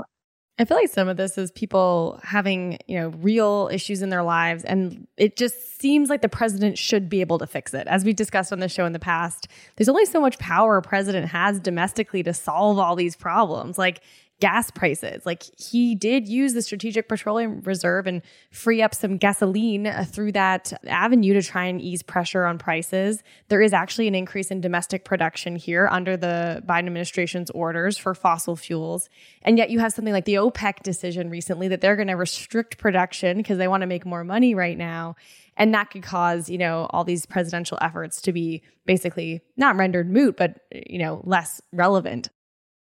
I 0.59 0.65
feel 0.65 0.77
like 0.77 0.91
some 0.91 1.09
of 1.09 1.17
this 1.17 1.39
is 1.39 1.51
people 1.51 2.21
having, 2.23 2.79
you 2.87 2.99
know, 2.99 3.09
real 3.21 3.71
issues 3.73 4.03
in 4.03 4.11
their 4.11 4.23
lives 4.23 4.65
and 4.65 5.07
it 5.17 5.37
just 5.37 5.81
seems 5.81 6.11
like 6.11 6.21
the 6.21 6.29
president 6.29 6.77
should 6.77 7.09
be 7.09 7.21
able 7.21 7.39
to 7.39 7.47
fix 7.47 7.73
it. 7.73 7.87
As 7.89 8.05
we 8.05 8.13
discussed 8.13 8.53
on 8.53 8.61
the 8.61 8.69
show 8.69 8.85
in 8.85 8.93
the 8.93 8.99
past, 8.99 9.49
there's 9.77 9.89
only 9.89 10.05
so 10.05 10.21
much 10.21 10.39
power 10.39 10.77
a 10.77 10.83
president 10.83 11.27
has 11.29 11.59
domestically 11.59 12.23
to 12.23 12.35
solve 12.35 12.79
all 12.79 12.95
these 12.95 13.17
problems. 13.17 13.79
Like 13.79 14.03
gas 14.43 14.73
prices. 14.73 15.25
Like 15.25 15.45
he 15.57 15.95
did 15.95 16.27
use 16.27 16.53
the 16.53 16.63
Strategic 16.63 17.09
Petroleum 17.09 17.61
Reserve 17.61 18.09
and 18.09 18.23
free 18.51 18.83
up 18.83 18.93
some 18.93 19.17
gasoline 19.17 19.87
uh, 19.87 20.05
through 20.05 20.33
that 20.33 20.73
avenue 20.85 21.33
to 21.35 21.43
try 21.43 21.67
and 21.67 21.81
ease 21.81 22.03
pressure 22.03 22.45
on 22.45 22.59
prices. 22.59 23.23
There 23.47 23.63
is 23.63 23.73
actually 23.73 24.09
an 24.09 24.17
increase 24.17 24.51
in 24.51 24.61
domestic 24.61 25.05
production 25.05 25.55
here 25.55 25.87
under 25.93 26.17
the 26.17 26.61
Biden 26.67 26.89
administration's 26.89 27.51
orders 27.51 27.97
for 27.97 28.17
fossil 28.17 28.57
fuels. 28.57 29.09
And 29.43 29.59
yet 29.59 29.71
you 29.71 29.79
have 29.79 29.93
something 29.93 30.13
like 30.13 30.25
the 30.25 30.35
OPEC 30.35 30.83
decision 30.83 31.31
recently 31.31 31.69
that 31.69 31.81
they're 31.81 31.95
going 31.95 32.09
to 32.09 32.15
restrict 32.15 32.79
production 32.79 33.37
because 33.37 33.59
they 33.59 33.69
want 33.69 33.83
to 33.83 33.87
make 33.87 34.05
more 34.05 34.25
money 34.25 34.57
right 34.57 34.77
now 34.77 35.15
and 35.57 35.75
that 35.75 35.91
could 35.91 36.03
cause 36.03 36.49
you 36.49 36.57
know 36.57 36.87
all 36.91 37.05
these 37.05 37.27
presidential 37.27 37.77
efforts 37.83 38.23
to 38.23 38.33
be 38.33 38.63
basically 38.87 39.43
not 39.59 39.77
rendered 39.77 40.11
moot 40.11 40.35
but 40.35 40.61
you 40.73 40.99
know 40.99 41.21
less 41.25 41.61
relevant 41.73 42.31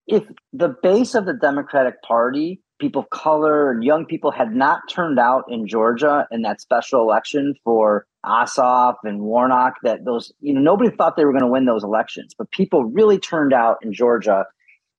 if 0.06 0.24
the 0.52 0.74
base 0.82 1.14
of 1.14 1.26
the 1.26 1.34
Democratic 1.34 2.02
Party, 2.02 2.60
people 2.80 3.02
of 3.02 3.10
color 3.10 3.70
and 3.70 3.84
young 3.84 4.04
people, 4.06 4.30
had 4.30 4.52
not 4.52 4.80
turned 4.90 5.18
out 5.18 5.44
in 5.48 5.66
Georgia 5.66 6.26
in 6.30 6.42
that 6.42 6.60
special 6.60 7.00
election 7.00 7.54
for 7.64 8.06
Ossoff 8.24 8.94
and 9.04 9.20
Warnock, 9.20 9.74
that 9.82 10.04
those, 10.04 10.32
you 10.40 10.54
know, 10.54 10.60
nobody 10.60 10.94
thought 10.94 11.16
they 11.16 11.24
were 11.24 11.32
going 11.32 11.42
to 11.42 11.48
win 11.48 11.66
those 11.66 11.84
elections, 11.84 12.34
but 12.36 12.50
people 12.50 12.84
really 12.84 13.18
turned 13.18 13.52
out 13.52 13.78
in 13.82 13.92
Georgia. 13.92 14.44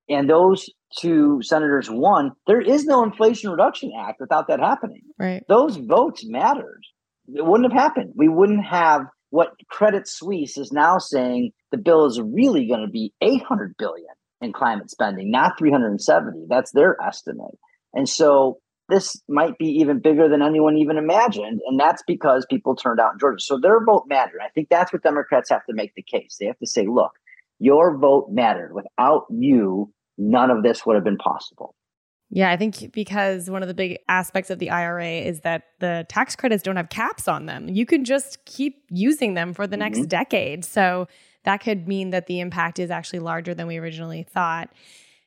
And 0.09 0.29
those 0.29 0.69
two 0.97 1.41
senators 1.41 1.89
won. 1.89 2.31
There 2.47 2.61
is 2.61 2.85
no 2.85 3.03
Inflation 3.03 3.49
Reduction 3.49 3.91
Act 3.97 4.19
without 4.19 4.47
that 4.47 4.59
happening. 4.59 5.01
Right. 5.17 5.43
Those 5.47 5.77
votes 5.77 6.25
mattered. 6.25 6.81
It 7.33 7.45
wouldn't 7.45 7.71
have 7.71 7.81
happened. 7.81 8.13
We 8.15 8.27
wouldn't 8.27 8.65
have 8.65 9.05
what 9.29 9.53
Credit 9.69 10.07
Suisse 10.07 10.57
is 10.57 10.71
now 10.71 10.97
saying 10.99 11.51
the 11.71 11.77
bill 11.77 12.05
is 12.05 12.21
really 12.21 12.67
going 12.67 12.81
to 12.81 12.91
be 12.91 13.13
800 13.21 13.75
billion 13.77 14.13
in 14.43 14.53
climate 14.53 14.91
spending, 14.91 15.31
not 15.31 15.57
370. 15.57 16.45
That's 16.49 16.71
their 16.71 17.01
estimate. 17.01 17.57
And 17.93 18.07
so 18.07 18.59
this 18.89 19.21
might 19.29 19.57
be 19.57 19.67
even 19.79 19.99
bigger 19.99 20.27
than 20.27 20.41
anyone 20.41 20.77
even 20.77 20.97
imagined. 20.97 21.61
And 21.65 21.79
that's 21.79 22.03
because 22.05 22.45
people 22.49 22.75
turned 22.75 22.99
out 22.99 23.13
in 23.13 23.19
Georgia. 23.19 23.39
So 23.39 23.57
their 23.59 23.83
vote 23.83 24.03
mattered. 24.07 24.41
I 24.43 24.49
think 24.49 24.67
that's 24.69 24.91
what 24.91 25.03
Democrats 25.03 25.49
have 25.49 25.65
to 25.65 25.73
make 25.73 25.95
the 25.95 26.03
case. 26.03 26.37
They 26.39 26.47
have 26.47 26.59
to 26.59 26.67
say, 26.67 26.85
look, 26.87 27.11
your 27.59 27.97
vote 27.97 28.27
mattered. 28.29 28.73
Without 28.73 29.25
you, 29.29 29.91
none 30.17 30.51
of 30.51 30.63
this 30.63 30.85
would 30.85 30.95
have 30.95 31.05
been 31.05 31.17
possible. 31.17 31.75
Yeah, 32.29 32.51
I 32.51 32.57
think 32.57 32.91
because 32.91 33.49
one 33.49 33.61
of 33.61 33.67
the 33.67 33.75
big 33.75 33.99
aspects 34.09 34.49
of 34.49 34.57
the 34.57 34.71
IRA 34.71 35.19
is 35.19 35.41
that 35.41 35.63
the 35.79 36.05
tax 36.09 36.35
credits 36.35 36.63
don't 36.63 36.77
have 36.77 36.89
caps 36.89 37.27
on 37.27 37.45
them. 37.45 37.69
You 37.69 37.85
can 37.85 38.03
just 38.03 38.43
keep 38.45 38.83
using 38.89 39.35
them 39.35 39.53
for 39.53 39.67
the 39.67 39.77
next 39.77 39.99
mm-hmm. 39.99 40.07
decade. 40.07 40.65
So 40.65 41.07
that 41.43 41.57
could 41.57 41.87
mean 41.87 42.11
that 42.11 42.27
the 42.27 42.39
impact 42.39 42.79
is 42.79 42.91
actually 42.91 43.19
larger 43.19 43.53
than 43.53 43.67
we 43.67 43.77
originally 43.77 44.23
thought. 44.23 44.69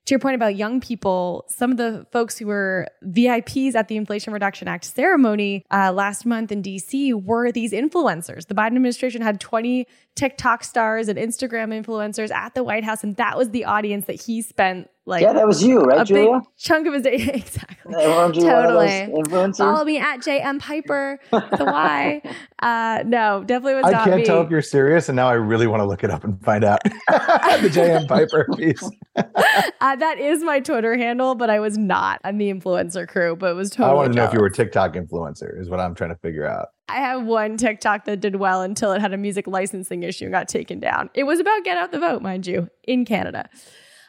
To 0.07 0.13
your 0.13 0.21
point 0.21 0.37
about 0.37 0.55
young 0.55 0.81
people, 0.81 1.45
some 1.49 1.73
of 1.73 1.79
the 1.79 2.07
folks 2.13 2.39
who 2.39 2.47
were 2.47 2.87
VIPs 3.05 3.75
at 3.75 3.89
the 3.89 3.97
Inflation 3.97 4.33
Reduction 4.33 4.69
Act 4.69 4.85
ceremony 4.85 5.65
uh, 5.73 5.93
last 5.93 6.25
month 6.25 6.53
in 6.53 6.63
DC 6.63 7.13
were 7.25 7.51
these 7.51 7.73
influencers. 7.73 8.47
The 8.47 8.55
Biden 8.55 8.77
administration 8.77 9.21
had 9.21 9.41
20 9.41 9.85
TikTok 10.15 10.63
stars 10.63 11.09
and 11.09 11.19
Instagram 11.19 11.75
influencers 11.75 12.31
at 12.31 12.55
the 12.55 12.63
White 12.63 12.85
House, 12.85 13.03
and 13.03 13.17
that 13.17 13.37
was 13.37 13.51
the 13.51 13.65
audience 13.65 14.07
that 14.07 14.23
he 14.23 14.43
spent 14.43 14.89
like 15.09 15.23
yeah, 15.23 15.33
that 15.33 15.47
was 15.47 15.63
you, 15.63 15.79
right, 15.81 16.01
a 16.01 16.05
Julia? 16.05 16.41
big 16.41 16.43
chunk 16.59 16.87
of 16.89 16.95
his 16.95 17.03
day. 17.03 17.15
exactly. 17.35 17.95
Weren't 17.95 18.35
you 18.35 18.45
one 18.45 18.67
of 18.67 18.73
those 18.73 18.91
Totally. 18.91 19.23
influencers? 19.23 19.57
Follow 19.59 19.85
me 19.85 19.99
at 19.99 20.19
JM 20.19 20.59
Pyper 20.61 21.21
with 21.33 21.61
a 21.61 21.65
Y. 21.65 22.23
Uh, 22.63 23.05
no, 23.07 23.45
definitely 23.45 23.75
was 23.75 23.83
not. 23.83 23.93
I 23.93 23.97
not 23.99 24.05
can't 24.07 24.17
me. 24.17 24.25
tell 24.25 24.41
if 24.41 24.49
you're 24.51 24.63
serious, 24.63 25.11
and 25.11 25.17
now 25.17 25.29
I 25.29 25.35
really 25.35 25.67
want 25.67 25.83
to 25.83 25.85
look 25.87 26.03
it 26.03 26.11
up 26.11 26.25
and 26.25 26.43
find 26.43 26.65
out 26.65 26.83
the 26.85 27.71
JM 27.71 28.09
Pyper 28.09 28.47
piece. 28.57 28.83
uh, 29.15 29.97
that 29.97 30.19
is 30.19 30.43
my 30.43 30.61
Twitter 30.61 30.97
handle, 30.97 31.35
but 31.35 31.51
I 31.51 31.61
was 31.61 31.77
not 31.77 32.19
on 32.25 32.39
the 32.39 32.51
influencer 32.51 33.07
crew, 33.07 33.37
but 33.37 33.51
it 33.51 33.55
was 33.55 33.69
totally. 33.69 33.91
I 33.91 33.95
want 33.95 34.13
to 34.13 34.17
know 34.17 34.25
if 34.25 34.33
you 34.33 34.41
were 34.41 34.47
a. 34.47 34.51
TikTok 34.53 34.95
influencer. 34.95 35.61
Is 35.61 35.69
what 35.69 35.81
I'm 35.81 35.95
trying 35.95 36.11
to 36.11 36.17
figure 36.17 36.47
out. 36.47 36.69
I 36.89 36.97
have 36.97 37.25
one 37.25 37.59
TikTok 37.59 38.07
that 38.07 38.21
did 38.21 38.37
well 38.37 38.63
until 38.63 38.93
it 38.93 39.03
had 39.03 39.13
a 39.13 39.19
music 39.19 39.47
licensing 39.47 40.03
issue 40.03 40.25
and 40.25 40.33
got 40.33 40.49
taken 40.49 40.81
down. 40.81 41.11
It 41.13 41.25
was 41.25 41.39
about 41.39 41.63
get 41.63 41.77
out 41.77 41.93
the 41.93 41.99
vote, 41.99 42.23
mind 42.23 42.47
you, 42.47 42.71
in 42.85 43.05
Canada. 43.05 43.51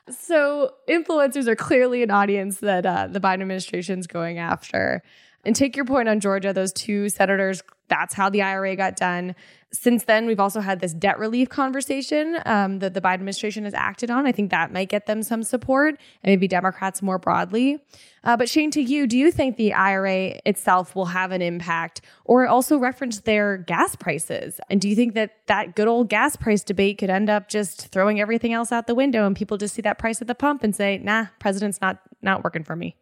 So 0.09 0.73
influencers 0.87 1.47
are 1.47 1.55
clearly 1.55 2.03
an 2.03 2.11
audience 2.11 2.59
that 2.59 2.85
uh, 2.85 3.07
the 3.07 3.19
Biden 3.19 3.41
administration 3.41 3.99
is 3.99 4.07
going 4.07 4.37
after. 4.39 5.03
And 5.47 5.55
take 5.55 5.77
your 5.77 5.85
point 5.85 6.09
on 6.09 6.19
Georgia, 6.19 6.51
those 6.51 6.73
two 6.73 7.07
senators, 7.07 7.63
that's 7.87 8.13
how 8.13 8.29
the 8.29 8.41
IRA 8.41 8.75
got 8.75 8.97
done. 8.97 9.33
Since 9.71 10.03
then, 10.03 10.25
we've 10.25 10.41
also 10.41 10.59
had 10.59 10.81
this 10.81 10.93
debt 10.93 11.17
relief 11.19 11.47
conversation 11.47 12.37
um, 12.45 12.79
that 12.79 12.93
the 12.93 12.99
Biden 12.99 13.13
administration 13.13 13.63
has 13.63 13.73
acted 13.73 14.11
on. 14.11 14.27
I 14.27 14.33
think 14.33 14.51
that 14.51 14.73
might 14.73 14.89
get 14.89 15.05
them 15.05 15.23
some 15.23 15.43
support 15.43 15.97
and 16.21 16.31
maybe 16.31 16.49
Democrats 16.49 17.01
more 17.01 17.17
broadly. 17.17 17.79
Uh, 18.25 18.35
but 18.35 18.49
Shane, 18.49 18.71
to 18.71 18.81
you, 18.81 19.07
do 19.07 19.17
you 19.17 19.31
think 19.31 19.55
the 19.55 19.71
IRA 19.71 20.37
itself 20.45 20.97
will 20.97 21.05
have 21.05 21.31
an 21.31 21.41
impact 21.41 22.01
or 22.25 22.45
also 22.45 22.77
reference 22.77 23.21
their 23.21 23.55
gas 23.55 23.95
prices? 23.95 24.59
And 24.69 24.81
do 24.81 24.89
you 24.89 24.97
think 24.97 25.13
that 25.13 25.31
that 25.47 25.77
good 25.77 25.87
old 25.87 26.09
gas 26.09 26.35
price 26.35 26.61
debate 26.61 26.97
could 26.97 27.09
end 27.09 27.29
up 27.29 27.47
just 27.47 27.87
throwing 27.87 28.19
everything 28.19 28.51
else 28.51 28.73
out 28.73 28.85
the 28.85 28.95
window 28.95 29.25
and 29.25 29.33
people 29.33 29.55
just 29.55 29.75
see 29.75 29.81
that 29.83 29.97
price 29.97 30.21
at 30.21 30.27
the 30.27 30.35
pump 30.35 30.61
and 30.61 30.75
say, 30.75 30.97
nah, 30.97 31.27
president's 31.39 31.79
not 31.79 31.99
not 32.21 32.43
working 32.43 32.65
for 32.65 32.75
me? 32.75 32.97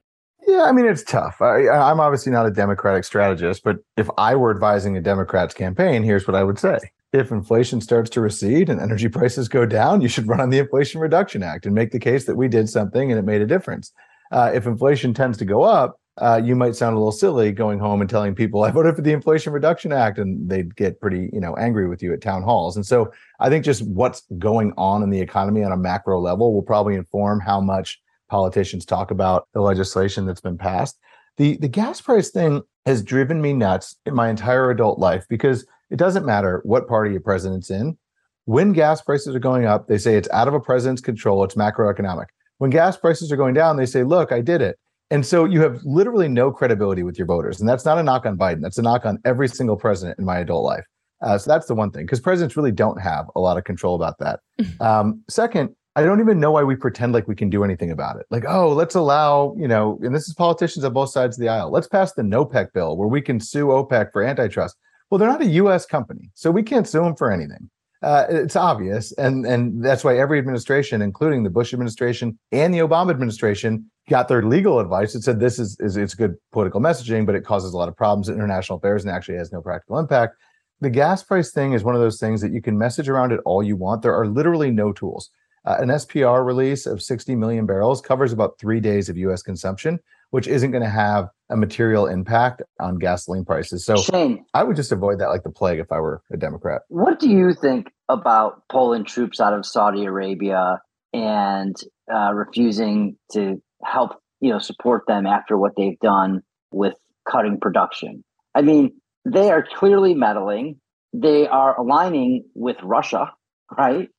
Yeah, 0.48 0.64
I 0.64 0.72
mean 0.72 0.86
it's 0.86 1.04
tough. 1.04 1.42
I, 1.42 1.68
I'm 1.68 2.00
obviously 2.00 2.32
not 2.32 2.46
a 2.46 2.52
Democratic 2.52 3.04
strategist, 3.04 3.64
but 3.64 3.78
if 3.98 4.10
I 4.18 4.36
were 4.36 4.52
advising 4.52 4.96
a 4.96 5.02
Democrat's 5.02 5.54
campaign, 5.54 6.04
here's 6.04 6.28
what 6.28 6.36
I 6.36 6.44
would 6.44 6.60
say: 6.60 6.80
If 7.14 7.32
inflation 7.32 7.82
starts 7.82 8.10
to 8.12 8.22
recede 8.22 8.70
and 8.70 8.80
energy 8.80 9.10
prices 9.10 9.48
go 9.48 9.66
down, 9.66 10.02
you 10.02 10.08
should 10.08 10.28
run 10.30 10.40
on 10.40 10.52
the 10.52 10.60
Inflation 10.60 11.02
Reduction 11.02 11.42
Act 11.42 11.66
and 11.66 11.74
make 11.74 11.92
the 11.92 12.00
case 12.00 12.26
that 12.26 12.36
we 12.36 12.48
did 12.48 12.70
something 12.70 13.12
and 13.12 13.20
it 13.20 13.24
made 13.24 13.42
a 13.42 13.48
difference. 13.48 13.92
Uh, 14.32 14.52
if 14.54 14.66
inflation 14.66 15.14
tends 15.14 15.38
to 15.38 15.46
go 15.46 15.64
up, 15.64 16.00
uh, 16.18 16.42
you 16.44 16.56
might 16.56 16.76
sound 16.76 16.96
a 16.96 17.00
little 17.00 17.12
silly 17.12 17.52
going 17.52 17.78
home 17.78 18.00
and 18.00 18.10
telling 18.10 18.34
people 18.34 18.64
I 18.64 18.72
voted 18.72 18.96
for 18.96 19.02
the 19.02 19.12
Inflation 19.12 19.52
Reduction 19.52 19.92
Act, 19.92 20.18
and 20.18 20.50
they'd 20.50 20.76
get 20.76 21.02
pretty, 21.02 21.30
you 21.34 21.42
know, 21.42 21.56
angry 21.58 21.90
with 21.90 22.02
you 22.02 22.14
at 22.14 22.22
town 22.22 22.42
halls. 22.42 22.76
And 22.76 22.86
so 22.86 23.12
I 23.40 23.50
think 23.50 23.66
just 23.66 23.86
what's 23.86 24.24
going 24.38 24.74
on 24.78 25.04
in 25.04 25.10
the 25.10 25.20
economy 25.20 25.64
on 25.64 25.72
a 25.72 25.78
macro 25.78 26.20
level 26.20 26.54
will 26.54 26.62
probably 26.62 26.96
inform 26.96 27.40
how 27.42 27.60
much 27.60 28.00
politicians 28.30 28.86
talk 28.86 29.12
about 29.12 29.48
the 29.54 29.62
legislation 29.62 30.26
that's 30.26 30.42
been 30.42 30.58
passed. 30.58 30.98
The 31.38 31.58
the 31.58 31.68
gas 31.68 32.02
price 32.02 32.30
thing 32.30 32.62
has 32.86 33.04
driven 33.04 33.42
me 33.42 33.54
nuts 33.54 33.96
in 34.06 34.14
my 34.14 34.30
entire 34.30 34.70
adult 34.70 35.00
life 35.00 35.26
because 35.30 35.66
it 35.90 35.98
doesn't 35.98 36.26
matter 36.26 36.62
what 36.64 36.88
party 36.88 37.16
a 37.16 37.20
president's 37.20 37.70
in. 37.70 37.98
When 38.46 38.74
gas 38.74 39.02
prices 39.02 39.36
are 39.36 39.40
going 39.40 39.66
up, 39.66 39.88
they 39.88 39.98
say 39.98 40.16
it's 40.16 40.30
out 40.30 40.48
of 40.48 40.54
a 40.54 40.60
president's 40.60 41.02
control, 41.02 41.44
it's 41.44 41.56
macroeconomic. 41.56 42.26
When 42.60 42.70
gas 42.70 42.96
prices 42.96 43.32
are 43.32 43.38
going 43.38 43.54
down, 43.54 43.78
they 43.78 43.86
say, 43.86 44.04
look, 44.04 44.32
I 44.32 44.42
did 44.42 44.62
it. 44.62 44.78
And 45.12 45.26
so 45.26 45.46
you 45.46 45.62
have 45.62 45.80
literally 45.84 46.28
no 46.28 46.52
credibility 46.52 47.04
with 47.04 47.18
your 47.18 47.28
voters. 47.28 47.60
And 47.60 47.68
that's 47.68 47.86
not 47.86 47.98
a 47.98 48.04
knock 48.04 48.26
on 48.26 48.38
Biden. 48.38 48.62
That's 48.62 48.78
a 48.78 48.82
knock 48.82 49.06
on 49.06 49.20
every 49.26 49.48
single 49.48 49.78
president 49.78 50.20
in 50.20 50.26
my 50.26 50.40
adult 50.40 50.64
life. 50.64 50.86
Uh, 51.22 51.38
so 51.38 51.50
that's 51.50 51.68
the 51.68 51.76
one 51.76 51.92
thing, 51.92 52.06
because 52.06 52.20
presidents 52.20 52.58
really 52.58 52.72
don't 52.72 53.02
have 53.02 53.26
a 53.36 53.40
lot 53.40 53.58
of 53.58 53.64
control 53.64 53.96
about 53.96 54.20
that. 54.20 54.40
Um, 54.80 55.24
second, 55.30 55.76
I 55.98 56.04
don't 56.04 56.20
even 56.20 56.40
know 56.40 56.52
why 56.52 56.64
we 56.64 56.76
pretend 56.76 57.14
like 57.14 57.28
we 57.28 57.36
can 57.36 57.50
do 57.50 57.64
anything 57.64 57.92
about 57.92 58.18
it. 58.18 58.26
Like, 58.30 58.44
oh, 58.46 58.74
let's 58.74 58.96
allow, 58.96 59.56
you 59.58 59.68
know, 59.68 59.98
and 60.02 60.14
this 60.14 60.28
is 60.28 60.34
politicians 60.34 60.84
on 60.84 60.92
both 60.92 61.10
sides 61.10 61.38
of 61.38 61.42
the 61.42 61.48
aisle. 61.48 61.72
Let's 61.72 61.88
pass 61.88 62.12
the 62.12 62.22
NOPEC 62.22 62.74
bill 62.74 62.98
where 62.98 63.08
we 63.08 63.22
can 63.22 63.40
sue 63.40 63.68
OPEC 63.68 64.12
for 64.12 64.22
antitrust. 64.22 64.76
Well, 65.10 65.20
they're 65.20 65.30
not 65.30 65.42
a 65.42 65.46
U.S. 65.46 65.86
company, 65.86 66.32
so 66.34 66.52
we 66.52 66.64
can't 66.64 66.88
sue 66.88 67.04
them 67.04 67.16
for 67.16 67.32
anything. 67.32 67.70
Uh, 68.02 68.26
it's 68.30 68.56
obvious, 68.56 69.14
and 69.14 69.46
and 69.46 69.84
that's 69.84 70.04
why 70.04 70.18
every 70.18 70.38
administration, 70.38 71.02
including 71.02 71.44
the 71.44 71.50
Bush 71.50 71.74
administration 71.74 72.38
and 72.52 72.74
the 72.74 72.80
Obama 72.80 73.10
administration, 73.12 73.90
got 74.10 74.28
their 74.28 74.44
legal 74.44 74.80
advice 74.80 75.14
that 75.14 75.24
said 75.24 75.40
this 75.40 75.58
is 75.58 75.78
is 75.80 75.96
it's 75.96 76.14
good 76.14 76.36
political 76.52 76.82
messaging, 76.82 77.26
but 77.26 77.36
it 77.36 77.46
causes 77.46 77.74
a 77.74 77.78
lot 77.78 77.88
of 77.88 77.96
problems 77.96 78.28
in 78.28 78.36
international 78.36 78.78
affairs 78.78 79.06
and 79.06 79.12
actually 79.12 79.38
has 79.38 79.52
no 79.52 79.62
practical 79.62 79.98
impact. 79.98 80.36
The 80.82 80.90
gas 80.90 81.24
price 81.24 81.52
thing 81.52 81.74
is 81.74 81.84
one 81.84 81.96
of 81.96 82.02
those 82.02 82.20
things 82.20 82.42
that 82.42 82.52
you 82.52 82.62
can 82.62 82.78
message 82.78 83.08
around 83.08 83.32
it 83.32 83.40
all 83.46 83.64
you 83.64 83.78
want. 83.78 84.02
There 84.02 84.14
are 84.14 84.28
literally 84.28 84.72
no 84.72 84.92
tools. 84.92 85.30
Uh, 85.66 85.78
an 85.80 85.90
SPR 85.90 86.46
release 86.46 86.86
of 86.86 87.02
60 87.02 87.36
million 87.36 87.66
barrels 87.66 88.02
covers 88.02 88.32
about 88.32 88.60
three 88.60 88.80
days 88.80 89.10
of 89.10 89.18
U.S. 89.18 89.42
consumption, 89.42 90.00
which 90.30 90.48
isn't 90.48 90.72
going 90.72 90.84
to 90.84 90.90
have 90.90 91.30
a 91.50 91.58
material 91.58 92.08
impact 92.08 92.62
on 92.80 92.98
gasoline 92.98 93.46
prices. 93.46 93.86
So 93.86 93.96
Shane, 93.98 94.46
I 94.54 94.64
would 94.64 94.76
just 94.76 94.92
avoid 94.92 95.20
that 95.20 95.30
like 95.30 95.44
the 95.44 95.50
plague 95.50 95.80
if 95.80 95.92
I 95.92 96.00
were 96.00 96.22
a 96.32 96.38
Democrat. 96.38 96.84
what 96.90 97.20
do 97.20 97.30
you 97.30 97.54
think 97.54 97.92
about 98.10 98.64
pulling 98.70 99.06
troops 99.06 99.40
out 99.40 99.54
of 99.54 99.66
Saudi 99.66 100.06
Arabia 100.06 100.82
and 101.14 101.76
uh, 102.14 102.32
refusing 102.34 103.18
to 103.32 103.62
help, 103.84 104.12
you 104.42 104.52
know, 104.52 104.60
support 104.60 105.04
them 105.08 105.26
after 105.26 105.58
what 105.58 105.74
they've 105.78 106.00
done 106.00 106.42
with 106.72 106.96
cutting 107.30 107.60
production? 107.60 108.24
I 108.54 108.62
mean, 108.62 108.92
they 109.26 109.50
are 109.50 109.66
clearly 109.78 110.14
meddling. 110.14 110.80
They 111.14 111.48
are 111.48 111.80
aligning 111.80 112.46
with 112.54 112.78
Russia, 112.84 113.32
right? 113.76 114.10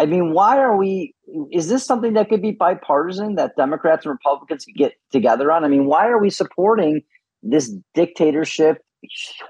I 0.00 0.06
mean, 0.06 0.32
why 0.32 0.56
are 0.56 0.78
we? 0.78 1.14
Is 1.52 1.68
this 1.68 1.84
something 1.84 2.14
that 2.14 2.30
could 2.30 2.40
be 2.40 2.52
bipartisan 2.52 3.34
that 3.34 3.54
Democrats 3.56 4.06
and 4.06 4.12
Republicans 4.12 4.64
could 4.64 4.74
get 4.74 4.94
together 5.12 5.52
on? 5.52 5.62
I 5.62 5.68
mean, 5.68 5.84
why 5.84 6.08
are 6.08 6.18
we 6.18 6.30
supporting 6.30 7.02
this 7.42 7.70
dictatorship, 7.94 8.78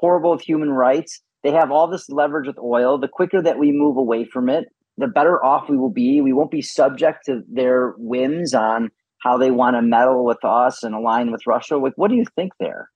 horrible 0.01 0.33
with 0.33 0.43
human 0.43 0.71
rights? 0.71 1.23
They 1.45 1.53
have 1.53 1.71
all 1.71 1.87
this 1.87 2.11
leverage 2.11 2.49
with 2.49 2.59
oil. 2.59 2.99
The 2.99 3.07
quicker 3.07 3.41
that 3.41 3.61
we 3.61 3.71
move 3.71 3.97
away 3.97 4.25
from 4.25 4.49
it, 4.49 4.65
the 4.99 5.07
better 5.07 5.43
off 5.45 5.69
we 5.69 5.77
will 5.77 5.89
be. 5.89 6.21
We 6.21 6.33
won't 6.33 6.51
be 6.51 6.63
subject 6.63 7.27
to 7.27 7.43
their 7.49 7.95
whims 7.97 8.53
on 8.53 8.91
how 9.19 9.39
they 9.39 9.53
want 9.53 9.77
to 9.77 9.83
meddle 9.83 10.25
with 10.25 10.45
us 10.45 10.83
and 10.83 10.97
align 10.97 11.31
with 11.31 11.47
Russia. 11.47 11.77
Like, 11.77 11.93
what 11.95 12.11
do 12.11 12.17
you 12.17 12.25
think 12.35 12.55
there? 12.59 12.91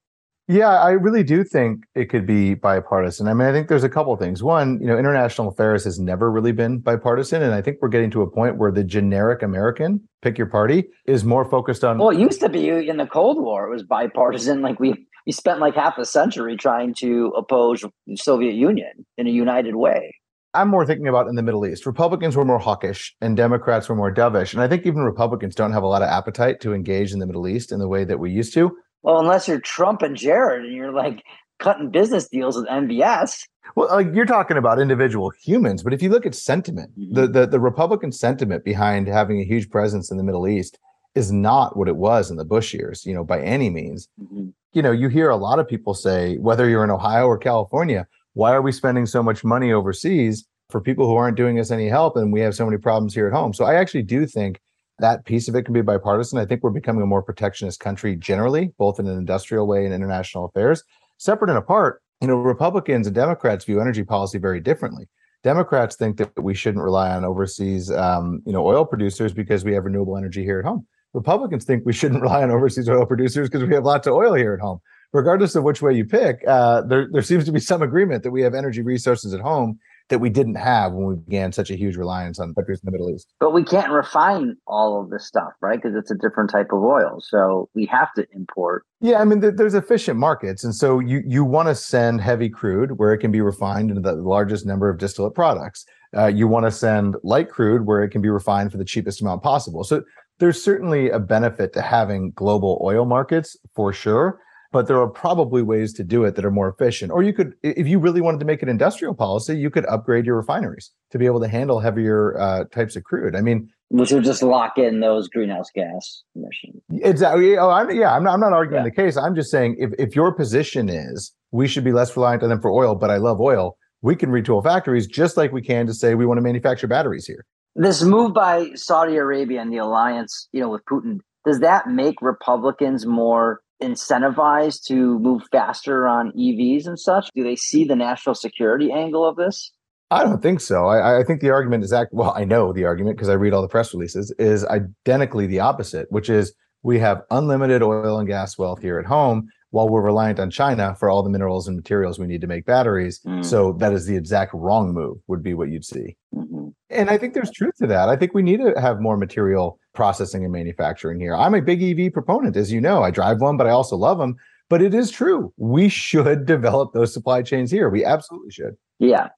Yeah, 0.46 0.78
I 0.78 0.90
really 0.90 1.22
do 1.22 1.42
think 1.42 1.84
it 1.94 2.10
could 2.10 2.26
be 2.26 2.52
bipartisan. 2.52 3.28
I 3.28 3.32
mean, 3.32 3.48
I 3.48 3.52
think 3.52 3.68
there's 3.68 3.84
a 3.84 3.88
couple 3.88 4.12
of 4.12 4.20
things. 4.20 4.42
One, 4.42 4.78
you 4.78 4.86
know, 4.86 4.98
international 4.98 5.48
affairs 5.48 5.84
has 5.84 5.98
never 5.98 6.30
really 6.30 6.52
been 6.52 6.80
bipartisan, 6.80 7.42
and 7.42 7.54
I 7.54 7.62
think 7.62 7.78
we're 7.80 7.88
getting 7.88 8.10
to 8.10 8.20
a 8.20 8.30
point 8.30 8.58
where 8.58 8.70
the 8.70 8.84
generic 8.84 9.42
American, 9.42 10.06
pick 10.20 10.36
your 10.36 10.46
party, 10.46 10.84
is 11.06 11.24
more 11.24 11.46
focused 11.46 11.82
on. 11.82 11.96
Well, 11.96 12.10
it 12.10 12.18
used 12.18 12.40
to 12.40 12.50
be 12.50 12.68
in 12.68 12.98
the 12.98 13.06
Cold 13.06 13.42
War; 13.42 13.66
it 13.66 13.70
was 13.70 13.84
bipartisan. 13.84 14.60
Like 14.60 14.78
we 14.78 15.06
we 15.26 15.32
spent 15.32 15.60
like 15.60 15.74
half 15.74 15.96
a 15.96 16.04
century 16.04 16.58
trying 16.58 16.92
to 16.98 17.32
oppose 17.36 17.82
the 18.06 18.16
Soviet 18.16 18.52
Union 18.54 19.06
in 19.16 19.26
a 19.26 19.30
united 19.30 19.76
way. 19.76 20.14
I'm 20.52 20.68
more 20.68 20.84
thinking 20.86 21.08
about 21.08 21.26
in 21.26 21.36
the 21.36 21.42
Middle 21.42 21.66
East. 21.66 21.86
Republicans 21.86 22.36
were 22.36 22.44
more 22.44 22.60
hawkish, 22.60 23.14
and 23.22 23.34
Democrats 23.34 23.88
were 23.88 23.96
more 23.96 24.14
dovish, 24.14 24.52
and 24.52 24.62
I 24.62 24.68
think 24.68 24.84
even 24.84 25.00
Republicans 25.00 25.54
don't 25.54 25.72
have 25.72 25.82
a 25.82 25.88
lot 25.88 26.02
of 26.02 26.08
appetite 26.08 26.60
to 26.60 26.74
engage 26.74 27.12
in 27.12 27.18
the 27.18 27.26
Middle 27.26 27.48
East 27.48 27.72
in 27.72 27.78
the 27.78 27.88
way 27.88 28.04
that 28.04 28.20
we 28.20 28.30
used 28.30 28.52
to. 28.54 28.76
Well, 29.04 29.20
unless 29.20 29.46
you're 29.46 29.60
Trump 29.60 30.00
and 30.00 30.16
Jared, 30.16 30.64
and 30.64 30.74
you're 30.74 30.90
like 30.90 31.22
cutting 31.58 31.90
business 31.90 32.26
deals 32.26 32.56
with 32.56 32.66
MBS. 32.66 33.46
Well, 33.76 33.88
like 33.90 34.14
you're 34.14 34.24
talking 34.24 34.56
about 34.56 34.80
individual 34.80 35.30
humans, 35.30 35.82
but 35.82 35.92
if 35.92 36.02
you 36.02 36.08
look 36.08 36.26
at 36.26 36.34
sentiment, 36.34 36.90
the, 36.96 37.26
the 37.26 37.46
the 37.46 37.60
Republican 37.60 38.12
sentiment 38.12 38.64
behind 38.64 39.06
having 39.06 39.40
a 39.40 39.44
huge 39.44 39.70
presence 39.70 40.10
in 40.10 40.16
the 40.16 40.24
Middle 40.24 40.48
East 40.48 40.78
is 41.14 41.30
not 41.30 41.76
what 41.76 41.86
it 41.86 41.96
was 41.96 42.30
in 42.30 42.38
the 42.38 42.44
Bush 42.44 42.72
years, 42.72 43.04
you 43.04 43.14
know, 43.14 43.24
by 43.24 43.40
any 43.40 43.70
means. 43.70 44.08
Mm-hmm. 44.20 44.48
You 44.72 44.82
know, 44.82 44.90
you 44.90 45.08
hear 45.08 45.28
a 45.28 45.36
lot 45.36 45.58
of 45.58 45.68
people 45.68 45.94
say, 45.94 46.38
whether 46.38 46.68
you're 46.68 46.82
in 46.82 46.90
Ohio 46.90 47.26
or 47.26 47.38
California, 47.38 48.06
why 48.32 48.52
are 48.52 48.62
we 48.62 48.72
spending 48.72 49.06
so 49.06 49.22
much 49.22 49.44
money 49.44 49.72
overseas 49.72 50.46
for 50.70 50.80
people 50.80 51.06
who 51.06 51.14
aren't 51.14 51.36
doing 51.36 51.60
us 51.60 51.70
any 51.70 51.88
help 51.88 52.16
and 52.16 52.32
we 52.32 52.40
have 52.40 52.54
so 52.54 52.64
many 52.64 52.78
problems 52.78 53.14
here 53.14 53.28
at 53.28 53.32
home? 53.32 53.52
So 53.52 53.64
I 53.64 53.74
actually 53.74 54.02
do 54.02 54.26
think 54.26 54.60
that 54.98 55.24
piece 55.24 55.48
of 55.48 55.54
it 55.54 55.64
can 55.64 55.74
be 55.74 55.82
bipartisan. 55.82 56.38
I 56.38 56.46
think 56.46 56.62
we're 56.62 56.70
becoming 56.70 57.02
a 57.02 57.06
more 57.06 57.22
protectionist 57.22 57.80
country 57.80 58.16
generally, 58.16 58.72
both 58.78 59.00
in 59.00 59.06
an 59.06 59.18
industrial 59.18 59.66
way 59.66 59.84
and 59.84 59.94
international 59.94 60.44
affairs. 60.44 60.82
Separate 61.18 61.50
and 61.50 61.58
apart, 61.58 62.02
you 62.20 62.28
know, 62.28 62.36
Republicans 62.36 63.06
and 63.06 63.14
Democrats 63.14 63.64
view 63.64 63.80
energy 63.80 64.04
policy 64.04 64.38
very 64.38 64.60
differently. 64.60 65.08
Democrats 65.42 65.96
think 65.96 66.16
that 66.16 66.42
we 66.42 66.54
shouldn't 66.54 66.82
rely 66.82 67.10
on 67.10 67.24
overseas, 67.24 67.90
um, 67.90 68.42
you 68.46 68.52
know, 68.52 68.66
oil 68.66 68.84
producers 68.84 69.32
because 69.32 69.64
we 69.64 69.74
have 69.74 69.84
renewable 69.84 70.16
energy 70.16 70.42
here 70.42 70.58
at 70.58 70.64
home. 70.64 70.86
Republicans 71.12 71.64
think 71.64 71.84
we 71.84 71.92
shouldn't 71.92 72.22
rely 72.22 72.42
on 72.42 72.50
overseas 72.50 72.88
oil 72.88 73.04
producers 73.04 73.48
because 73.48 73.66
we 73.66 73.74
have 73.74 73.84
lots 73.84 74.06
of 74.06 74.14
oil 74.14 74.34
here 74.34 74.54
at 74.54 74.60
home. 74.60 74.80
Regardless 75.12 75.54
of 75.54 75.62
which 75.62 75.80
way 75.80 75.92
you 75.92 76.04
pick, 76.04 76.42
uh, 76.48 76.82
there 76.82 77.08
there 77.12 77.22
seems 77.22 77.44
to 77.44 77.52
be 77.52 77.60
some 77.60 77.82
agreement 77.82 78.24
that 78.24 78.32
we 78.32 78.42
have 78.42 78.54
energy 78.54 78.82
resources 78.82 79.32
at 79.32 79.40
home 79.40 79.78
that 80.08 80.18
we 80.18 80.28
didn't 80.28 80.56
have 80.56 80.92
when 80.92 81.06
we 81.06 81.14
began 81.16 81.52
such 81.52 81.70
a 81.70 81.76
huge 81.76 81.96
reliance 81.96 82.38
on 82.38 82.54
countries 82.54 82.80
in 82.80 82.86
the 82.86 82.92
Middle 82.92 83.10
East. 83.10 83.32
But 83.40 83.52
we 83.52 83.64
can't 83.64 83.90
refine 83.90 84.56
all 84.66 85.00
of 85.00 85.10
this 85.10 85.26
stuff, 85.26 85.52
right? 85.60 85.80
Because 85.80 85.96
it's 85.96 86.10
a 86.10 86.14
different 86.14 86.50
type 86.50 86.72
of 86.72 86.82
oil. 86.82 87.20
So 87.20 87.68
we 87.74 87.86
have 87.86 88.12
to 88.14 88.26
import. 88.32 88.84
Yeah, 89.00 89.20
I 89.20 89.24
mean, 89.24 89.40
th- 89.40 89.54
there's 89.56 89.74
efficient 89.74 90.18
markets, 90.18 90.64
and 90.64 90.74
so 90.74 90.98
you 90.98 91.22
you 91.26 91.44
want 91.44 91.68
to 91.68 91.74
send 91.74 92.20
heavy 92.20 92.48
crude 92.48 92.98
where 92.98 93.12
it 93.12 93.18
can 93.18 93.30
be 93.30 93.40
refined 93.40 93.90
into 93.90 94.02
the 94.02 94.14
largest 94.14 94.66
number 94.66 94.88
of 94.90 94.98
distillate 94.98 95.34
products. 95.34 95.86
Uh, 96.16 96.26
you 96.26 96.46
want 96.46 96.64
to 96.64 96.70
send 96.70 97.16
light 97.22 97.50
crude 97.50 97.86
where 97.86 98.02
it 98.02 98.10
can 98.10 98.22
be 98.22 98.28
refined 98.28 98.70
for 98.70 98.78
the 98.78 98.84
cheapest 98.84 99.20
amount 99.20 99.42
possible. 99.42 99.82
So 99.82 100.04
there's 100.38 100.62
certainly 100.62 101.10
a 101.10 101.18
benefit 101.18 101.72
to 101.72 101.82
having 101.82 102.32
global 102.32 102.80
oil 102.84 103.04
markets 103.04 103.56
for 103.74 103.92
sure 103.92 104.40
but 104.74 104.88
there 104.88 105.00
are 105.00 105.08
probably 105.08 105.62
ways 105.62 105.92
to 105.92 106.02
do 106.02 106.24
it 106.24 106.34
that 106.34 106.44
are 106.44 106.50
more 106.50 106.68
efficient. 106.68 107.12
Or 107.12 107.22
you 107.22 107.32
could, 107.32 107.54
if 107.62 107.86
you 107.86 108.00
really 108.00 108.20
wanted 108.20 108.40
to 108.40 108.44
make 108.44 108.60
an 108.60 108.68
industrial 108.68 109.14
policy, 109.14 109.56
you 109.56 109.70
could 109.70 109.86
upgrade 109.86 110.26
your 110.26 110.34
refineries 110.34 110.90
to 111.12 111.18
be 111.18 111.26
able 111.26 111.38
to 111.42 111.46
handle 111.46 111.78
heavier 111.78 112.36
uh, 112.40 112.64
types 112.64 112.96
of 112.96 113.04
crude. 113.04 113.36
I 113.36 113.40
mean, 113.40 113.70
which 113.90 114.10
would 114.10 114.24
just 114.24 114.42
lock 114.42 114.76
in 114.76 114.98
those 114.98 115.28
greenhouse 115.28 115.70
gas 115.72 116.24
emissions. 116.34 116.82
Exactly. 117.04 117.56
Oh, 117.56 117.70
I'm, 117.70 117.88
yeah, 117.92 118.16
I'm 118.16 118.24
not, 118.24 118.34
I'm 118.34 118.40
not 118.40 118.52
arguing 118.52 118.84
yeah. 118.84 118.90
the 118.90 118.96
case. 118.96 119.16
I'm 119.16 119.36
just 119.36 119.48
saying 119.48 119.76
if, 119.78 119.92
if 119.96 120.16
your 120.16 120.32
position 120.32 120.88
is 120.88 121.32
we 121.52 121.68
should 121.68 121.84
be 121.84 121.92
less 121.92 122.16
reliant 122.16 122.42
on 122.42 122.48
them 122.48 122.60
for 122.60 122.72
oil, 122.72 122.96
but 122.96 123.12
I 123.12 123.18
love 123.18 123.40
oil, 123.40 123.78
we 124.02 124.16
can 124.16 124.30
retool 124.30 124.60
factories 124.60 125.06
just 125.06 125.36
like 125.36 125.52
we 125.52 125.62
can 125.62 125.86
to 125.86 125.94
say 125.94 126.16
we 126.16 126.26
want 126.26 126.38
to 126.38 126.42
manufacture 126.42 126.88
batteries 126.88 127.26
here. 127.26 127.46
This 127.76 128.02
move 128.02 128.34
by 128.34 128.70
Saudi 128.74 129.14
Arabia 129.14 129.60
and 129.60 129.72
the 129.72 129.78
alliance, 129.78 130.48
you 130.50 130.60
know, 130.60 130.68
with 130.68 130.84
Putin, 130.86 131.20
does 131.46 131.60
that 131.60 131.86
make 131.86 132.16
Republicans 132.20 133.06
more 133.06 133.60
incentivized 133.84 134.84
to 134.86 135.18
move 135.18 135.42
faster 135.52 136.08
on 136.08 136.32
EVs 136.32 136.86
and 136.86 136.98
such? 136.98 137.28
Do 137.34 137.44
they 137.44 137.56
see 137.56 137.84
the 137.84 137.96
national 137.96 138.34
security 138.34 138.90
angle 138.90 139.26
of 139.26 139.36
this? 139.36 139.72
I 140.10 140.22
don't 140.22 140.42
think 140.42 140.60
so. 140.60 140.86
I, 140.86 141.20
I 141.20 141.24
think 141.24 141.40
the 141.40 141.50
argument 141.50 141.84
is 141.84 141.92
act 141.92 142.12
well, 142.12 142.32
I 142.36 142.44
know 142.44 142.72
the 142.72 142.84
argument 142.84 143.16
because 143.16 143.28
I 143.28 143.34
read 143.34 143.52
all 143.52 143.62
the 143.62 143.68
press 143.68 143.92
releases, 143.92 144.32
is 144.38 144.64
identically 144.66 145.46
the 145.46 145.60
opposite, 145.60 146.06
which 146.10 146.30
is 146.30 146.54
we 146.82 146.98
have 146.98 147.22
unlimited 147.30 147.82
oil 147.82 148.18
and 148.18 148.28
gas 148.28 148.58
wealth 148.58 148.80
here 148.80 148.98
at 148.98 149.06
home 149.06 149.48
while 149.70 149.88
we're 149.88 150.02
reliant 150.02 150.38
on 150.38 150.50
China 150.50 150.94
for 151.00 151.10
all 151.10 151.24
the 151.24 151.30
minerals 151.30 151.66
and 151.66 151.76
materials 151.76 152.18
we 152.18 152.28
need 152.28 152.40
to 152.42 152.46
make 152.46 152.64
batteries. 152.64 153.20
Mm. 153.26 153.44
So 153.44 153.72
that 153.80 153.92
is 153.92 154.06
the 154.06 154.16
exact 154.16 154.52
wrong 154.54 154.94
move, 154.94 155.16
would 155.26 155.42
be 155.42 155.54
what 155.54 155.68
you'd 155.68 155.84
see. 155.84 156.16
Mm-hmm. 156.32 156.68
And 156.90 157.10
I 157.10 157.18
think 157.18 157.34
there's 157.34 157.50
truth 157.50 157.74
to 157.78 157.88
that. 157.88 158.08
I 158.08 158.14
think 158.14 158.34
we 158.34 158.42
need 158.42 158.58
to 158.58 158.80
have 158.80 159.00
more 159.00 159.16
material 159.16 159.80
processing 159.94 160.44
and 160.44 160.52
manufacturing 160.52 161.20
here. 161.20 161.34
I'm 161.34 161.54
a 161.54 161.62
big 161.62 161.82
EV 161.82 162.12
proponent, 162.12 162.56
as 162.56 162.72
you 162.72 162.80
know. 162.80 163.02
I 163.02 163.10
drive 163.10 163.40
one, 163.40 163.56
but 163.56 163.66
I 163.66 163.70
also 163.70 163.96
love 163.96 164.18
them. 164.18 164.36
But 164.68 164.82
it 164.82 164.94
is 164.94 165.10
true. 165.10 165.52
We 165.56 165.88
should 165.88 166.46
develop 166.46 166.92
those 166.92 167.12
supply 167.12 167.42
chains 167.42 167.70
here. 167.70 167.88
We 167.88 168.04
absolutely 168.04 168.50
should. 168.50 168.76
Yeah. 168.98 169.28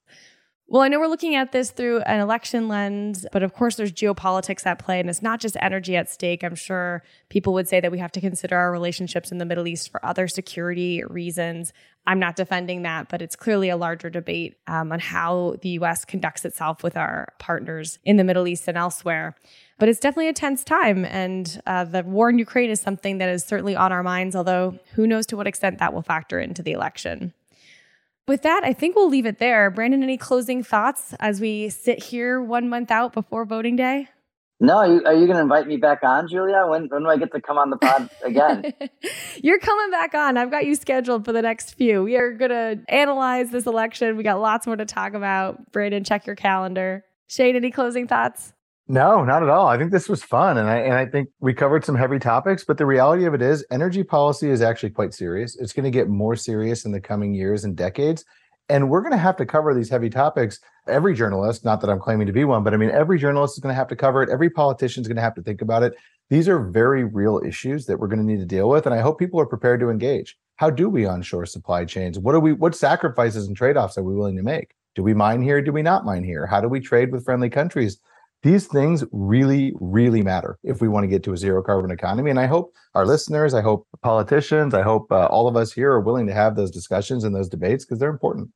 Well, 0.69 0.83
I 0.83 0.89
know 0.89 0.99
we're 0.99 1.07
looking 1.07 1.37
at 1.37 1.53
this 1.53 1.71
through 1.71 2.01
an 2.01 2.19
election 2.19 2.67
lens, 2.67 3.25
but 3.31 3.45
of 3.45 3.55
course, 3.55 3.77
there's 3.77 3.93
geopolitics 3.93 4.67
at 4.67 4.81
play, 4.81 4.99
and 4.99 5.09
it's 5.09 5.23
not 5.23 5.39
just 5.39 5.57
energy 5.61 5.95
at 5.95 6.11
stake. 6.11 6.43
I'm 6.43 6.57
sure 6.57 7.05
people 7.29 7.53
would 7.53 7.69
say 7.69 7.79
that 7.79 7.93
we 7.93 8.01
have 8.01 8.11
to 8.13 8.21
consider 8.21 8.57
our 8.57 8.73
relationships 8.73 9.31
in 9.31 9.39
the 9.39 9.45
Middle 9.45 9.69
East 9.69 9.93
for 9.93 10.05
other 10.05 10.27
security 10.27 11.05
reasons. 11.05 11.73
I'm 12.05 12.19
not 12.19 12.35
defending 12.35 12.83
that, 12.83 13.09
but 13.09 13.23
it's 13.23 13.37
clearly 13.37 13.69
a 13.69 13.77
larger 13.77 14.11
debate 14.11 14.57
um, 14.67 14.91
on 14.91 14.99
how 14.99 15.55
the 15.63 15.71
US 15.71 16.05
conducts 16.05 16.45
itself 16.45 16.83
with 16.83 16.97
our 16.97 17.33
partners 17.39 18.01
in 18.03 18.17
the 18.17 18.25
Middle 18.25 18.49
East 18.49 18.67
and 18.67 18.77
elsewhere. 18.77 19.37
But 19.79 19.91
it's 19.91 20.01
definitely 20.01 20.29
a 20.29 20.33
tense 20.33 20.65
time, 20.65 21.05
and 21.05 21.61
uh, 21.67 21.85
the 21.85 22.03
war 22.03 22.31
in 22.31 22.39
Ukraine 22.39 22.71
is 22.71 22.81
something 22.81 23.19
that 23.19 23.29
is 23.29 23.45
certainly 23.45 23.77
on 23.77 23.93
our 23.93 24.03
minds, 24.03 24.35
although 24.35 24.79
who 24.95 25.07
knows 25.07 25.27
to 25.27 25.37
what 25.37 25.47
extent 25.47 25.79
that 25.79 25.93
will 25.93 26.03
factor 26.03 26.41
into 26.41 26.63
the 26.63 26.73
election. 26.73 27.35
With 28.27 28.43
that, 28.43 28.63
I 28.65 28.73
think 28.73 28.97
we'll 28.97 29.11
leave 29.11 29.27
it 29.27 29.39
there. 29.39 29.71
Brandon, 29.71 30.03
any 30.03 30.17
closing 30.17 30.65
thoughts 30.65 31.15
as 31.21 31.41
we 31.41 31.69
sit 31.69 32.03
here 32.03 32.41
one 32.41 32.69
month 32.69 32.91
out 32.91 33.13
before 33.13 33.45
voting 33.45 33.77
day? 33.77 34.09
No, 34.59 34.79
are 34.79 34.87
you, 34.89 34.95
you 34.95 35.27
going 35.27 35.35
to 35.35 35.41
invite 35.41 35.67
me 35.67 35.77
back 35.77 36.03
on, 36.03 36.27
Julia? 36.29 36.65
When, 36.67 36.89
when 36.89 37.03
do 37.03 37.09
I 37.09 37.19
get 37.19 37.31
to 37.33 37.41
come 37.43 37.59
on 37.59 37.69
the 37.69 37.77
pod 37.77 38.09
again? 38.25 38.73
You're 39.43 39.59
coming 39.59 39.91
back 39.91 40.15
on. 40.15 40.39
I've 40.39 40.51
got 40.51 40.65
you 40.65 40.75
scheduled 40.75 41.27
for 41.27 41.33
the 41.33 41.43
next 41.43 41.75
few. 41.75 42.03
We 42.03 42.17
are 42.17 42.33
going 42.33 42.51
to 42.51 42.81
analyze 42.89 43.51
this 43.51 43.67
election. 43.67 44.17
We 44.17 44.23
got 44.23 44.41
lots 44.41 44.67
more 44.67 44.77
to 44.77 44.87
talk 44.87 45.13
about. 45.13 45.71
Brandon, 45.73 46.03
check 46.03 46.27
your 46.27 46.37
calendar. 46.37 47.05
Shane, 47.29 47.55
any 47.55 47.71
closing 47.71 48.09
thoughts? 48.09 48.55
No, 48.89 49.25
not 49.25 49.43
at 49.43 49.49
all. 49.49 49.67
I 49.67 49.77
think 49.77 49.91
this 49.91 50.09
was 50.09 50.23
fun, 50.23 50.59
and 50.59 50.69
I 50.69 50.77
and 50.77 50.95
I 50.95 51.07
think 51.07 51.29
we 51.41 51.53
covered 51.53 51.85
some 51.85 51.97
heavy 51.97 52.21
topics. 52.21 52.65
But 52.65 52.79
the 52.79 52.87
reality 52.87 53.25
of 53.25 53.35
it 53.35 53.43
is, 53.43 53.67
energy 53.71 54.05
policy 54.05 54.49
is 54.49 54.63
actually 54.63 54.91
quite 54.91 55.13
serious. 55.13 55.57
It's 55.57 55.73
going 55.73 55.85
to 55.85 55.91
get 55.91 56.09
more 56.09 56.37
serious 56.37 56.85
in 56.85 56.93
the 56.93 57.01
coming 57.01 57.35
years 57.35 57.65
and 57.65 57.77
decades, 57.77 58.25
and 58.69 58.89
we're 58.89 59.01
going 59.01 59.13
to 59.13 59.19
have 59.19 59.37
to 59.39 59.47
cover 59.47 59.75
these 59.75 59.91
heavy 59.91 60.09
topics. 60.09 60.61
Every 60.87 61.15
journalist, 61.15 61.65
not 61.65 61.81
that 61.81 61.91
I'm 61.91 61.99
claiming 61.99 62.29
to 62.29 62.33
be 62.33 62.45
one, 62.45 62.63
but 62.63 62.75
I 62.75 62.77
mean, 62.77 62.91
every 62.91 63.19
journalist 63.19 63.57
is 63.57 63.61
going 63.61 63.73
to 63.73 63.77
have 63.77 63.89
to 63.89 63.97
cover 63.97 64.23
it. 64.23 64.31
Every 64.31 64.51
politician 64.51 65.01
is 65.01 65.09
going 65.09 65.17
to 65.17 65.23
have 65.23 65.35
to 65.35 65.43
think 65.43 65.63
about 65.63 65.83
it. 65.83 65.95
These 66.31 66.49
are 66.49 66.61
very 66.61 67.03
real 67.03 67.41
issues 67.45 67.87
that 67.87 67.99
we're 67.99 68.07
going 68.07 68.21
to 68.21 68.25
need 68.25 68.39
to 68.39 68.47
deal 68.47 68.69
with, 68.69 68.87
and 68.87 68.95
I 68.95 69.01
hope 69.01 69.19
people 69.19 69.41
are 69.41 69.47
prepared 69.47 69.81
to 69.81 69.91
engage. 69.91 70.37
How 70.57 70.71
do 70.71 70.89
we 70.89 71.07
onshore 71.07 71.47
supply 71.47 71.87
chains? 71.87 72.21
What 72.21 72.37
are 72.37 72.41
we? 72.41 72.53
What 72.53 72.77
sacrifices 72.77 73.49
and 73.49 73.57
trade 73.57 73.77
offs 73.77 73.99
are 73.99 74.05
we 74.05 74.15
willing 74.15 74.37
to 74.37 74.45
make? 74.45 74.77
Do 74.95 75.03
we 75.03 75.13
mine 75.13 75.43
here? 75.43 75.61
Do 75.61 75.73
we 75.73 75.83
not 75.83 76.05
mine 76.05 76.23
here? 76.23 76.47
How 76.47 76.61
do 76.61 76.69
we 76.69 76.79
trade 76.79 77.11
with 77.11 77.25
friendly 77.25 77.51
countries? 77.51 77.99
These 78.43 78.67
things 78.67 79.05
really, 79.13 79.73
really 79.81 80.23
matter 80.23 80.59
if 80.63 80.81
we 80.81 80.89
want 80.89 81.05
to 81.05 81.09
get 81.09 81.25
to 81.25 81.33
a 81.33 81.37
zero 81.37 81.63
carbon 81.63 81.91
economy. 81.91 82.31
And 82.31 82.39
I 82.39 82.47
hope 82.47 82.73
our 82.95 83.07
listeners, 83.07 83.55
I 83.55 83.63
hope 83.63 83.89
politicians, 84.03 84.75
I 84.75 84.83
hope 84.83 85.11
uh, 85.11 85.27
all 85.27 85.49
of 85.49 85.57
us 85.57 85.73
here 85.73 85.91
are 85.91 86.01
willing 86.01 86.27
to 86.29 86.35
have 86.35 86.55
those 86.55 86.71
discussions 86.71 87.25
and 87.25 87.35
those 87.35 87.49
debates 87.49 87.85
because 87.85 87.99
they're 87.99 88.11
important. 88.11 88.51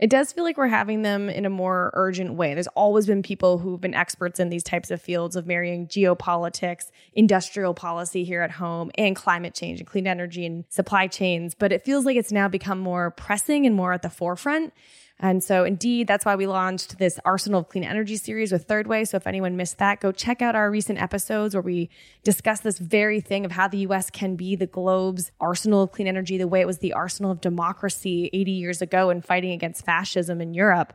It 0.00 0.08
does 0.08 0.32
feel 0.32 0.44
like 0.44 0.56
we're 0.56 0.66
having 0.66 1.02
them 1.02 1.28
in 1.28 1.44
a 1.44 1.50
more 1.50 1.90
urgent 1.92 2.32
way. 2.32 2.54
There's 2.54 2.66
always 2.68 3.06
been 3.06 3.22
people 3.22 3.58
who've 3.58 3.80
been 3.80 3.92
experts 3.92 4.40
in 4.40 4.48
these 4.48 4.62
types 4.62 4.90
of 4.90 5.02
fields 5.02 5.36
of 5.36 5.46
marrying 5.46 5.88
geopolitics, 5.88 6.86
industrial 7.12 7.74
policy 7.74 8.24
here 8.24 8.40
at 8.40 8.52
home, 8.52 8.90
and 8.96 9.14
climate 9.14 9.54
change 9.54 9.78
and 9.78 9.86
clean 9.86 10.06
energy 10.06 10.46
and 10.46 10.64
supply 10.70 11.06
chains. 11.06 11.54
But 11.54 11.70
it 11.70 11.84
feels 11.84 12.06
like 12.06 12.16
it's 12.16 12.32
now 12.32 12.48
become 12.48 12.78
more 12.78 13.10
pressing 13.10 13.66
and 13.66 13.76
more 13.76 13.92
at 13.92 14.00
the 14.00 14.08
forefront. 14.08 14.72
And 15.22 15.44
so, 15.44 15.64
indeed, 15.64 16.06
that's 16.06 16.24
why 16.24 16.34
we 16.34 16.46
launched 16.46 16.98
this 16.98 17.20
Arsenal 17.26 17.60
of 17.60 17.68
Clean 17.68 17.84
Energy 17.84 18.16
series 18.16 18.52
with 18.52 18.64
Third 18.64 18.86
Way. 18.86 19.04
So, 19.04 19.18
if 19.18 19.26
anyone 19.26 19.54
missed 19.54 19.76
that, 19.76 20.00
go 20.00 20.12
check 20.12 20.40
out 20.40 20.56
our 20.56 20.70
recent 20.70 21.00
episodes 21.00 21.54
where 21.54 21.60
we 21.60 21.90
discuss 22.24 22.60
this 22.60 22.78
very 22.78 23.20
thing 23.20 23.44
of 23.44 23.52
how 23.52 23.68
the 23.68 23.78
US 23.78 24.08
can 24.08 24.34
be 24.34 24.56
the 24.56 24.66
globe's 24.66 25.30
arsenal 25.38 25.82
of 25.82 25.92
clean 25.92 26.06
energy, 26.06 26.38
the 26.38 26.48
way 26.48 26.62
it 26.62 26.66
was 26.66 26.78
the 26.78 26.94
arsenal 26.94 27.30
of 27.30 27.42
democracy 27.42 28.30
80 28.32 28.50
years 28.50 28.80
ago 28.80 29.10
in 29.10 29.20
fighting 29.20 29.52
against 29.52 29.84
fascism 29.84 30.40
in 30.40 30.54
Europe. 30.54 30.94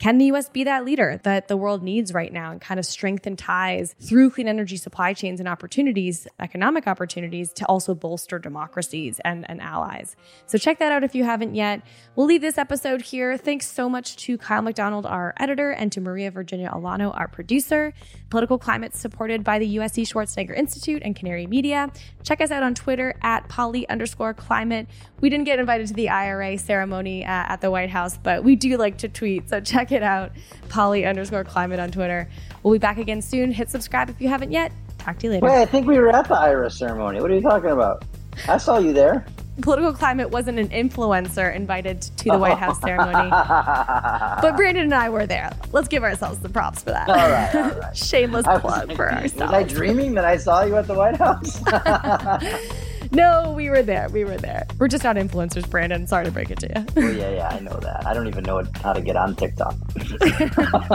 Can 0.00 0.16
the 0.16 0.24
US 0.32 0.48
be 0.48 0.64
that 0.64 0.86
leader 0.86 1.20
that 1.24 1.48
the 1.48 1.58
world 1.58 1.82
needs 1.82 2.14
right 2.14 2.32
now 2.32 2.50
and 2.50 2.58
kind 2.58 2.80
of 2.80 2.86
strengthen 2.86 3.36
ties 3.36 3.94
through 4.00 4.30
clean 4.30 4.48
energy 4.48 4.78
supply 4.78 5.12
chains 5.12 5.40
and 5.40 5.48
opportunities, 5.48 6.26
economic 6.38 6.86
opportunities 6.86 7.52
to 7.52 7.66
also 7.66 7.94
bolster 7.94 8.38
democracies 8.38 9.20
and, 9.26 9.44
and 9.50 9.60
allies? 9.60 10.16
So 10.46 10.56
check 10.56 10.78
that 10.78 10.90
out 10.90 11.04
if 11.04 11.14
you 11.14 11.24
haven't 11.24 11.54
yet. 11.54 11.82
We'll 12.16 12.24
leave 12.24 12.40
this 12.40 12.56
episode 12.56 13.02
here. 13.02 13.36
Thanks 13.36 13.70
so 13.70 13.90
much 13.90 14.16
to 14.24 14.38
Kyle 14.38 14.62
McDonald, 14.62 15.04
our 15.04 15.34
editor, 15.36 15.70
and 15.72 15.92
to 15.92 16.00
Maria 16.00 16.30
Virginia 16.30 16.70
Olano, 16.70 17.14
our 17.14 17.28
producer. 17.28 17.92
Political 18.30 18.56
Climate 18.56 18.94
supported 18.94 19.44
by 19.44 19.58
the 19.58 19.76
USC 19.76 20.10
Schwarzenegger 20.10 20.56
Institute 20.56 21.02
and 21.04 21.14
Canary 21.14 21.46
Media. 21.46 21.92
Check 22.22 22.40
us 22.40 22.50
out 22.50 22.62
on 22.62 22.74
Twitter 22.74 23.14
at 23.20 23.46
poly 23.50 23.86
underscore 23.90 24.32
climate. 24.32 24.86
We 25.20 25.28
didn't 25.28 25.44
get 25.44 25.58
invited 25.58 25.88
to 25.88 25.94
the 25.94 26.08
IRA 26.08 26.56
ceremony 26.56 27.22
uh, 27.22 27.28
at 27.28 27.60
the 27.60 27.70
White 27.70 27.90
House, 27.90 28.16
but 28.16 28.44
we 28.44 28.56
do 28.56 28.78
like 28.78 28.96
to 28.98 29.08
tweet. 29.08 29.50
So 29.50 29.60
check 29.60 29.89
it 29.92 30.02
out. 30.02 30.32
Polly 30.68 31.04
underscore 31.06 31.44
climate 31.44 31.78
on 31.80 31.90
Twitter. 31.90 32.28
We'll 32.62 32.72
be 32.72 32.78
back 32.78 32.98
again 32.98 33.22
soon. 33.22 33.50
Hit 33.52 33.70
subscribe 33.70 34.10
if 34.10 34.20
you 34.20 34.28
haven't 34.28 34.52
yet. 34.52 34.72
Talk 34.98 35.18
to 35.20 35.26
you 35.26 35.32
later. 35.32 35.46
Wait, 35.46 35.60
I 35.62 35.66
think 35.66 35.86
we 35.86 35.98
were 35.98 36.14
at 36.14 36.28
the 36.28 36.34
IRA 36.34 36.70
ceremony. 36.70 37.20
What 37.20 37.30
are 37.30 37.34
you 37.34 37.40
talking 37.40 37.70
about? 37.70 38.04
I 38.48 38.58
saw 38.58 38.78
you 38.78 38.92
there. 38.92 39.24
Political 39.62 39.94
Climate 39.94 40.30
wasn't 40.30 40.58
an 40.58 40.68
influencer 40.68 41.54
invited 41.54 42.00
to 42.00 42.24
the 42.30 42.38
White 42.38 42.56
House 42.58 42.80
ceremony. 42.82 43.28
but 43.30 44.56
Brandon 44.56 44.84
and 44.84 44.94
I 44.94 45.10
were 45.10 45.26
there. 45.26 45.50
Let's 45.72 45.88
give 45.88 46.02
ourselves 46.02 46.38
the 46.38 46.48
props 46.48 46.82
for 46.82 46.90
that. 46.90 47.08
All 47.08 47.16
right. 47.16 47.54
All 47.54 47.80
right. 47.80 47.96
Shameless 47.96 48.46
plug 48.46 48.94
for 48.94 49.10
ourselves. 49.12 49.34
Was 49.34 49.50
I 49.50 49.62
dreaming 49.64 50.14
that 50.14 50.24
I 50.24 50.36
saw 50.36 50.62
you 50.62 50.76
at 50.76 50.86
the 50.86 50.94
White 50.94 51.16
House? 51.16 51.60
no, 53.12 53.52
we 53.56 53.70
were 53.70 53.82
there. 53.82 54.08
We 54.10 54.24
were 54.24 54.36
there. 54.36 54.66
We're 54.78 54.88
just 54.88 55.04
not 55.04 55.16
influencers, 55.16 55.68
Brandon. 55.68 56.06
Sorry 56.06 56.24
to 56.24 56.30
break 56.30 56.50
it 56.50 56.58
to 56.60 56.68
you. 56.68 56.86
oh, 56.96 57.10
yeah, 57.10 57.30
yeah, 57.30 57.48
I 57.48 57.60
know 57.60 57.78
that. 57.80 58.06
I 58.06 58.14
don't 58.14 58.28
even 58.28 58.44
know 58.44 58.62
how 58.82 58.92
to 58.92 59.00
get 59.00 59.16
on 59.16 59.34
TikTok. 59.34 59.74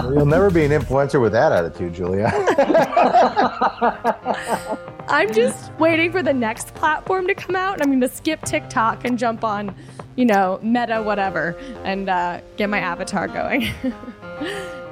You'll 0.03 0.25
never 0.25 0.49
be 0.49 0.63
an 0.63 0.71
influencer 0.71 1.21
with 1.21 1.33
that 1.33 1.51
attitude, 1.51 1.93
Julia. 1.93 2.27
I'm 5.07 5.31
just 5.33 5.71
waiting 5.73 6.11
for 6.11 6.23
the 6.23 6.33
next 6.33 6.73
platform 6.73 7.27
to 7.27 7.35
come 7.35 7.55
out. 7.55 7.81
I'm 7.81 7.89
going 7.89 8.01
to 8.01 8.09
skip 8.09 8.41
TikTok 8.43 9.05
and 9.05 9.19
jump 9.19 9.43
on, 9.43 9.75
you 10.15 10.25
know, 10.25 10.59
Meta, 10.63 11.01
whatever, 11.03 11.55
and 11.83 12.09
uh, 12.09 12.41
get 12.57 12.69
my 12.69 12.79
avatar 12.79 13.27
going. 13.27 13.61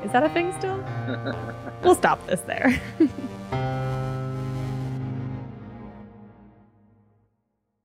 Is 0.03 0.11
that 0.11 0.23
a 0.23 0.29
thing 0.29 0.53
still? 0.57 0.83
we'll 1.83 1.95
stop 1.95 2.25
this 2.27 2.41
there. 2.41 2.79